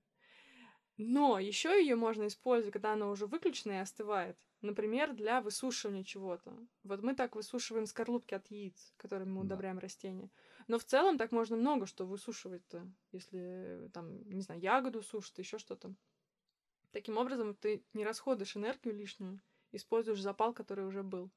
Но 0.97 1.39
еще 1.39 1.79
ее 1.79 1.95
можно 1.95 2.27
использовать, 2.27 2.73
когда 2.73 2.93
она 2.93 3.09
уже 3.09 3.27
выключена 3.27 3.73
и 3.73 3.77
остывает. 3.77 4.37
Например, 4.61 5.13
для 5.13 5.41
высушивания 5.41 6.03
чего-то. 6.03 6.57
Вот 6.83 7.03
мы 7.03 7.15
так 7.15 7.35
высушиваем 7.35 7.85
скорлупки 7.85 8.33
от 8.33 8.47
яиц, 8.47 8.93
которыми 8.97 9.29
мы 9.29 9.41
Да. 9.41 9.45
удобряем 9.45 9.77
растения. 9.77 10.31
Но 10.67 10.79
в 10.79 10.83
целом 10.83 11.17
так 11.19 11.31
можно 11.31 11.55
много 11.55 11.85
что 11.85 12.05
высушивать-то, 12.05 12.91
если 13.11 13.89
там, 13.93 14.27
не 14.29 14.41
знаю, 14.41 14.59
ягоду 14.59 15.03
сушат, 15.03 15.37
еще 15.37 15.59
что-то. 15.59 15.93
Таким 16.91 17.17
образом, 17.17 17.55
ты 17.55 17.85
не 17.93 18.03
расходуешь 18.05 18.57
энергию 18.57 18.95
лишнюю, 18.95 19.41
используешь 19.71 20.21
запал, 20.21 20.53
который 20.53 20.85
уже 20.85 21.03
был. 21.03 21.31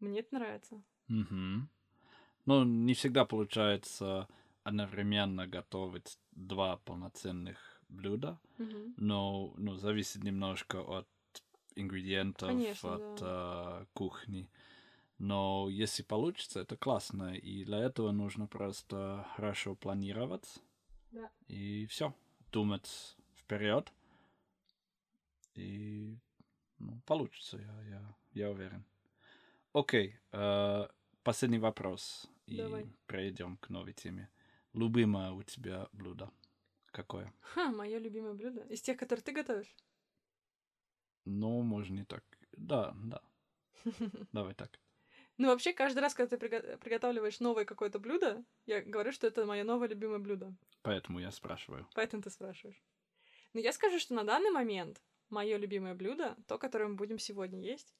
Мне 0.00 0.20
это 0.20 0.34
нравится. 0.36 0.84
Мгм. 1.08 1.68
Ну, 2.46 2.64
не 2.64 2.94
всегда 2.94 3.24
получается 3.24 4.28
одновременно 4.64 5.46
готовить 5.46 6.18
два 6.32 6.76
полноценных 6.78 7.71
блюда, 7.92 8.38
Мгм. 8.58 8.94
но 8.96 9.52
ну, 9.56 9.76
зависит 9.76 10.24
немножко 10.24 10.80
от 10.80 11.08
ингредиентов, 11.76 12.48
Конечно, 12.48 12.94
от 12.94 13.18
э, 13.22 13.86
кухни. 13.94 14.50
Но 15.18 15.68
если 15.70 16.02
получится, 16.02 16.60
это 16.60 16.76
классно. 16.76 17.34
И 17.34 17.64
для 17.64 17.78
этого 17.78 18.10
нужно 18.10 18.46
просто 18.46 19.26
хорошо 19.36 19.74
планировать. 19.76 20.58
Да. 21.12 21.30
И 21.48 21.86
все. 21.86 22.14
Думать 22.50 23.16
вперед. 23.36 23.92
И 25.54 26.18
ну, 26.78 27.00
получится, 27.06 27.58
я, 27.58 27.82
я, 27.88 28.16
я 28.32 28.50
уверен. 28.50 28.84
Окей. 29.72 30.16
э, 30.32 30.88
последний 31.22 31.58
вопрос. 31.58 32.28
И 32.46 32.56
Давай. 32.56 32.86
перейдем 33.06 33.56
к 33.58 33.68
новой 33.68 33.92
теме. 33.92 34.28
Любимое 34.74 35.30
у 35.32 35.42
тебя 35.42 35.88
блюдо? 35.92 36.30
Какое? 36.92 37.32
Ха, 37.40 37.70
мое 37.70 37.98
любимое 37.98 38.34
блюдо. 38.34 38.62
Из 38.68 38.80
тех, 38.82 38.96
которые 38.98 39.22
ты 39.22 39.32
готовишь. 39.32 39.74
Ну, 41.24 41.62
можно 41.62 41.94
не 41.94 42.04
так. 42.04 42.24
Да, 42.52 42.94
да. 43.04 43.20
Давай 44.32 44.54
так. 44.54 44.78
Ну, 45.38 45.48
вообще, 45.48 45.72
каждый 45.72 46.00
раз, 46.00 46.14
когда 46.14 46.36
ты 46.36 46.46
приго- 46.46 46.76
приготавливаешь 46.78 47.40
новое 47.40 47.64
какое-то 47.64 47.98
блюдо, 47.98 48.44
я 48.66 48.82
говорю, 48.82 49.12
что 49.12 49.26
это 49.26 49.46
мое 49.46 49.64
новое 49.64 49.88
любимое 49.88 50.18
блюдо. 50.18 50.54
Поэтому 50.82 51.18
я 51.20 51.30
спрашиваю. 51.32 51.88
Поэтому 51.94 52.22
ты 52.22 52.30
спрашиваешь. 52.30 52.80
Но 53.54 53.60
я 53.60 53.72
скажу, 53.72 53.98
что 53.98 54.14
на 54.14 54.24
данный 54.24 54.50
момент 54.50 55.00
мое 55.30 55.56
любимое 55.56 55.94
блюдо, 55.94 56.36
то, 56.46 56.58
которое 56.58 56.88
мы 56.88 56.96
будем 56.96 57.18
сегодня 57.18 57.60
есть, 57.60 57.94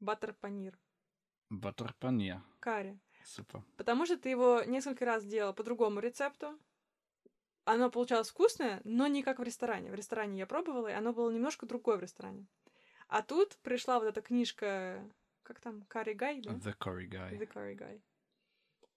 баттер 0.00 0.34
панир, 0.34 0.78
Батер 1.48 1.94
панье. 1.94 2.42
карри. 2.60 2.98
Супер. 3.24 3.62
Потому 3.76 4.04
что 4.06 4.16
ты 4.18 4.28
его 4.30 4.62
несколько 4.64 5.04
раз 5.04 5.24
делала 5.24 5.52
по 5.52 5.62
другому 5.62 6.00
рецепту. 6.00 6.58
Оно 7.64 7.90
получалось 7.90 8.30
вкусное, 8.30 8.80
но 8.84 9.06
не 9.06 9.22
как 9.22 9.38
в 9.38 9.42
ресторане. 9.42 9.90
В 9.90 9.94
ресторане 9.94 10.38
я 10.38 10.46
пробовала, 10.46 10.88
и 10.88 10.92
оно 10.92 11.12
было 11.12 11.30
немножко 11.30 11.66
другое 11.66 11.96
в 11.96 12.02
ресторане. 12.02 12.46
А 13.08 13.22
тут 13.22 13.56
пришла 13.58 13.98
вот 13.98 14.08
эта 14.08 14.20
книжка, 14.20 15.04
как 15.42 15.60
там, 15.60 15.82
Карри 15.82 16.14
Гай, 16.14 16.40
да? 16.40 16.52
The 16.52 16.76
curry 16.76 17.08
guy. 17.08 17.38
The 17.38 17.52
Curry 17.52 17.76
Guy. 17.76 18.00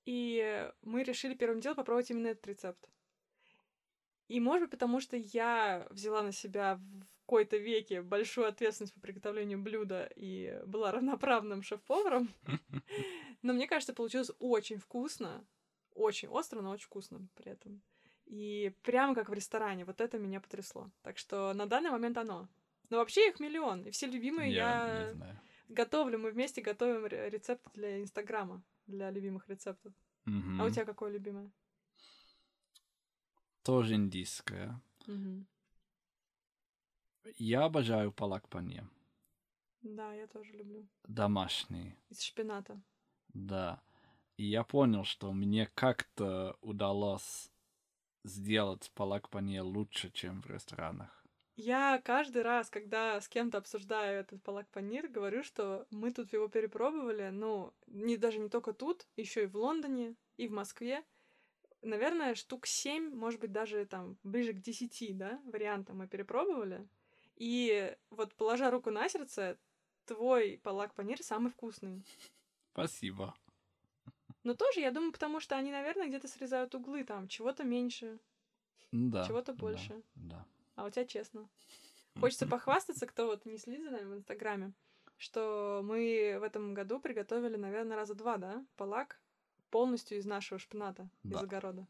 И 0.06 0.72
мы 0.82 1.04
решили 1.04 1.36
первым 1.36 1.60
делом 1.60 1.76
попробовать 1.76 2.10
именно 2.12 2.28
этот 2.28 2.48
рецепт. 2.48 2.90
И, 4.28 4.40
может 4.40 4.64
быть, 4.64 4.72
потому 4.72 5.00
что 5.00 5.18
я 5.18 5.88
взяла 5.92 6.24
на 6.24 6.32
себя 6.32 6.76
в 6.76 7.06
какой-то 7.26 7.58
веке 7.58 8.02
большую 8.02 8.48
ответственность 8.48 8.94
по 8.94 9.00
приготовлению 9.00 9.60
блюда 9.60 10.10
и 10.16 10.62
была 10.66 10.92
равноправным 10.92 11.62
шеф-поваром, 11.62 12.30
но 13.42 13.54
мне 13.54 13.68
кажется, 13.68 13.94
получилось 13.94 14.32
очень 14.40 14.78
вкусно, 14.78 15.46
очень 15.94 16.30
остро, 16.30 16.62
но 16.62 16.72
очень 16.72 16.86
вкусно 16.86 17.28
при 17.36 17.52
этом. 17.52 17.82
И 18.26 18.74
прямо 18.82 19.14
как 19.16 19.30
в 19.30 19.34
ресторане, 19.34 19.86
вот 19.86 20.02
это 20.02 20.18
меня 20.18 20.40
потрясло. 20.42 20.90
Так 21.04 21.18
что 21.18 21.54
на 21.54 21.66
данный 21.68 21.92
момент 21.92 22.18
оно. 22.18 22.48
Но 22.90 22.98
вообще 22.98 23.30
их 23.30 23.40
миллион, 23.40 23.84
и 23.84 23.92
все 23.92 24.08
любимые 24.08 24.52
Я 24.54 25.12
я. 25.12 25.42
Готовлю, 25.70 26.20
мы 26.20 26.32
вместе 26.32 26.62
готовим 26.62 27.06
ре- 27.06 27.30
рецепты 27.30 27.70
для 27.74 28.02
Инстаграма, 28.02 28.62
для 28.88 29.10
любимых 29.12 29.48
рецептов. 29.50 29.94
Мгм. 30.26 30.62
А 30.62 30.66
у 30.66 30.70
тебя 30.70 30.86
какое 30.86 31.12
любимое? 31.12 31.52
Тоже 33.64 33.96
индийское. 33.96 34.80
Мгм. 35.08 35.48
Я 37.38 37.64
обожаю 37.66 38.12
палак-панир. 38.12 38.88
Да, 39.82 40.14
я 40.14 40.28
тоже 40.28 40.54
люблю. 40.54 40.88
Домашний. 41.08 41.96
Из 42.10 42.22
шпината. 42.22 42.80
Да. 43.34 43.82
И 44.38 44.46
я 44.46 44.64
понял, 44.64 45.04
что 45.04 45.32
мне 45.34 45.66
как-то 45.74 46.58
удалось 46.62 47.50
сделать 48.26 48.92
палак-панир 48.96 49.64
лучше, 49.64 50.12
чем 50.12 50.42
в 50.42 50.48
ресторанах. 50.48 51.24
Я 51.56 52.02
каждый 52.04 52.42
раз, 52.42 52.70
когда 52.70 53.22
с 53.22 53.30
кем-то 53.30 53.60
обсуждаю 53.60 54.20
этот 54.20 54.44
палак-панир, 54.44 55.08
говорю, 55.08 55.42
что 55.42 55.88
мы 55.90 56.12
тут 56.12 56.34
его 56.34 56.50
перепробовали, 56.50 57.30
ну, 57.30 57.74
не, 57.88 58.18
даже 58.18 58.40
не 58.40 58.50
только 58.50 58.74
тут, 58.74 59.08
еще 59.16 59.44
и 59.44 59.48
в 59.48 59.56
Лондоне, 59.56 60.16
и 60.36 60.50
в 60.50 60.52
Москве. 60.52 61.06
Наверное, 61.82 62.36
штук 62.36 62.66
семь, 62.66 63.16
может 63.16 63.40
быть, 63.40 63.54
даже 63.54 63.86
там 63.86 64.18
ближе 64.24 64.52
к 64.52 64.60
десяти, 64.60 65.14
да, 65.14 65.40
вариантам 65.46 66.00
мы 66.00 66.08
перепробовали. 66.08 66.86
И 67.38 67.96
вот, 68.10 68.36
положа 68.36 68.70
руку 68.70 68.90
на 68.90 69.08
сердце, 69.08 69.58
твой 70.06 70.60
палак-панир 70.62 71.24
самый 71.24 71.52
вкусный. 71.52 72.04
Спасибо. 72.74 73.34
Но 74.46 74.54
тоже, 74.54 74.80
я 74.80 74.92
думаю, 74.92 75.12
потому 75.12 75.40
что 75.40 75.56
они, 75.58 75.72
наверное, 75.72 76.08
где-то 76.08 76.28
срезают 76.28 76.76
углы 76.76 77.04
там, 77.04 77.28
чего-то 77.28 77.64
меньше, 77.64 78.20
Да. 78.92 79.26
чего-то 79.28 79.54
да, 79.54 79.60
больше. 79.60 80.04
Да. 80.16 80.46
А 80.76 80.86
у 80.86 80.90
тебя 80.92 81.06
честно. 81.06 81.50
Хочется 82.20 82.46
похвастаться, 82.48 83.08
кто 83.08 83.26
вот 83.26 83.46
не 83.46 83.58
следит 83.58 83.84
за 83.84 83.90
нами 83.90 84.06
в 84.06 84.14
Инстаграме, 84.18 84.72
что 85.18 85.82
мы 85.84 86.38
в 86.40 86.44
этом 86.44 86.76
году 86.76 87.00
приготовили, 87.00 87.56
наверное, 87.58 87.98
раза 87.98 88.14
два, 88.14 88.38
да? 88.38 88.64
Палак 88.78 89.20
полностью 89.72 90.18
из 90.20 90.26
нашего 90.26 90.60
шпината, 90.60 91.10
Да. 91.24 91.40
из 91.40 91.44
огорода. 91.44 91.88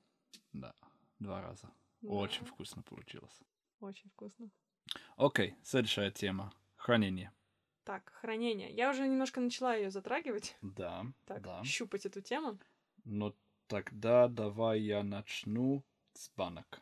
Да. 0.54 0.74
Два 1.20 1.42
раза. 1.42 1.70
Да, 2.02 2.10
Очень 2.14 2.46
вкусно 2.46 2.82
получилось. 2.84 3.38
Очень 3.82 4.10
вкусно. 4.12 4.50
Окей, 5.18 5.56
следующая 5.62 6.10
тема. 6.10 6.54
Хранение. 6.78 7.34
Так, 7.86 8.12
хранение. 8.20 8.72
Я 8.72 8.90
уже 8.90 9.08
немножко 9.08 9.40
начала 9.40 9.76
ее 9.76 9.92
затрагивать, 9.92 10.58
Да, 10.62 11.06
так, 11.26 11.42
да. 11.44 11.64
щупать 11.64 12.06
эту 12.08 12.20
тему. 12.22 12.60
Но 13.04 13.36
тогда 13.68 14.28
давай 14.28 14.82
я 14.82 15.04
начну 15.04 15.84
с 16.14 16.30
банок. 16.36 16.82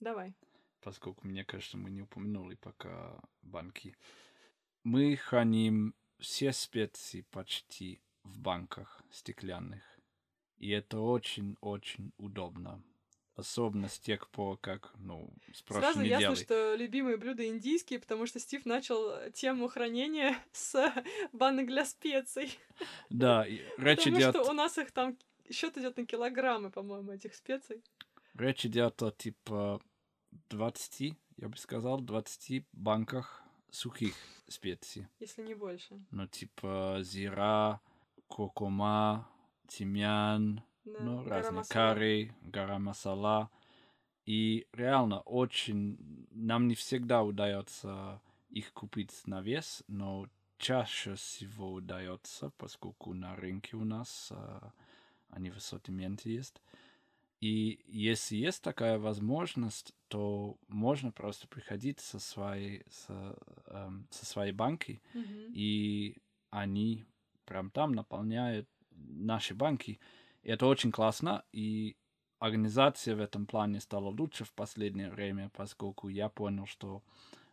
Давай. 0.00 0.34
Поскольку, 0.80 1.28
мне 1.28 1.44
кажется, 1.44 1.78
мы 1.78 1.90
не 1.90 2.02
упомянули 2.02 2.56
пока 2.56 3.20
банки. 3.42 3.96
Мы 4.82 5.14
храним 5.14 5.94
все 6.18 6.52
специи 6.52 7.22
почти 7.30 8.02
в 8.24 8.40
банках 8.40 9.04
стеклянных. 9.12 9.82
И 10.56 10.70
это 10.70 10.98
очень-очень 10.98 12.12
удобно. 12.16 12.82
Особенно 13.34 13.88
с 13.88 13.98
тех 13.98 14.28
пор, 14.28 14.58
как, 14.58 14.92
ну, 14.98 15.32
с 15.54 15.62
прошлой 15.62 15.82
Сразу 15.94 16.02
ясно, 16.02 16.30
недели. 16.32 16.44
что 16.44 16.74
любимые 16.74 17.16
блюда 17.16 17.46
индийские, 17.46 17.98
потому 17.98 18.26
что 18.26 18.38
Стив 18.38 18.66
начал 18.66 19.30
тему 19.32 19.68
хранения 19.68 20.36
с 20.52 20.92
банок 21.32 21.66
для 21.66 21.86
специй. 21.86 22.58
Да, 23.08 23.46
и 23.46 23.60
речь 23.78 23.98
Потому 24.00 24.18
идет, 24.18 24.30
что 24.34 24.50
у 24.50 24.52
нас 24.52 24.76
их 24.76 24.92
там 24.92 25.16
счет 25.50 25.78
идет 25.78 25.96
на 25.96 26.04
килограммы, 26.04 26.70
по-моему, 26.70 27.12
этих 27.12 27.34
специй. 27.34 27.82
речь 28.34 28.66
идет 28.66 29.02
о 29.02 29.10
типа 29.10 29.80
20, 30.50 31.14
я 31.38 31.48
бы 31.48 31.56
сказал, 31.56 32.00
20 32.00 32.66
банках 32.72 33.42
сухих 33.70 34.14
специй. 34.46 35.06
Если 35.20 35.42
не 35.42 35.54
больше. 35.54 35.98
Ну, 36.10 36.26
типа 36.26 36.98
зира, 37.00 37.80
куркума, 38.28 39.26
тимьян, 39.68 40.62
Да, 40.84 41.00
ну, 41.00 41.22
гора 41.22 41.36
разные 41.36 41.58
масала. 41.58 41.94
карри, 41.94 42.34
гора 42.42 42.78
масала. 42.78 43.50
И 44.26 44.66
реально 44.72 45.20
очень... 45.20 46.26
Нам 46.30 46.68
не 46.68 46.74
всегда 46.74 47.22
удается 47.22 48.20
их 48.50 48.72
купить 48.72 49.26
на 49.26 49.40
вес, 49.42 49.82
но 49.88 50.28
чаще 50.58 51.14
всего 51.14 51.72
удается, 51.72 52.50
поскольку 52.56 53.14
на 53.14 53.34
рынке 53.34 53.76
у 53.76 53.84
нас 53.84 54.28
а, 54.30 54.72
они 55.30 55.50
в 55.50 55.56
ассортименте 55.56 56.32
есть. 56.32 56.62
И 57.40 57.80
если 57.88 58.36
есть 58.36 58.62
такая 58.62 58.98
возможность, 59.00 59.92
то 60.08 60.56
можно 60.68 61.10
просто 61.10 61.48
приходить 61.48 61.98
со 61.98 62.20
своей, 62.20 62.84
со, 62.88 63.36
эм, 63.66 64.06
со 64.10 64.24
своей 64.24 64.52
банки, 64.52 65.02
Мгм. 65.12 65.52
и 65.52 66.18
они 66.50 67.04
прям 67.44 67.70
там 67.70 67.92
наполняют 67.92 68.68
наши 68.92 69.54
банки. 69.54 69.98
И 70.42 70.50
это 70.50 70.66
очень 70.66 70.90
классно, 70.92 71.44
и 71.52 71.96
организация 72.38 73.14
в 73.14 73.20
этом 73.20 73.46
плане 73.46 73.80
стала 73.80 74.08
лучше 74.08 74.44
в 74.44 74.52
последнее 74.52 75.10
время, 75.10 75.50
поскольку 75.54 76.08
я 76.08 76.28
понял, 76.28 76.66
что 76.66 77.02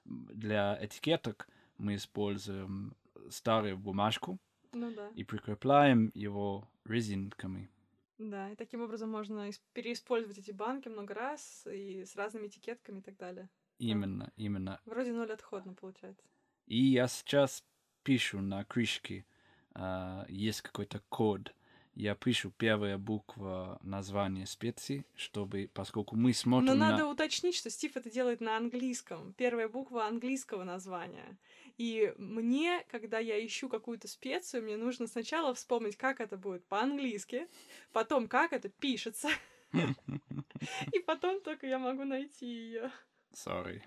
для 0.06 0.78
этикеток 0.84 1.48
мы 1.78 1.96
используем 1.96 2.96
старую 3.30 3.78
бумажку 3.78 4.40
Ну 4.74 4.92
да. 4.92 5.10
и 5.16 5.24
прикрепляем 5.24 6.12
его 6.16 6.68
резинками. 6.86 7.70
Да, 8.18 8.50
и 8.52 8.56
таким 8.56 8.82
образом 8.82 9.10
можно 9.10 9.50
ис- 9.50 9.62
переиспользовать 9.74 10.40
эти 10.40 10.52
банки 10.52 10.90
много 10.90 11.14
раз 11.14 11.66
и 11.72 12.04
с 12.06 12.16
разными 12.16 12.48
этикетками 12.48 13.00
и 13.00 13.02
так 13.02 13.16
далее. 13.18 13.50
Именно, 13.78 14.34
именно. 14.36 14.82
Вроде 14.86 15.14
ноль 15.14 15.32
отходно 15.32 15.74
получается. 15.74 16.26
И 16.66 16.84
я 16.84 17.08
сейчас 17.08 17.64
пишу 18.04 18.42
на 18.42 18.66
крышке, 18.66 19.26
а, 19.74 20.26
есть 20.28 20.62
какой-то 20.62 21.02
код. 21.10 21.54
Я 21.96 22.16
пишу 22.16 22.52
первая 22.52 22.98
буква 22.98 23.80
названия 23.84 24.46
специй, 24.46 25.06
чтобы, 25.16 25.70
поскольку 25.74 26.16
мы 26.16 26.34
смотрим 26.34 26.68
Но 26.68 26.76
на... 26.76 26.92
надо 26.92 27.08
уточнить, 27.08 27.56
что 27.56 27.70
Стив 27.70 27.98
это 27.98 28.10
делает 28.10 28.42
на 28.42 28.56
английском. 28.58 29.34
Первая 29.34 29.68
буква 29.68 30.06
английского 30.06 30.64
названия. 30.64 31.38
И 31.78 32.14
мне, 32.18 32.86
когда 32.90 33.20
я 33.20 33.46
ищу 33.46 33.70
какую-то 33.70 34.08
специю, 34.08 34.64
мне 34.64 34.78
нужно 34.78 35.08
сначала 35.08 35.54
вспомнить, 35.54 35.98
как 35.98 36.20
это 36.20 36.38
будет 36.38 36.66
по-английски, 36.66 37.48
потом, 37.92 38.28
как 38.28 38.54
это 38.54 38.70
пишется, 38.70 39.30
и 39.74 41.00
потом 41.06 41.42
только 41.42 41.68
я 41.68 41.80
могу 41.80 42.04
найти 42.04 42.46
ее. 42.46 42.92
Sorry. 43.34 43.82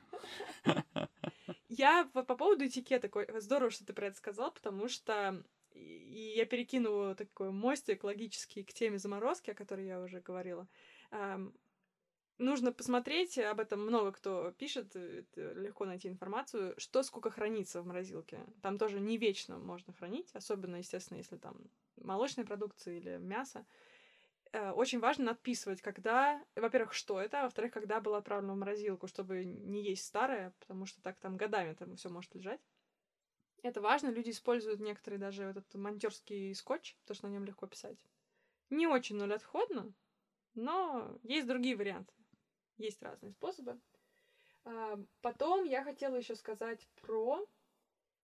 Я 1.69 2.09
по, 2.13 2.23
по 2.23 2.37
поводу 2.37 2.67
этикеток, 2.67 3.17
ой, 3.17 3.27
здорово, 3.41 3.71
что 3.71 3.87
ты 3.87 3.95
про 3.95 4.09
это 4.09 4.17
сказал, 4.17 4.53
потому 4.53 4.89
что 4.89 5.43
и- 5.83 6.37
я 6.37 6.47
перекину 6.47 7.15
такой 7.15 7.51
мостик 7.51 8.05
логический 8.05 8.65
к 8.65 8.73
теме 8.73 8.99
заморозки, 8.99 9.51
о 9.51 9.55
которой 9.55 9.87
я 9.87 10.01
уже 10.01 10.21
говорила. 10.21 10.69
Нужно 12.39 12.73
посмотреть, 12.73 13.39
об 13.39 13.61
этом 13.61 13.83
много 13.87 14.11
кто 14.11 14.51
пишет, 14.53 14.97
э, 14.97 15.25
легко 15.37 15.85
найти 15.85 16.09
информацию, 16.09 16.75
что 16.77 17.03
сколько 17.05 17.31
хранится 17.31 17.83
в 17.83 17.87
морозилке. 17.87 18.41
Там 18.63 18.79
тоже 18.79 18.99
не 19.01 19.17
вечно 19.17 19.59
можно 19.59 19.93
хранить, 19.93 20.29
особенно, 20.35 20.77
естественно, 20.77 21.19
если 21.19 21.37
там 21.37 21.57
молочная 21.97 22.45
продукция 22.45 22.97
или 22.97 23.19
мясо. 23.19 23.65
Э, 24.53 24.73
Очень 24.73 24.99
важно 24.99 25.27
надписывать, 25.27 25.83
когда, 25.83 26.43
во-первых, 26.57 26.95
что 26.95 27.21
это, 27.21 27.41
а 27.41 27.45
во-вторых, 27.45 27.73
когда 27.73 28.01
было 28.01 28.19
отправлено 28.19 28.55
в 28.55 28.59
морозилку, 28.59 29.07
чтобы 29.07 29.45
не 29.45 29.83
есть 29.83 30.05
старое, 30.05 30.53
потому 30.59 30.85
что 30.85 31.01
так 31.01 31.19
там 31.21 31.37
годами 31.37 31.75
там 31.75 31.95
все 31.97 32.09
может 32.09 32.35
лежать. 32.35 32.61
Это 33.63 33.81
важно, 33.81 34.09
люди 34.09 34.31
используют 34.31 34.81
некоторые 34.81 35.21
даже 35.21 35.45
этот 35.45 35.73
монтерский 35.75 36.55
скотч, 36.55 36.97
потому 37.03 37.15
что 37.17 37.29
на 37.29 37.33
нем 37.33 37.45
легко 37.45 37.67
писать. 37.67 37.99
Не 38.71 38.87
очень 38.87 39.17
нулеотходно, 39.17 39.93
но 40.55 41.19
есть 41.23 41.47
другие 41.47 41.77
варианты. 41.77 42.13
Есть 42.77 43.03
разные 43.03 43.33
способы. 43.33 43.79
А, 44.65 44.99
Потом 45.21 45.65
я 45.65 45.85
хотела 45.85 46.17
еще 46.17 46.35
сказать 46.35 46.89
про... 47.01 47.47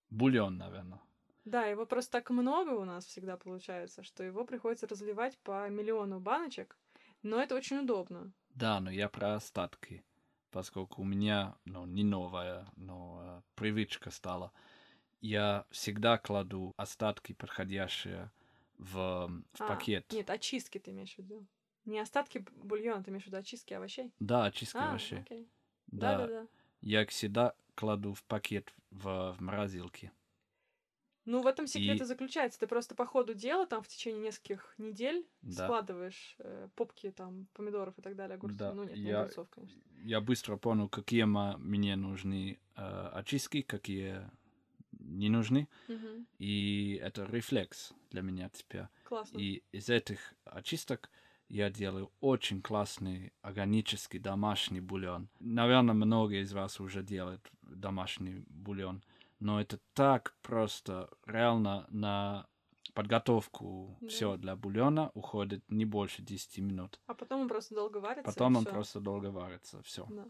Бульон, 0.09 0.57
наверное. 0.57 1.01
Да, 1.45 1.65
его 1.65 1.85
просто 1.85 2.11
так 2.11 2.29
много 2.29 2.71
у 2.71 2.83
нас 2.83 3.05
всегда 3.05 3.37
получается, 3.37 4.03
что 4.03 4.23
его 4.23 4.43
приходится 4.43 4.87
разливать 4.87 5.37
по 5.39 5.67
миллиону 5.69 6.19
баночек, 6.19 6.77
но 7.23 7.41
это 7.41 7.55
очень 7.55 7.79
удобно. 7.79 8.31
Да, 8.49 8.79
но 8.79 8.91
я 8.91 9.07
про 9.07 9.35
остатки, 9.35 10.03
поскольку 10.51 11.01
у 11.01 11.05
меня, 11.05 11.55
ну, 11.65 11.85
не 11.85 12.03
новая, 12.03 12.67
но 12.75 13.21
э, 13.23 13.41
привычка 13.55 14.11
стала. 14.11 14.51
Я 15.21 15.65
всегда 15.69 16.17
кладу 16.17 16.73
остатки, 16.77 17.33
подходящие 17.33 18.31
в, 18.77 19.27
в 19.53 19.61
А, 19.61 19.67
пакет. 19.67 20.11
Нет, 20.11 20.29
очистки 20.29 20.77
ты 20.77 20.91
имеешь 20.91 21.15
в 21.15 21.17
виду. 21.19 21.45
Не 21.85 21.99
остатки 21.99 22.45
бульона, 22.51 23.03
ты 23.03 23.11
имеешь 23.11 23.23
в 23.23 23.27
виду 23.27 23.37
очистки 23.37 23.73
овощей? 23.73 24.13
Да, 24.19 24.45
очистка 24.45 24.79
А, 24.85 24.89
овощей. 24.89 25.19
окей. 25.19 25.49
Да, 25.87 26.17
Да-да-да. 26.19 26.47
я 26.81 27.01
их 27.03 27.09
всегда 27.09 27.53
кладу 27.75 28.13
в 28.13 28.23
пакет 28.23 28.73
в, 28.91 29.33
в 29.37 29.41
морозилке. 29.41 30.11
Ну, 31.25 31.41
в 31.41 31.47
этом 31.47 31.67
секрет 31.67 31.97
И- 31.99 32.01
и 32.01 32.05
заключается. 32.05 32.59
Ты 32.59 32.65
просто 32.67 32.95
по 32.95 33.05
ходу 33.05 33.33
дела, 33.33 33.67
там, 33.67 33.83
в 33.83 33.87
течение 33.87 34.21
нескольких 34.21 34.73
недель 34.77 35.27
Да. 35.41 35.65
складываешь 35.65 36.35
э, 36.39 36.69
попки, 36.75 37.11
там, 37.11 37.47
помидоров 37.53 37.97
и 37.99 38.01
так 38.01 38.15
далее, 38.15 38.35
огурцов. 38.35 38.57
Да, 38.57 38.73
Ну, 38.73 38.83
нет, 38.85 38.95
не 38.95 39.01
я- 39.09 39.21
огурцов, 39.21 39.49
конечно. 39.49 39.79
Я 40.03 40.21
быстро 40.21 40.57
понял, 40.57 40.87
какие 40.89 41.23
мне 41.25 41.95
нужны 41.97 42.59
э, 42.75 43.09
очистки, 43.13 43.61
какие 43.61 44.29
не 45.17 45.29
нужны. 45.29 45.67
Мгм. 45.87 46.27
И 46.37 46.99
это 47.01 47.25
рефлекс 47.25 47.93
для 48.11 48.21
меня 48.21 48.49
теперь. 48.49 48.85
Классно. 49.03 49.37
И 49.37 49.63
из 49.71 49.89
этих 49.89 50.33
очисток 50.45 51.09
я 51.47 51.69
делаю 51.69 52.11
очень 52.21 52.61
классный 52.61 53.33
органический 53.41 54.19
домашний 54.19 54.81
бульон. 54.81 55.29
Наверное, 55.39 55.95
многие 55.95 56.41
из 56.43 56.53
вас 56.53 56.79
уже 56.79 57.03
делают 57.03 57.41
домашний 57.61 58.43
бульон. 58.47 59.03
Но 59.39 59.59
это 59.59 59.79
так 59.93 60.35
просто. 60.41 61.09
Реально 61.25 61.87
на 61.89 62.45
подготовку 62.93 63.97
Да. 64.01 64.07
все 64.07 64.37
для 64.37 64.55
бульона 64.55 65.11
уходит 65.13 65.63
не 65.69 65.85
больше 65.85 66.21
10 66.21 66.61
минут. 66.61 66.99
А 67.07 67.13
потом 67.13 67.41
он 67.41 67.47
просто 67.47 67.73
долго 67.75 67.97
варится. 67.97 68.23
Потом 68.31 68.55
он 68.57 68.63
всё. 68.63 68.71
просто 68.71 68.99
долго 68.99 69.27
варится. 69.31 69.81
Все. 69.83 70.05
Да. 70.09 70.25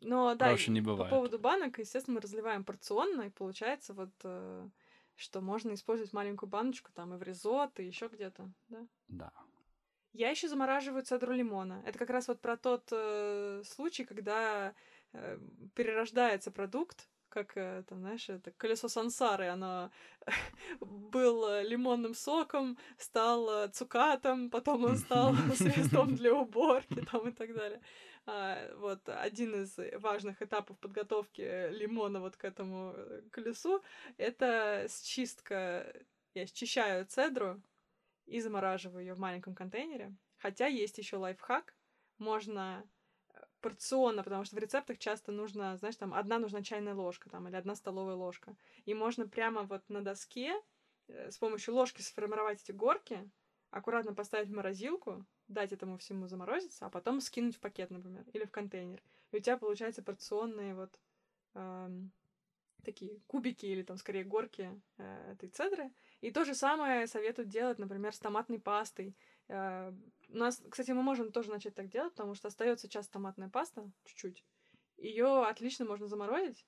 Но 0.00 0.34
да, 0.34 0.48
Проще 0.48 0.70
не 0.70 0.80
по 0.80 0.90
бывает. 0.90 1.10
поводу 1.10 1.38
банок, 1.38 1.78
естественно, 1.78 2.16
мы 2.16 2.20
разливаем 2.20 2.64
порционно, 2.64 3.22
и 3.22 3.30
получается 3.30 3.94
вот, 3.94 4.10
э, 4.24 4.68
что 5.16 5.40
можно 5.40 5.72
использовать 5.74 6.12
маленькую 6.12 6.50
баночку 6.50 6.92
там 6.92 7.14
и 7.14 7.16
в 7.16 7.22
ризотто, 7.22 7.82
и 7.82 7.86
еще 7.86 8.08
где-то, 8.08 8.50
да? 8.68 8.86
Да. 9.08 9.32
Я 10.12 10.30
еще 10.30 10.48
замораживаю 10.48 11.02
цедру 11.02 11.34
лимона. 11.34 11.82
Это 11.84 11.98
как 11.98 12.10
раз 12.10 12.28
вот 12.28 12.40
про 12.40 12.56
тот 12.56 12.88
э, 12.90 13.62
случай, 13.66 14.04
когда 14.04 14.74
э, 15.12 15.38
перерождается 15.74 16.50
продукт, 16.50 17.08
как, 17.28 17.54
э, 17.56 17.82
там, 17.86 18.00
знаешь, 18.00 18.28
это 18.30 18.50
колесо 18.52 18.88
сансары, 18.88 19.48
оно 19.48 19.90
был 20.80 21.60
лимонным 21.62 22.14
соком, 22.14 22.78
стал 22.96 23.68
цукатом, 23.72 24.48
потом 24.48 24.84
он 24.84 24.96
стал 24.96 25.34
средством 25.54 26.16
для 26.16 26.34
уборки 26.34 27.04
там 27.10 27.28
и 27.28 27.32
так 27.32 27.54
далее. 27.54 27.82
А, 28.26 28.74
вот 28.76 29.08
один 29.08 29.62
из 29.62 29.78
важных 30.00 30.42
этапов 30.42 30.78
подготовки 30.78 31.70
лимона 31.70 32.20
вот 32.20 32.36
к 32.36 32.44
этому 32.44 32.92
э, 32.94 33.22
колесу— 33.30 33.82
это 34.16 34.86
счистка. 34.88 35.92
Я 36.34 36.46
счищаю 36.46 37.06
цедру, 37.06 37.62
и 38.26 38.40
замораживаю 38.40 39.04
ее 39.04 39.14
в 39.14 39.18
маленьком 39.18 39.54
контейнере. 39.54 40.14
Хотя 40.38 40.66
есть 40.66 40.98
еще 40.98 41.16
лайфхак. 41.16 41.74
Можно 42.18 42.84
э, 43.28 43.38
порционно, 43.60 44.22
потому 44.22 44.44
что 44.44 44.56
в 44.56 44.58
рецептах 44.58 44.98
часто 44.98 45.32
нужно, 45.32 45.76
знаешь, 45.76 45.96
там 45.96 46.12
одна 46.12 46.38
нужна 46.38 46.62
чайная 46.62 46.94
ложка 46.94 47.30
там, 47.30 47.48
или 47.48 47.56
одна 47.56 47.74
столовая 47.76 48.16
ложка. 48.16 48.56
И 48.84 48.94
можно 48.94 49.28
прямо 49.28 49.62
вот 49.62 49.88
на 49.88 50.02
доске 50.02 50.54
э, 51.08 51.30
с 51.30 51.38
помощью 51.38 51.74
ложки 51.74 52.02
сформировать 52.02 52.62
эти 52.62 52.72
горки, 52.72 53.30
аккуратно 53.70 54.14
поставить 54.14 54.48
в 54.48 54.54
морозилку, 54.54 55.24
дать 55.48 55.72
этому 55.72 55.98
всему 55.98 56.26
заморозиться, 56.26 56.86
а 56.86 56.90
потом 56.90 57.20
скинуть 57.20 57.56
в 57.56 57.60
пакет, 57.60 57.90
например, 57.90 58.24
или 58.32 58.44
в 58.44 58.50
контейнер. 58.50 59.02
И 59.32 59.36
у 59.36 59.40
тебя 59.40 59.56
получается 59.56 60.02
порционные 60.02 60.74
вот 60.74 60.98
эм, 61.54 62.12
такие 62.84 63.20
кубики 63.26 63.66
или 63.66 63.82
там 63.82 63.96
скорее 63.96 64.24
горки 64.24 64.80
э, 64.98 65.32
этой 65.32 65.48
цедры. 65.48 65.90
И 66.20 66.30
то 66.30 66.44
же 66.44 66.54
самое 66.54 67.06
советуют 67.06 67.48
делать, 67.48 67.78
например, 67.78 68.14
с 68.14 68.18
томатной 68.18 68.60
пастой. 68.60 69.16
Э, 69.48 69.92
у 70.28 70.36
нас, 70.36 70.62
кстати, 70.70 70.92
мы 70.92 71.02
можем 71.02 71.32
тоже 71.32 71.50
начать 71.50 71.74
так 71.74 71.88
делать, 71.88 72.12
потому 72.12 72.34
что 72.34 72.48
остается 72.48 72.88
часто 72.88 73.14
томатная 73.14 73.48
паста, 73.48 73.90
чуть-чуть. 74.04 74.44
Ее 74.96 75.44
отлично 75.46 75.84
можно 75.84 76.06
заморозить. 76.06 76.66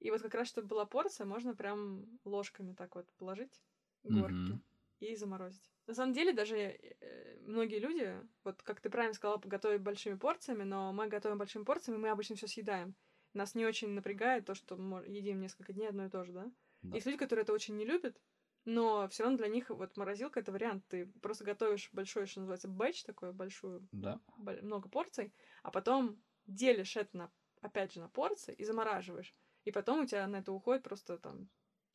И 0.00 0.10
вот 0.10 0.22
как 0.22 0.34
раз, 0.34 0.48
чтобы 0.48 0.68
была 0.68 0.86
порция, 0.86 1.26
можно 1.26 1.54
прям 1.54 2.06
ложками 2.24 2.72
так 2.72 2.94
вот 2.94 3.06
положить 3.18 3.60
горки 4.04 4.52
Мгм. 4.52 4.62
И 5.00 5.14
заморозить. 5.14 5.70
На 5.86 5.94
самом 5.94 6.12
деле, 6.12 6.32
даже 6.32 6.56
э, 6.56 7.40
многие 7.40 7.78
люди, 7.78 8.16
вот 8.44 8.62
как 8.62 8.80
ты 8.80 8.90
правильно 8.90 9.14
сказала, 9.14 9.38
готовят 9.38 9.82
большими 9.82 10.16
порциями, 10.16 10.64
но 10.64 10.92
мы 10.92 11.08
готовим 11.08 11.38
большими 11.38 11.64
порциями, 11.64 11.98
мы 11.98 12.10
обычно 12.10 12.36
все 12.36 12.46
съедаем. 12.46 12.94
Нас 13.34 13.54
не 13.54 13.64
очень 13.64 13.90
напрягает 13.90 14.46
то, 14.46 14.54
что 14.54 14.76
мы 14.76 15.06
едим 15.06 15.40
несколько 15.40 15.72
дней 15.72 15.88
одно 15.88 16.06
и 16.06 16.10
то 16.10 16.24
же, 16.24 16.32
да? 16.32 16.50
Да. 16.82 16.96
Есть 16.96 17.06
люди, 17.06 17.18
которые 17.18 17.42
это 17.42 17.52
очень 17.52 17.76
не 17.76 17.84
любят, 17.84 18.20
но 18.64 19.08
все 19.08 19.22
равно 19.22 19.38
для 19.38 19.48
них 19.48 19.70
вот 19.70 19.96
морозилка 19.96 20.40
это 20.40 20.52
вариант. 20.52 20.84
Ты 20.88 21.06
просто 21.22 21.44
готовишь 21.44 21.90
большой, 21.92 22.26
что 22.26 22.40
называется, 22.40 22.68
бэч 22.68 23.04
такой, 23.04 23.32
большую, 23.32 23.88
Да. 23.92 24.20
много 24.36 24.88
порций, 24.88 25.32
а 25.62 25.70
потом 25.70 26.22
делишь 26.46 26.96
это 26.96 27.16
на, 27.16 27.32
опять 27.60 27.92
же, 27.92 28.00
на 28.00 28.08
порции 28.08 28.54
и 28.54 28.64
замораживаешь. 28.64 29.34
И 29.64 29.70
потом 29.70 30.00
у 30.00 30.06
тебя 30.06 30.26
на 30.26 30.36
это 30.36 30.52
уходит 30.52 30.82
просто 30.82 31.18
там 31.18 31.48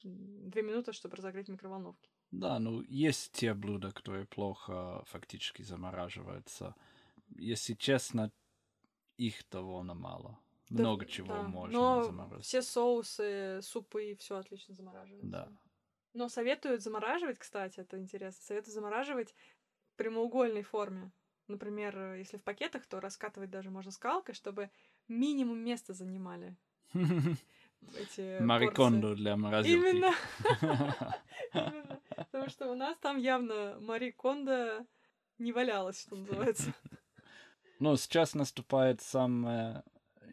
две 0.03 0.61
минуты, 0.61 0.93
чтобы 0.93 1.15
разогреть 1.15 1.47
в 1.47 1.51
микроволновке. 1.51 2.09
Да, 2.33 2.57
ну 2.57 2.81
есть 2.89 3.31
те 3.33 3.53
блюда, 3.53 3.91
которые 3.91 4.25
плохо 4.25 5.03
фактически 5.05 5.61
замораживаются. 5.61 6.75
Если 7.35 7.75
честно, 7.75 8.31
их 9.17 9.47
довольно 9.51 9.93
мало. 9.93 10.39
Да, 10.69 10.81
Много 10.81 11.05
чего 11.05 11.27
да. 11.27 11.43
можно 11.43 11.77
Но 11.77 12.03
заморозить. 12.03 12.45
все 12.45 12.63
соусы, 12.63 13.59
супы, 13.61 14.15
все 14.19 14.37
отлично 14.37 14.73
замораживается. 14.73 15.29
Да. 15.29 15.51
Но 16.13 16.27
советуют 16.27 16.81
замораживать, 16.81 17.37
кстати, 17.37 17.79
это 17.79 17.99
интересно. 17.99 18.41
Советуют 18.41 18.73
замораживать 18.73 19.35
в 19.91 19.95
прямоугольной 19.97 20.63
форме. 20.63 21.11
Например, 21.47 21.95
э, 21.95 22.17
если 22.19 22.37
в 22.37 22.43
пакетах, 22.43 22.87
то 22.87 22.99
раскатывать 22.99 23.51
даже 23.51 23.69
можно 23.69 23.91
скалкой, 23.91 24.33
чтобы 24.33 24.71
минимум 25.07 25.59
места 25.59 25.93
занимали 25.93 26.55
эти 26.93 28.41
Марикондо 28.41 29.13
для 29.15 29.35
порции. 29.35 29.75
морозилки. 29.75 29.89
Именно. 29.89 30.15
Потому 32.33 32.49
что 32.49 32.71
у 32.71 32.75
нас 32.75 32.97
там 32.97 33.17
явно 33.17 33.77
Мари 33.79 34.09
Кондо 34.09 34.87
не 35.37 35.51
валялась, 35.53 36.01
что 36.01 36.15
называется. 36.15 36.73
Ну, 37.79 37.97
сейчас 37.97 38.33
наступает 38.33 39.01
самая 39.01 39.83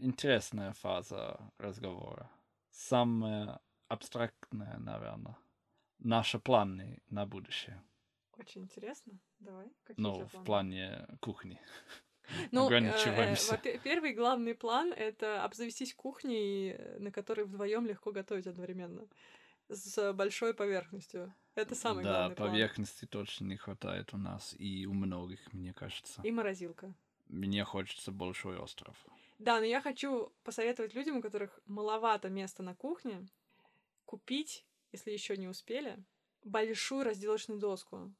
интересная 0.00 0.72
фаза 0.72 1.40
разговора. 1.58 2.30
Самая 2.70 3.60
абстрактная, 3.88 4.78
наверное. 4.78 5.36
Наши 5.98 6.38
планы 6.38 7.02
на 7.08 7.26
будущее. 7.26 7.82
Очень 8.38 8.62
интересно. 8.62 9.18
Давай. 9.40 9.66
Какие 9.82 10.02
Ну, 10.06 10.26
в 10.26 10.44
плане 10.44 11.06
кухни. 11.20 11.60
Ну, 12.52 12.62
э, 12.62 12.66
ограничиваемся. 12.66 13.54
э, 13.54 13.56
во-пе- 13.56 13.78
первый 13.78 14.12
главный 14.14 14.54
план 14.54 14.92
это 14.92 15.42
обзавестись 15.42 15.94
кухней, 15.94 16.70
э, 16.72 16.98
на 17.00 17.10
которой 17.10 17.44
вдвоем 17.46 17.84
легко 17.86 18.12
готовить 18.12 18.46
одновременно. 18.46 19.08
С 19.68 20.12
большой 20.12 20.54
поверхностью. 20.54 21.34
Это 21.54 21.74
самый 21.74 22.04
да, 22.04 22.12
главный 22.12 22.36
план. 22.36 22.50
поверхности 22.50 23.06
точно 23.06 23.46
не 23.46 23.56
хватает 23.56 24.14
у 24.14 24.16
нас 24.16 24.54
и 24.58 24.86
у 24.86 24.92
многих, 24.92 25.52
мне 25.52 25.72
кажется. 25.72 26.20
И 26.22 26.30
морозилка. 26.30 26.94
Мне 27.28 27.64
хочется 27.64 28.12
большой 28.12 28.58
остров. 28.58 28.96
Да, 29.38 29.58
но 29.58 29.64
я 29.64 29.80
хочу 29.80 30.32
посоветовать 30.44 30.94
людям, 30.94 31.16
у 31.16 31.22
которых 31.22 31.60
маловато 31.66 32.28
места 32.28 32.62
на 32.62 32.74
кухне, 32.74 33.26
купить, 34.04 34.66
если 34.92 35.12
еще 35.12 35.36
не 35.36 35.48
успели, 35.48 36.02
большую 36.44 37.04
разделочную 37.04 37.60
доску. 37.60 38.12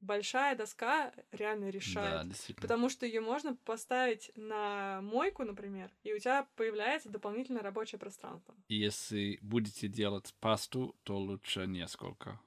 Большая 0.00 0.56
доска 0.56 1.12
реально 1.32 1.66
Да, 1.66 1.70
решает. 1.70 2.28
действительно. 2.28 2.62
Потому 2.62 2.88
что 2.88 3.04
ее 3.04 3.20
можно 3.20 3.56
поставить 3.56 4.30
на 4.36 5.00
мойку, 5.02 5.44
например, 5.44 5.90
и 6.04 6.12
у 6.14 6.18
тебя 6.18 6.48
появляется 6.54 7.08
дополнительное 7.08 7.62
рабочее 7.62 7.98
пространство. 7.98 8.54
И 8.68 8.76
если 8.76 9.38
будете 9.42 9.88
делать 9.88 10.32
пасту, 10.40 10.96
то 11.02 11.18
лучше 11.18 11.66
несколько. 11.66 12.40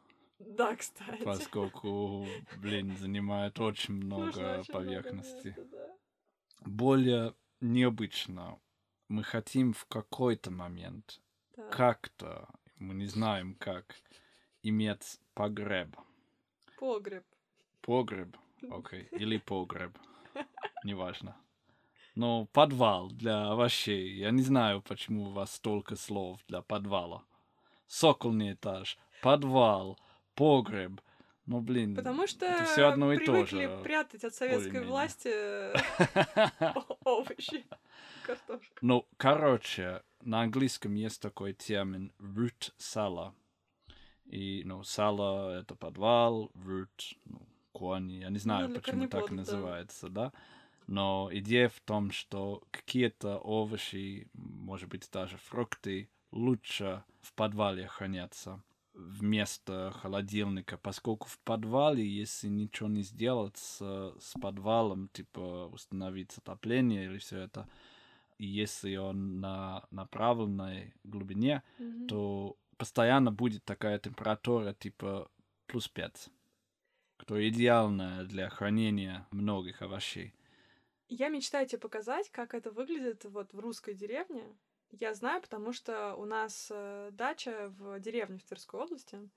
Да, 0.47 0.75
кстати. 0.75 1.23
Поскольку, 1.23 2.27
блин, 2.57 2.97
занимает 2.97 3.59
очень 3.59 3.95
много 3.95 4.27
очень 4.27 4.41
много 4.41 4.63
поверхности. 4.71 5.47
места, 5.47 5.65
да. 5.71 5.87
Более 6.65 7.33
необычно. 7.59 8.59
Мы 9.07 9.23
хотим 9.23 9.73
в 9.73 9.85
какой-то 9.85 10.51
момент 10.51 11.21
Да. 11.57 11.69
как-то, 11.69 12.47
мы 12.77 12.93
не 12.93 13.07
знаем 13.07 13.55
как, 13.55 13.95
иметь 14.63 15.19
погреб. 15.33 15.95
Погреб. 16.79 17.25
Погреб, 17.81 18.37
окей, 18.71 19.07
или 19.11 19.37
погреб, 19.37 19.97
неважно. 20.83 21.35
Но 22.15 22.45
подвал 22.47 23.09
для 23.09 23.51
овощей. 23.51 24.13
Я 24.15 24.31
не 24.31 24.41
знаю, 24.41 24.81
почему 24.81 25.25
у 25.25 25.31
вас 25.31 25.55
столько 25.55 25.95
слов 25.95 26.41
для 26.47 26.61
подвала. 26.61 27.23
Сокольный 27.87 28.53
этаж, 28.53 28.97
подвал, 29.21 29.97
погреб. 30.35 31.01
Ну, 31.47 31.59
блин, 31.59 31.95
Потому 31.95 32.27
что 32.27 32.45
это 32.45 32.65
все 32.65 32.87
одно 32.87 33.11
и 33.11 33.25
то 33.25 33.45
же. 33.45 33.81
прятать 33.83 34.23
от 34.23 34.33
советской 34.33 34.85
власти 34.85 35.29
э, 35.33 35.73
овощи, 37.03 37.65
картошку. 38.23 38.73
Ну, 38.81 39.07
короче, 39.17 40.03
на 40.21 40.41
английском 40.41 40.93
есть 40.93 41.21
такой 41.21 41.53
термин 41.53 42.13
root 42.19 42.71
сала. 42.77 43.33
И, 44.25 44.61
ну, 44.65 44.83
сало— 44.83 45.59
это 45.59 45.75
подвал, 45.75 46.51
root, 46.55 47.17
ну, 47.25 47.41
корни. 47.73 48.19
Я 48.19 48.29
не 48.29 48.37
знаю, 48.37 48.69
для 48.69 48.79
почему 48.79 49.07
так 49.07 49.29
да. 49.29 49.35
называется, 49.35 50.09
да? 50.09 50.31
Но 50.87 51.29
идея 51.33 51.69
в 51.69 51.79
том, 51.81 52.11
что 52.11 52.63
какие-то 52.71 53.37
овощи, 53.39 54.29
может 54.33 54.89
быть, 54.89 55.09
даже 55.11 55.37
фрукты, 55.37 56.09
лучше 56.31 57.03
в 57.21 57.33
подвале 57.33 57.87
хранятся 57.87 58.61
вместо 58.93 59.91
холодильника, 60.01 60.77
поскольку 60.77 61.27
в 61.27 61.39
подвале, 61.39 62.05
если 62.05 62.47
ничего 62.47 62.89
не 62.89 63.03
сделать 63.03 63.57
с, 63.57 63.77
с 64.19 64.33
подвалом, 64.41 65.09
типа 65.09 65.67
установить 65.71 66.37
отопление 66.37 67.05
или 67.05 67.17
все 67.17 67.39
это, 67.39 67.67
если 68.37 68.95
он 68.97 69.39
на 69.39 69.85
направленной 69.91 70.93
глубине, 71.03 71.63
Мгм. 71.77 72.07
то 72.07 72.57
постоянно 72.77 73.31
будет 73.31 73.63
такая 73.65 73.99
температура 73.99 74.73
типа 74.73 75.29
плюс 75.67 75.87
5, 75.87 76.29
которая 77.17 77.49
идеальная 77.49 78.23
для 78.25 78.49
хранения 78.49 79.27
многих 79.31 79.81
овощей. 79.81 80.33
Я 81.09 81.29
мечтаю 81.29 81.67
тебе 81.67 81.79
показать, 81.79 82.29
как 82.31 82.53
это 82.55 82.71
выглядит 82.71 83.25
вот 83.25 83.53
в 83.53 83.59
русской 83.59 83.93
деревне. 83.93 84.57
Я 84.91 85.13
знаю, 85.13 85.41
потому 85.41 85.71
что 85.73 86.15
у 86.15 86.25
нас 86.25 86.67
э, 86.69 87.09
дача 87.13 87.73
в 87.77 87.99
деревне 87.99 88.37
в 88.37 88.43
Тверской 88.43 88.81
области, 88.81 89.29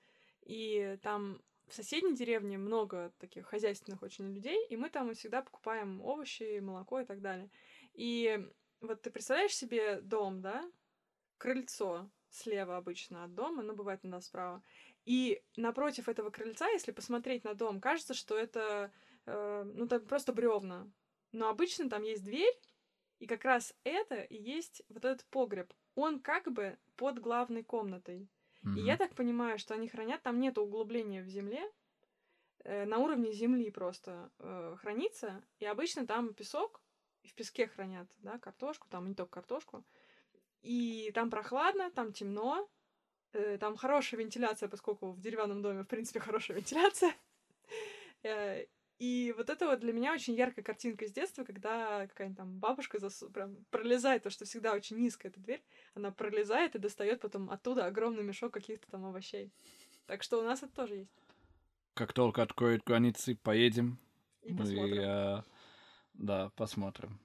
и 0.42 0.98
там 1.02 1.40
в 1.66 1.74
соседней 1.74 2.14
деревне 2.14 2.58
много 2.58 3.12
таких 3.18 3.46
хозяйственных 3.46 4.02
очень 4.02 4.32
людей, 4.34 4.66
и 4.66 4.76
мы 4.76 4.90
там 4.90 5.14
всегда 5.14 5.42
покупаем 5.42 6.00
овощи, 6.02 6.58
молоко 6.58 7.00
и 7.00 7.04
так 7.04 7.20
далее. 7.20 7.50
И 7.94 8.46
вот 8.80 9.02
ты 9.02 9.10
представляешь 9.10 9.54
себе 9.56 10.00
дом, 10.00 10.42
да? 10.42 10.70
Крыльцо 11.38 12.10
слева 12.30 12.76
обычно 12.76 13.24
от 13.24 13.34
дома, 13.34 13.62
но 13.62 13.74
бывает 13.74 14.00
иногда 14.02 14.20
справа. 14.20 14.62
И 15.04 15.42
напротив 15.56 16.08
этого 16.08 16.30
крыльца, 16.30 16.68
если 16.68 16.90
посмотреть 16.90 17.44
на 17.44 17.54
дом, 17.54 17.80
кажется, 17.80 18.14
что 18.14 18.36
это, 18.36 18.90
э, 19.26 19.62
ну, 19.64 19.86
там 19.86 20.04
просто 20.04 20.32
бревна. 20.32 20.90
Но 21.32 21.48
обычно 21.48 21.88
там 21.88 22.02
есть 22.02 22.24
дверь, 22.24 22.54
и 23.18 23.26
как 23.26 23.44
раз 23.44 23.74
это 23.84 24.16
и 24.22 24.36
есть 24.36 24.82
вот 24.88 25.04
этот 25.04 25.24
погреб. 25.26 25.72
Он 25.94 26.20
как 26.20 26.52
бы 26.52 26.78
под 26.96 27.18
главной 27.18 27.62
комнатой. 27.62 28.28
Mm-hmm. 28.64 28.78
И 28.78 28.80
я 28.82 28.96
так 28.96 29.14
понимаю, 29.14 29.58
что 29.58 29.74
они 29.74 29.88
хранят, 29.88 30.22
там 30.22 30.40
нет 30.40 30.58
углубления 30.58 31.22
в 31.22 31.28
земле, 31.28 31.62
э, 32.64 32.84
на 32.86 32.98
уровне 32.98 33.32
земли 33.32 33.70
просто 33.70 34.30
э, 34.38 34.76
хранится, 34.80 35.42
и 35.58 35.66
обычно 35.66 36.06
там 36.06 36.34
песок, 36.34 36.80
в 37.22 37.34
песке 37.34 37.66
хранят, 37.66 38.08
да, 38.18 38.38
картошку, 38.38 38.88
там 38.90 39.08
не 39.08 39.14
только 39.14 39.32
картошку. 39.32 39.84
И 40.62 41.10
там 41.14 41.30
прохладно, 41.30 41.90
там 41.90 42.12
темно, 42.12 42.68
э, 43.32 43.58
там 43.58 43.76
хорошая 43.76 44.20
вентиляция, 44.20 44.68
поскольку 44.68 45.12
в 45.12 45.20
деревянном 45.20 45.62
доме, 45.62 45.82
в 45.82 45.88
принципе, 45.88 46.20
хорошая 46.20 46.56
вентиляция. 46.56 47.14
И 48.98 49.34
вот 49.36 49.50
это 49.50 49.66
вот 49.66 49.80
для 49.80 49.92
меня 49.92 50.12
очень 50.12 50.34
яркая 50.34 50.64
картинка 50.64 51.04
из 51.04 51.12
детства, 51.12 51.44
когда 51.44 52.06
какая-нибудь 52.06 52.38
там 52.38 52.58
бабушка 52.58 53.00
засу... 53.00 53.28
прям 53.28 53.56
пролезает, 53.70 54.22
то 54.22 54.30
что 54.30 54.44
всегда 54.44 54.72
очень 54.72 54.98
низкая 54.98 55.32
эта 55.32 55.40
дверь, 55.40 55.64
она 55.94 56.12
пролезает 56.12 56.76
и 56.76 56.78
достает 56.78 57.20
потом 57.20 57.50
оттуда 57.50 57.86
огромный 57.86 58.22
мешок 58.22 58.52
каких-то 58.52 58.88
там 58.90 59.04
овощей. 59.04 59.52
Так 60.06 60.22
что 60.22 60.38
у 60.38 60.42
нас 60.42 60.62
это 60.62 60.72
тоже 60.72 60.94
есть. 60.96 61.12
Как 61.94 62.12
только 62.12 62.42
откроют 62.42 62.84
границы, 62.84 63.36
поедем. 63.36 63.98
И 64.42 64.54
посмотрим. 64.54 65.00
э, 65.00 65.42
да, 66.12 66.50
посмотрим. 66.50 67.18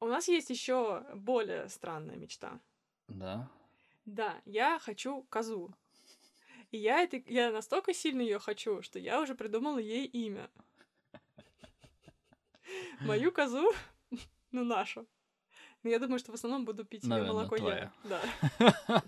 У 0.00 0.06
нас 0.06 0.28
есть 0.28 0.50
еще 0.50 1.04
более 1.14 1.68
странная 1.68 2.16
мечта. 2.16 2.60
Да. 3.08 3.48
Да, 4.04 4.40
я 4.44 4.78
хочу 4.78 5.22
козу. 5.30 5.74
И 6.72 6.78
я, 6.78 7.02
это, 7.02 7.22
я 7.26 7.52
настолько 7.52 7.92
сильно 7.92 8.22
ее 8.22 8.38
хочу, 8.38 8.80
что 8.80 8.98
я 8.98 9.20
уже 9.20 9.34
придумала 9.34 9.78
ей 9.78 10.06
имя. 10.06 10.50
Мою 13.00 13.30
козу, 13.30 13.70
ну, 14.50 14.64
нашу. 14.64 15.06
Но 15.82 15.90
я 15.90 15.98
думаю, 15.98 16.18
что 16.18 16.32
в 16.32 16.34
основном 16.34 16.64
буду 16.64 16.86
пить 16.86 17.04
ее 17.04 17.24
молоко 17.24 17.56
я. 17.56 17.92
Да. 18.04 18.22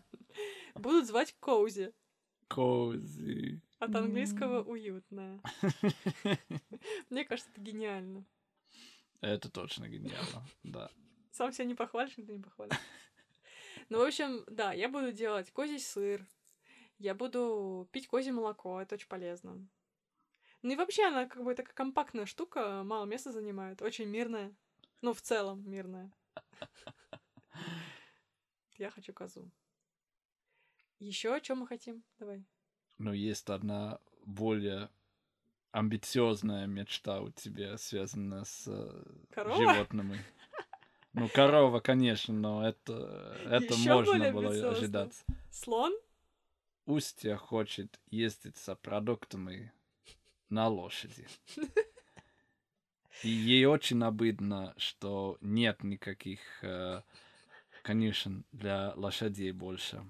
Будут 0.75 1.07
звать 1.07 1.35
Коузи. 1.41 1.95
Коузи. 2.49 3.62
От 3.79 3.95
английского 3.95 4.62
уютная. 4.62 5.41
Мне 7.11 7.25
кажется, 7.25 7.51
это 7.51 7.61
гениально. 7.62 8.27
Это 9.23 9.51
точно 9.51 9.89
гениально, 9.89 10.47
да. 10.65 10.91
Сам 11.31 11.51
себя 11.51 11.65
не 11.65 11.75
похвалишь, 11.75 12.17
никто 12.19 12.33
не 12.33 12.43
похвалит. 12.43 12.75
Ну, 13.89 13.99
в 13.99 14.03
общем, 14.03 14.45
да, 14.49 14.73
я 14.73 14.89
буду 14.89 15.12
делать 15.12 15.51
козий 15.51 15.81
сыр, 15.81 16.27
я 17.05 17.15
буду 17.15 17.87
пить 17.93 18.09
козье 18.09 18.33
молоко, 18.33 18.81
это 18.81 18.95
очень 18.95 19.09
полезно. 19.09 19.69
Ну 20.63 20.73
и 20.73 20.77
вообще 20.77 21.05
она 21.05 21.27
как 21.27 21.45
бы 21.45 21.55
такая 21.55 21.75
компактная 21.75 22.25
штука, 22.25 22.83
мало 22.83 23.05
места 23.05 23.31
занимает, 23.31 23.83
очень 23.83 24.07
мирная. 24.07 24.55
Ну, 25.03 25.13
в 25.13 25.21
целом 25.21 25.69
мирная. 25.71 26.11
Я 28.79 28.91
хочу 28.91 29.13
козу. 29.13 29.51
Еще 30.99 31.35
о 31.35 31.41
чем 31.41 31.59
мы 31.59 31.67
хотим? 31.67 32.03
Давай. 32.19 32.43
Ну, 32.97 33.13
есть 33.13 33.51
одна 33.51 34.01
более 34.25 34.89
амбициозная 35.73 36.67
мечта 36.67 37.21
у 37.21 37.31
тебя, 37.31 37.77
связанная 37.77 38.45
с 38.45 38.67
э, 38.67 39.05
Корова? 39.31 39.57
животными. 39.57 40.19
Ну, 41.13 41.29
корова, 41.29 41.81
конечно, 41.81 42.33
но 42.33 42.67
это, 42.67 43.37
это 43.45 43.75
Ещё 43.75 43.95
можно 43.95 44.33
было 44.33 44.71
ожидать. 44.71 45.25
Слон? 45.51 45.93
Устья 46.87 47.37
хочет 47.37 47.99
ездить 48.11 48.57
за 48.59 48.74
продуктами 48.76 49.72
на 50.51 50.68
лошади. 50.68 51.26
И 53.22 53.28
ей 53.28 53.64
очень 53.64 54.03
обидно, 54.05 54.74
что 54.76 55.39
нет 55.41 55.82
никаких 55.82 56.41
э, 56.62 57.01
конюшен 57.82 58.45
для 58.53 58.93
лошадей 58.97 59.53
больше. 59.53 60.05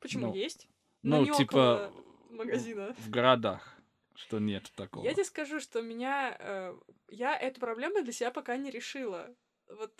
Почему 0.00 0.28
Ну, 0.28 0.34
есть? 0.34 0.68
Но 1.02 1.24
Ну, 1.24 1.34
типа 1.34 1.92
магазина. 2.30 2.94
в 2.98 3.08
городах, 3.10 3.74
что 4.14 4.38
нет 4.38 4.70
такого. 4.74 5.04
Я 5.04 5.14
тебе 5.14 5.24
скажу, 5.24 5.60
что 5.60 5.80
меня... 5.80 6.36
э, 6.38 6.76
я 7.08 7.38
эту 7.38 7.60
проблему 7.60 8.02
для 8.02 8.12
себя 8.12 8.30
пока 8.30 8.56
не 8.56 8.70
решила. 8.70 9.34
Вот 9.68 9.92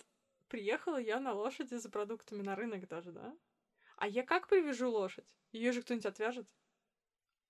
приехала 0.47 0.97
я 0.97 1.19
на 1.19 1.33
лошади 1.33 1.75
за 1.75 1.89
продуктами 1.89 2.41
на 2.41 2.55
рынок 2.55 2.87
даже, 2.87 3.11
да? 3.11 3.35
А 3.99 4.07
я 4.07 4.23
как 4.23 4.47
привяжу 4.47 4.89
лошадь? 4.89 5.25
Ее 5.51 5.73
же 5.73 5.81
кто-нибудь 5.81 6.05
отвяжет? 6.05 6.47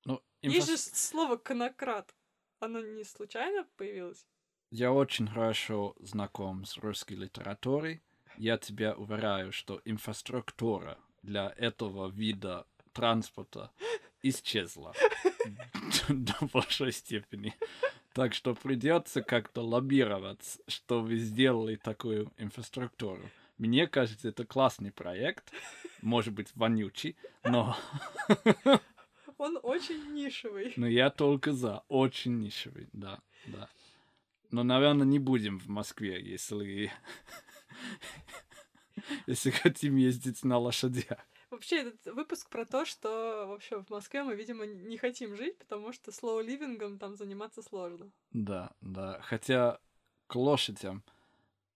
Ну, 0.05 0.19
Есть 0.41 0.67
же 0.67 0.77
слово 0.77 1.37
конократ. 1.37 2.15
Оно 2.59 2.79
не 2.81 3.03
случайно 3.03 3.67
появилось? 3.77 4.25
Я 4.71 4.91
очень 4.91 5.27
хорошо 5.27 5.95
знаком 5.99 6.65
с 6.65 6.77
русской 6.77 7.13
литературой. 7.13 8.01
Я 8.37 8.57
тебя 8.57 8.95
уверяю, 8.95 9.51
что 9.51 9.79
инфраструктура 9.85 10.97
для 11.21 11.53
этого 11.55 12.09
вида 12.09 12.65
транспорта 12.93 13.71
исчезла 14.23 14.95
до 16.09 16.33
большой 16.51 16.93
степени. 16.93 17.53
Так 18.13 18.33
что 18.33 18.55
придется 18.55 19.21
как-то 19.21 19.61
лоббировать, 19.61 20.59
что 20.67 21.01
вы 21.01 21.17
сделали 21.17 21.75
такую 21.75 22.31
инфраструктуру. 22.37 23.29
Мне 23.59 23.87
кажется, 23.87 24.29
это 24.29 24.45
классный 24.45 24.91
проект, 24.91 25.51
может 26.01 26.33
быть, 26.33 26.49
вонючий, 26.55 27.17
но, 27.43 27.75
Он 29.37 29.59
очень 29.61 30.13
нишевый. 30.13 30.73
но 30.77 30.87
я 30.87 31.09
только 31.09 31.51
за. 31.51 31.83
Очень 31.89 32.39
нишевый, 32.39 32.87
да, 32.93 33.19
да. 33.47 33.69
Но, 34.49 34.63
наверное, 34.63 35.05
не 35.05 35.19
будем 35.19 35.59
в 35.59 35.67
Москве, 35.67 36.21
если... 36.23 36.91
если 39.27 39.51
хотим 39.51 39.97
ездить 39.97 40.43
на 40.45 40.57
лошадях. 40.57 41.19
Вообще, 41.49 41.81
этот 41.81 42.13
выпуск 42.15 42.49
про 42.49 42.65
то, 42.65 42.85
что 42.85 43.45
вообще 43.47 43.81
в 43.81 43.89
Москве 43.89 44.23
мы, 44.23 44.35
видимо, 44.35 44.65
не 44.65 44.97
хотим 44.97 45.35
жить, 45.35 45.57
потому 45.57 45.91
что 45.91 46.11
слоу-ливингом 46.11 46.97
там 46.97 47.15
заниматься 47.17 47.61
сложно. 47.61 48.09
Да, 48.31 48.71
да. 48.79 49.19
Хотя 49.21 49.79
к 50.27 50.35
лошадям... 50.35 51.03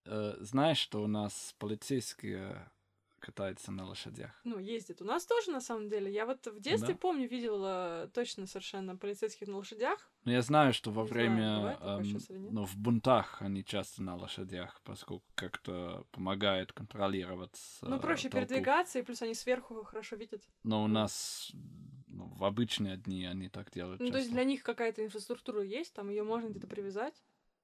э, 0.04 0.36
знаешь, 0.40 0.78
что 0.78 1.02
у 1.02 1.06
нас 1.06 1.54
полицейские 1.58 2.70
катаются 3.18 3.72
на 3.72 3.86
лошадях? 3.86 4.38
Ну, 4.44 4.58
ездит. 4.58 5.00
У 5.00 5.04
нас 5.04 5.24
тоже, 5.24 5.50
на 5.50 5.60
самом 5.60 5.88
деле. 5.88 6.12
Я 6.12 6.26
вот 6.26 6.46
в 6.46 6.60
детстве, 6.60 6.92
Да? 6.94 6.98
помню, 6.98 7.26
видела 7.26 8.10
точно 8.12 8.46
совершенно 8.46 8.96
полицейских 8.96 9.48
на 9.48 9.56
лошадях. 9.56 10.10
Но 10.24 10.32
я 10.32 10.42
знаю, 10.42 10.74
что 10.74 10.90
во 10.90 11.02
Не 11.02 11.08
знаю, 11.08 11.30
время, 11.30 11.78
такое 11.80 11.98
эм, 12.00 12.18
ну, 12.52 12.64
в 12.66 12.76
бунтах 12.76 13.40
они 13.40 13.64
часто 13.64 14.02
на 14.02 14.16
лошадях, 14.16 14.80
поскольку 14.84 15.24
как-то 15.34 16.06
помогает 16.10 16.72
контролировать 16.72 17.58
Ну, 17.82 17.96
э, 17.96 18.00
проще 18.00 18.28
толпу. 18.28 18.46
передвигаться, 18.46 18.98
и 18.98 19.02
плюс 19.02 19.22
они 19.22 19.34
сверху 19.34 19.82
хорошо 19.84 20.16
видят. 20.16 20.42
Но 20.62 20.84
у 20.84 20.86
нас 20.86 21.50
ну, 22.08 22.26
в 22.36 22.44
обычные 22.44 22.96
дни 22.96 23.24
они 23.24 23.48
так 23.48 23.70
делают 23.70 24.00
Ну, 24.00 24.08
то 24.10 24.16
есть 24.16 24.28
часто. 24.28 24.34
для 24.34 24.44
них 24.44 24.62
какая-то 24.62 25.04
инфраструктура 25.04 25.62
есть, 25.62 25.94
там 25.94 26.08
ее 26.10 26.22
можно 26.24 26.48
где-то 26.48 26.66
привязать, 26.66 27.14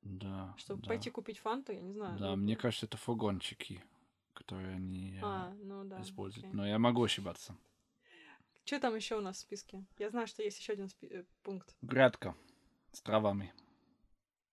Да, 0.02 0.54
чтобы 0.56 0.82
да. 0.82 0.88
пойти 0.88 1.10
купить 1.10 1.38
фанту, 1.38 1.72
я 1.72 1.80
не 1.80 1.92
знаю. 1.92 2.18
Да, 2.18 2.30
ну, 2.30 2.36
мне 2.36 2.56
кажется, 2.56 2.86
это 2.86 2.96
фургончики, 2.96 3.82
которые 4.32 4.74
они 4.76 5.16
э, 5.16 5.20
А, 5.22 5.52
ну 5.62 5.84
да. 5.84 6.00
используют. 6.00 6.52
Но 6.54 6.66
я 6.66 6.78
могу 6.78 7.04
ошибаться. 7.04 7.56
Что 8.64 8.78
там 8.80 8.94
еще 8.94 9.16
у 9.16 9.20
нас 9.20 9.36
в 9.36 9.40
списке? 9.40 9.84
Я 9.98 10.10
знаю, 10.10 10.26
что 10.26 10.42
есть 10.42 10.58
еще 10.58 10.72
один 10.72 10.88
спи- 10.88 11.08
э, 11.10 11.24
пункт. 11.42 11.74
Грядка 11.82 12.34
с 12.92 13.00
травами. 13.02 13.52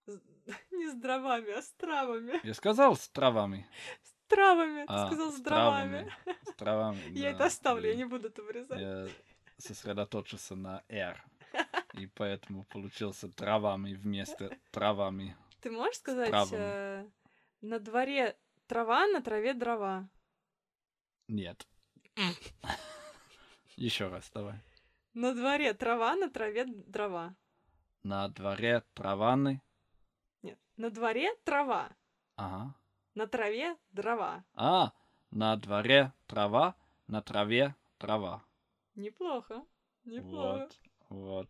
С- 0.05 0.19
Не 0.71 0.89
с 0.89 0.95
дровами, 0.95 1.51
а 1.51 1.61
с 1.61 1.69
травами. 1.73 2.39
Я 2.43 2.53
сказал 2.53 2.95
с 2.95 3.07
травами. 3.09 3.67
С 4.03 4.13
травами. 4.27 4.81
Ты 4.81 4.85
А, 4.93 5.07
сказал 5.07 5.31
с 5.31 5.37
с 5.37 5.41
дровами. 5.41 6.09
травами. 6.25 6.37
С 6.43 6.53
травами. 6.55 7.17
Я 7.17 7.29
это 7.29 7.39
да, 7.39 7.45
оставлю, 7.45 7.87
я 7.87 7.95
не 7.95 8.05
буду 8.05 8.27
это 8.27 8.43
вырезать. 8.43 8.79
Я 8.79 9.07
сосредоточился 9.57 10.55
на 10.55 10.83
R. 10.89 11.23
И 11.97 12.07
поэтому 12.07 12.63
получился 12.65 13.27
травами 13.29 13.93
вместо 13.93 14.57
травами. 14.71 15.35
Ты 15.61 15.71
можешь 15.71 15.97
сказать, 15.97 16.51
э, 16.51 17.05
на 17.61 17.79
дворе 17.79 18.37
трава, 18.67 19.07
на 19.07 19.21
траве 19.21 19.53
дрова? 19.53 20.07
Нет. 21.27 21.67
Еще 23.75 24.07
раз, 24.07 24.29
давай. 24.33 24.59
На 25.13 25.33
дворе 25.33 25.73
трава, 25.73 26.15
на 26.15 26.29
траве 26.29 26.65
дрова. 26.65 27.35
На 28.03 28.27
дворе 28.29 28.83
траваны. 28.93 29.61
Нет, 30.43 30.59
на 30.77 30.89
дворе 30.89 31.35
трава, 31.43 31.89
Ага. 32.35 32.75
на 33.15 33.27
траве 33.27 33.75
дрова. 33.91 34.43
А, 34.53 34.91
на 35.31 35.55
дворе 35.57 36.13
трава, 36.27 36.75
на 37.07 37.21
траве 37.21 37.75
трава. 37.97 38.43
Неплохо, 38.95 39.65
неплохо. 40.05 40.69
Вот, 41.09 41.49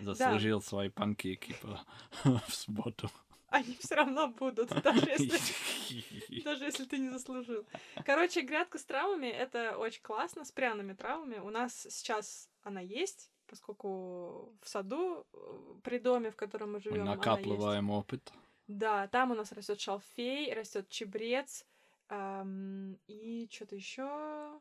Заслужил 0.00 0.60
свои 0.62 0.88
панкейки 0.88 1.54
по- 1.62 1.80
в 2.48 2.54
субботу. 2.54 3.10
Они 3.48 3.74
все 3.80 3.96
равно 3.96 4.28
будут, 4.28 4.68
даже 4.82 5.10
если, 5.10 6.42
даже 6.44 6.64
если 6.66 6.84
ты 6.84 6.98
не 6.98 7.10
заслужил. 7.10 7.66
Короче, 8.06 8.42
грядка 8.42 8.78
с 8.78 8.84
травами— 8.84 9.26
это 9.28 9.76
очень 9.76 10.02
классно, 10.02 10.44
с 10.44 10.52
пряными 10.52 10.92
травами. 10.92 11.38
У 11.38 11.50
нас 11.50 11.86
сейчас 11.90 12.48
она 12.62 12.80
есть, 12.80 13.28
поскольку 13.48 14.54
в 14.62 14.68
саду 14.68 15.26
э, 15.32 15.36
при 15.82 15.98
доме, 15.98 16.30
в 16.30 16.36
котором 16.36 16.68
мы 16.68 16.74
Мы 16.74 16.80
живем, 16.80 17.02
она 17.02 17.12
есть. 17.14 17.26
накапливаем 17.26 17.90
опыт. 17.90 18.32
Да, 18.68 19.08
там 19.08 19.32
у 19.32 19.34
нас 19.34 19.50
растет 19.50 19.80
шалфей, 19.80 20.54
растет 20.54 20.88
чебрец 20.88 21.66
ам, 22.08 22.94
и 23.08 23.48
что-то 23.50 23.74
еще. 23.74 24.60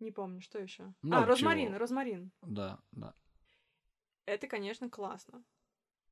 Не 0.00 0.10
помню, 0.10 0.40
что 0.40 0.58
еще. 0.58 0.92
А, 1.10 1.26
розмарин, 1.26 1.74
розмарин. 1.76 2.30
Да, 2.40 2.78
да. 2.92 3.12
Это, 4.26 4.46
конечно, 4.46 4.88
классно. 4.88 5.42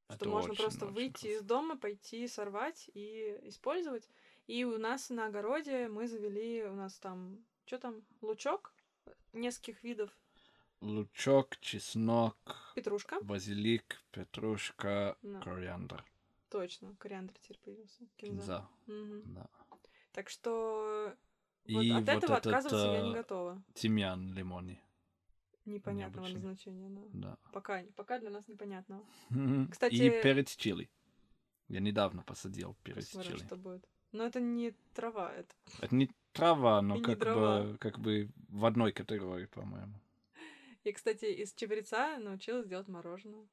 Что 0.07 0.17
Это 0.17 0.29
можно 0.29 0.53
очень, 0.53 0.63
просто 0.63 0.85
очень 0.87 0.95
выйти 0.95 1.13
классно. 1.13 1.29
из 1.29 1.43
дома, 1.43 1.77
пойти 1.77 2.29
сорвать 2.29 2.91
и 2.95 3.39
использовать. 3.45 4.09
И 4.47 4.65
у 4.65 4.79
нас 4.79 5.09
на 5.11 5.27
огороде 5.27 5.89
мы 5.89 6.07
завели, 6.09 6.65
у 6.65 6.75
нас 6.75 6.99
там, 6.99 7.45
что 7.65 7.79
там, 7.79 8.03
лучок 8.21 8.75
нескольких 9.33 9.83
видов, 9.83 10.11
Лучок, 10.81 11.57
чеснок, 11.61 12.37
петрушка, 12.75 13.21
базилик, 13.23 14.03
петрушка, 14.11 15.17
Да. 15.23 15.41
кориандр. 15.41 16.05
точно, 16.51 16.95
кориандр 16.99 17.35
теперь 17.41 17.59
появился, 17.65 18.05
кинза. 18.17 18.17
Кинза, 18.17 18.69
Мгм. 18.87 19.35
да. 19.35 19.47
Так 20.13 20.29
что 20.29 21.15
вот 21.69 21.85
И 21.85 21.91
от 21.91 22.01
вот 22.01 22.09
этого 22.09 22.37
этот 22.37 22.47
отказываться 22.47 22.89
я 22.89 23.01
не 23.01 23.11
э, 23.11 23.15
готова. 23.15 23.63
тимьян 23.75 24.33
лимони. 24.35 24.81
Непонятного 25.65 26.27
необычный. 26.27 26.41
назначения, 26.41 26.89
да. 26.91 27.03
Да. 27.13 27.39
Пока, 27.53 27.83
пока 27.97 28.19
для 28.19 28.31
нас 28.31 28.49
непонятного. 28.49 29.05
И 29.31 29.67
Кстати- 29.71 30.23
перец 30.23 30.57
чили. 30.57 30.91
Я 31.69 31.81
недавно 31.81 32.23
посадил 32.23 32.77
перец 32.83 33.07
Посмотрим, 33.07 33.37
чили. 33.37 33.47
что 33.47 33.57
будет. 33.57 33.89
Но 34.11 34.25
это 34.25 34.41
не 34.41 34.73
трава, 34.95 35.33
это. 35.33 35.55
Это 35.81 35.95
не 35.95 36.11
трава, 36.33 36.83
но 36.83 36.97
И 36.97 37.03
как 37.03 37.19
бы, 37.21 37.79
как 37.79 37.99
бы 37.99 38.31
в 38.49 38.65
одной 38.67 38.93
категории, 38.93 39.47
по-моему. 39.47 39.95
Я, 40.85 40.93
кстати, 40.93 41.27
из 41.27 41.55
чебреца 41.55 42.19
научилась 42.19 42.67
делать 42.67 42.89
мороженое. 42.89 43.47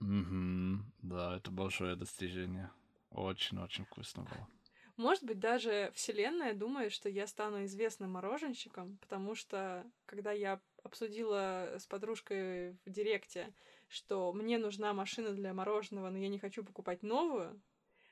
Мгм. 0.00 0.92
Да, 1.02 1.36
это 1.36 1.50
большое 1.50 1.96
достижение. 1.96 2.70
Очень-очень 3.10 3.84
вкусно 3.84 4.24
было. 4.24 4.48
Может 4.96 5.24
быть, 5.24 5.38
даже 5.38 5.92
Вселенная 5.94 6.54
думает, 6.54 6.92
что 6.92 7.08
я 7.08 7.26
стану 7.26 7.64
известным 7.66 8.12
мороженщиком, 8.12 8.96
потому 8.98 9.34
что, 9.34 9.84
когда 10.06 10.32
я 10.32 10.60
обсудила 10.86 11.74
с 11.78 11.86
подружкой 11.86 12.72
в 12.84 12.90
директе, 12.90 13.52
что 13.88 14.32
мне 14.32 14.58
нужна 14.58 14.94
машина 14.94 15.32
для 15.32 15.52
мороженого, 15.52 16.08
но 16.10 16.18
я 16.18 16.28
не 16.28 16.38
хочу 16.38 16.64
покупать 16.64 17.02
новую, 17.02 17.60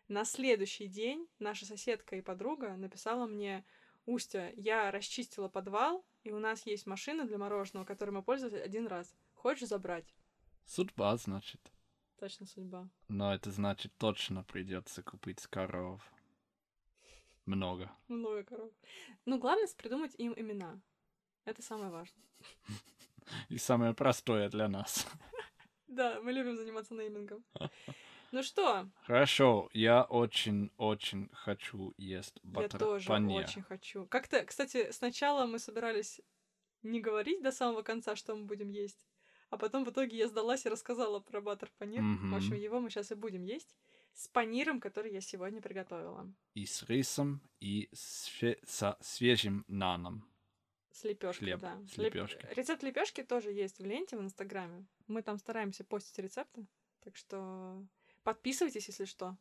на 0.09 0.25
следующий 0.25 0.87
день 0.87 1.27
наша 1.39 1.65
соседка 1.65 2.17
и 2.17 2.21
подруга 2.21 2.77
написала 2.77 3.27
мне, 3.27 3.65
Устя, 4.07 4.51
я 4.55 4.91
расчистила 4.91 5.49
подвал, 5.49 6.05
и 6.25 6.31
у 6.31 6.39
нас 6.39 6.67
есть 6.67 6.87
машина 6.87 7.27
для 7.27 7.39
мороженого, 7.39 7.87
которой 7.87 8.11
мы 8.11 8.23
пользовались 8.23 8.61
один 8.61 8.87
раз. 8.87 9.15
Хочешь 9.33 9.69
забрать? 9.69 10.15
Судьба, 10.67 11.17
значит. 11.17 11.73
Точно 12.19 12.47
судьба. 12.47 12.89
Но 13.09 13.35
это 13.35 13.51
значит, 13.51 13.93
точно 13.97 14.45
придется 14.45 15.03
купить 15.03 15.47
коров. 15.47 16.03
Много. 17.47 17.91
Много 18.09 18.45
коров. 18.45 18.71
Ну, 19.25 19.39
главное 19.39 19.69
придумать 19.77 20.15
им 20.19 20.35
имена. 20.37 20.81
Это 21.45 21.63
самое 21.63 21.91
важное. 21.91 22.25
И 23.49 23.59
самое 23.59 23.95
простое 23.95 24.49
для 24.49 24.69
нас. 24.69 25.07
Да, 25.87 26.21
мы 26.21 26.33
любим 26.33 26.57
заниматься 26.57 26.95
неймингом. 26.95 27.45
Ну 28.33 28.43
что, 28.43 28.91
Хорошо, 29.05 29.71
я 29.73 30.03
очень-очень 30.03 31.29
хочу 31.33 31.95
есть 31.97 32.41
я 32.43 32.51
батер 32.51 32.81
тоже 32.81 33.13
очень 33.13 33.63
хочу. 33.63 34.07
Как-то, 34.07 34.45
кстати, 34.45 34.91
сначала 34.91 35.47
мы 35.47 35.61
собирались 35.61 36.21
не 36.83 37.01
говорить 37.01 37.43
до 37.43 37.53
самого 37.53 37.83
конца, 37.83 38.17
что 38.17 38.35
мы 38.35 38.45
будем 38.45 38.71
есть, 38.71 39.07
а 39.51 39.57
потом 39.57 39.85
в 39.85 39.91
итоге 39.91 40.17
я 40.17 40.27
сдалась 40.27 40.67
и 40.67 40.69
рассказала 40.69 41.21
про 41.21 41.41
баттер 41.41 41.71
панир. 41.79 42.03
В 42.03 42.35
общем, 42.35 42.55
его 42.55 42.81
мы 42.81 42.91
сейчас 42.91 43.13
и 43.13 43.15
будем 43.15 43.45
есть 43.45 43.77
с 44.15 44.27
паниром, 44.27 44.81
который 44.81 45.13
я 45.13 45.21
сегодня 45.21 45.63
приготовила. 45.63 46.29
И 46.55 46.67
с 46.67 46.83
рисом, 46.89 47.41
и 47.61 47.89
све- 47.95 48.59
со 48.67 48.97
свежим 49.01 49.65
наном. 49.69 50.29
С 50.95 51.03
лепешкой, 51.03 51.57
да. 51.57 51.77
с 51.89 51.99
Леп- 51.99 52.15
лепёшкой. 52.15 52.55
Рецепт 52.55 52.85
лепешки 52.85 53.25
тоже 53.25 53.51
есть 53.51 53.81
в 53.81 53.85
ленте 53.85 54.17
в 54.17 54.21
Инстаграме. 54.21 54.87
Мы 55.09 55.23
там 55.23 55.39
стараемся 55.39 55.83
постить 55.83 56.17
рецепты, 56.21 56.67
так 57.01 57.17
что 57.17 57.85
подписывайтесь, 58.23 58.87
если 58.87 59.05
что. 59.05 59.37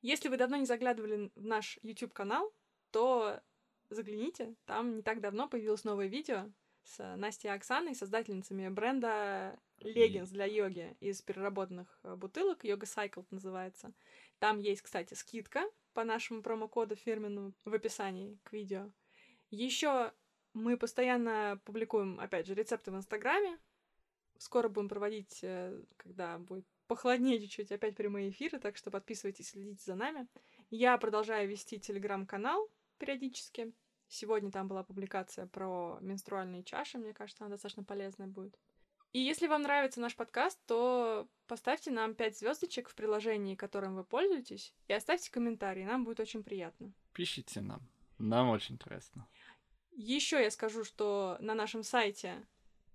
Если 0.00 0.28
вы 0.28 0.36
давно 0.36 0.56
не 0.58 0.64
заглядывали 0.64 1.32
в 1.34 1.44
наш 1.44 1.80
YouTube 1.82 2.12
канал, 2.12 2.54
то 2.92 3.40
загляните. 3.90 4.54
Там 4.64 4.94
не 4.96 5.02
так 5.02 5.20
давно 5.20 5.48
появилось 5.48 5.82
новое 5.82 6.06
видео 6.06 6.48
с 6.84 7.16
Настей 7.16 7.50
и 7.50 7.52
Оксаной, 7.52 7.96
создательницами 7.96 8.68
бренда 8.68 9.58
леггинс 9.80 10.30
для 10.30 10.46
йоги 10.46 10.96
из 11.00 11.20
переработанных 11.20 11.98
э, 12.04 12.14
бутылок. 12.14 12.62
Йога 12.64 12.86
Cycle 12.86 13.26
называется. 13.30 13.92
Там 14.38 14.60
есть, 14.60 14.82
кстати, 14.82 15.14
скидка 15.14 15.64
по 15.94 16.04
нашему 16.04 16.42
промокоду 16.42 16.94
фирменному 16.94 17.54
в 17.64 17.74
описании 17.74 18.38
к 18.44 18.52
видео. 18.52 18.90
Еще 19.50 20.12
мы 20.54 20.76
постоянно 20.76 21.60
публикуем, 21.64 22.20
опять 22.20 22.46
же, 22.46 22.54
рецепты 22.54 22.90
в 22.90 22.96
Инстаграме. 22.96 23.58
Скоро 24.38 24.68
будем 24.68 24.88
проводить, 24.88 25.40
э, 25.42 25.80
когда 25.96 26.38
будет 26.38 26.66
похолоднее 26.86 27.40
чуть-чуть, 27.40 27.72
опять 27.72 27.96
прямые 27.96 28.30
эфиры, 28.30 28.58
так 28.58 28.76
что 28.76 28.90
подписывайтесь, 28.90 29.50
следите 29.50 29.82
за 29.84 29.94
нами. 29.94 30.26
Я 30.70 30.98
продолжаю 30.98 31.48
вести 31.48 31.78
телеграм-канал 31.78 32.68
периодически. 32.98 33.72
Сегодня 34.08 34.50
там 34.50 34.68
была 34.68 34.82
публикация 34.82 35.46
про 35.46 35.98
менструальные 36.00 36.64
чаши, 36.64 36.98
мне 36.98 37.14
кажется, 37.14 37.44
она 37.44 37.54
достаточно 37.54 37.82
полезная 37.82 38.26
будет. 38.26 38.58
И 39.12 39.18
если 39.18 39.46
вам 39.46 39.62
нравится 39.62 40.00
наш 40.00 40.16
подкаст, 40.16 40.58
то 40.66 41.28
поставьте 41.46 41.90
нам 41.90 42.14
5 42.14 42.38
звездочек 42.38 42.88
в 42.88 42.94
приложении, 42.94 43.54
которым 43.54 43.94
вы 43.94 44.04
пользуетесь, 44.04 44.74
и 44.88 44.92
оставьте 44.92 45.30
комментарий, 45.30 45.84
нам 45.84 46.04
будет 46.04 46.20
очень 46.20 46.42
приятно. 46.42 46.92
Пишите 47.12 47.60
нам. 47.60 47.80
Нам 48.18 48.48
очень 48.48 48.76
интересно. 48.76 49.26
Еще 49.94 50.42
я 50.42 50.50
скажу, 50.50 50.84
что 50.84 51.36
на 51.40 51.54
нашем 51.54 51.82
сайте 51.82 52.46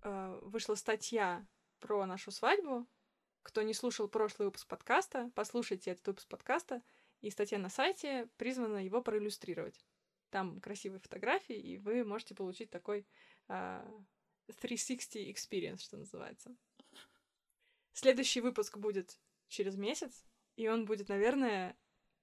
э, 0.02 0.40
вышла 0.42 0.76
статья 0.76 1.46
про 1.80 2.06
нашу 2.06 2.32
свадьбу. 2.32 2.88
Кто 3.44 3.62
не 3.62 3.74
слушал 3.74 4.08
прошлый 4.08 4.48
выпуск 4.48 4.68
подкаста, 4.68 5.32
послушайте 5.36 5.92
этот 5.92 6.08
выпуск 6.08 6.28
подкаста. 6.28 6.82
И 7.22 7.30
статья 7.30 7.60
на 7.60 7.70
сайте 7.70 8.28
призвана 8.38 8.84
его 8.84 9.02
проиллюстрировать. 9.02 9.86
Там 10.32 10.60
красивые 10.60 11.00
фотографии, 11.00 11.56
и 11.56 11.78
вы 11.78 12.04
можете 12.04 12.36
получить 12.36 12.72
такой 12.72 13.08
э, 13.48 14.02
360 14.60 15.16
experience, 15.28 15.82
что 15.82 15.98
называется. 15.98 16.56
Следующий 17.94 18.42
выпуск 18.42 18.78
будет 18.78 19.20
через 19.48 19.76
месяц, 19.76 20.26
и 20.56 20.68
он 20.68 20.86
будет, 20.86 21.10
наверное, 21.10 21.78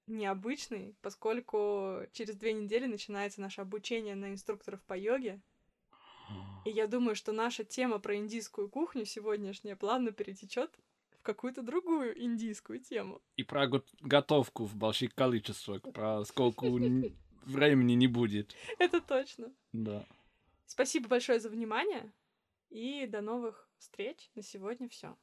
необычный, 0.07 0.95
поскольку 1.01 2.01
через 2.11 2.35
две 2.35 2.53
недели 2.53 2.85
начинается 2.85 3.41
наше 3.41 3.61
обучение 3.61 4.15
на 4.15 4.31
инструкторов 4.31 4.81
по 4.83 4.97
йоге. 4.97 5.41
И 6.65 6.71
я 6.71 6.87
думаю, 6.87 7.15
что 7.15 7.31
наша 7.31 7.63
тема 7.63 7.99
про 7.99 8.15
индийскую 8.15 8.69
кухню 8.69 9.05
сегодняшняя 9.05 9.75
плавно 9.75 10.11
перетечет 10.11 10.71
в 11.19 11.21
какую-то 11.21 11.61
другую 11.61 12.19
индийскую 12.19 12.79
тему. 12.79 13.21
И 13.37 13.43
про 13.43 13.67
го- 13.67 13.83
готовку 14.01 14.65
в 14.65 14.75
больших 14.75 15.13
количествах, 15.13 15.81
про 15.93 16.25
сколько 16.25 16.65
времени 17.45 17.93
не 17.93 18.07
будет. 18.07 18.55
Это 18.79 18.99
точно. 19.01 19.51
Да. 19.73 20.05
Спасибо 20.65 21.07
большое 21.07 21.39
за 21.39 21.49
внимание 21.49 22.11
и 22.71 23.05
до 23.05 23.21
новых 23.21 23.69
встреч. 23.77 24.31
На 24.33 24.41
сегодня 24.41 24.89
все. 24.89 25.15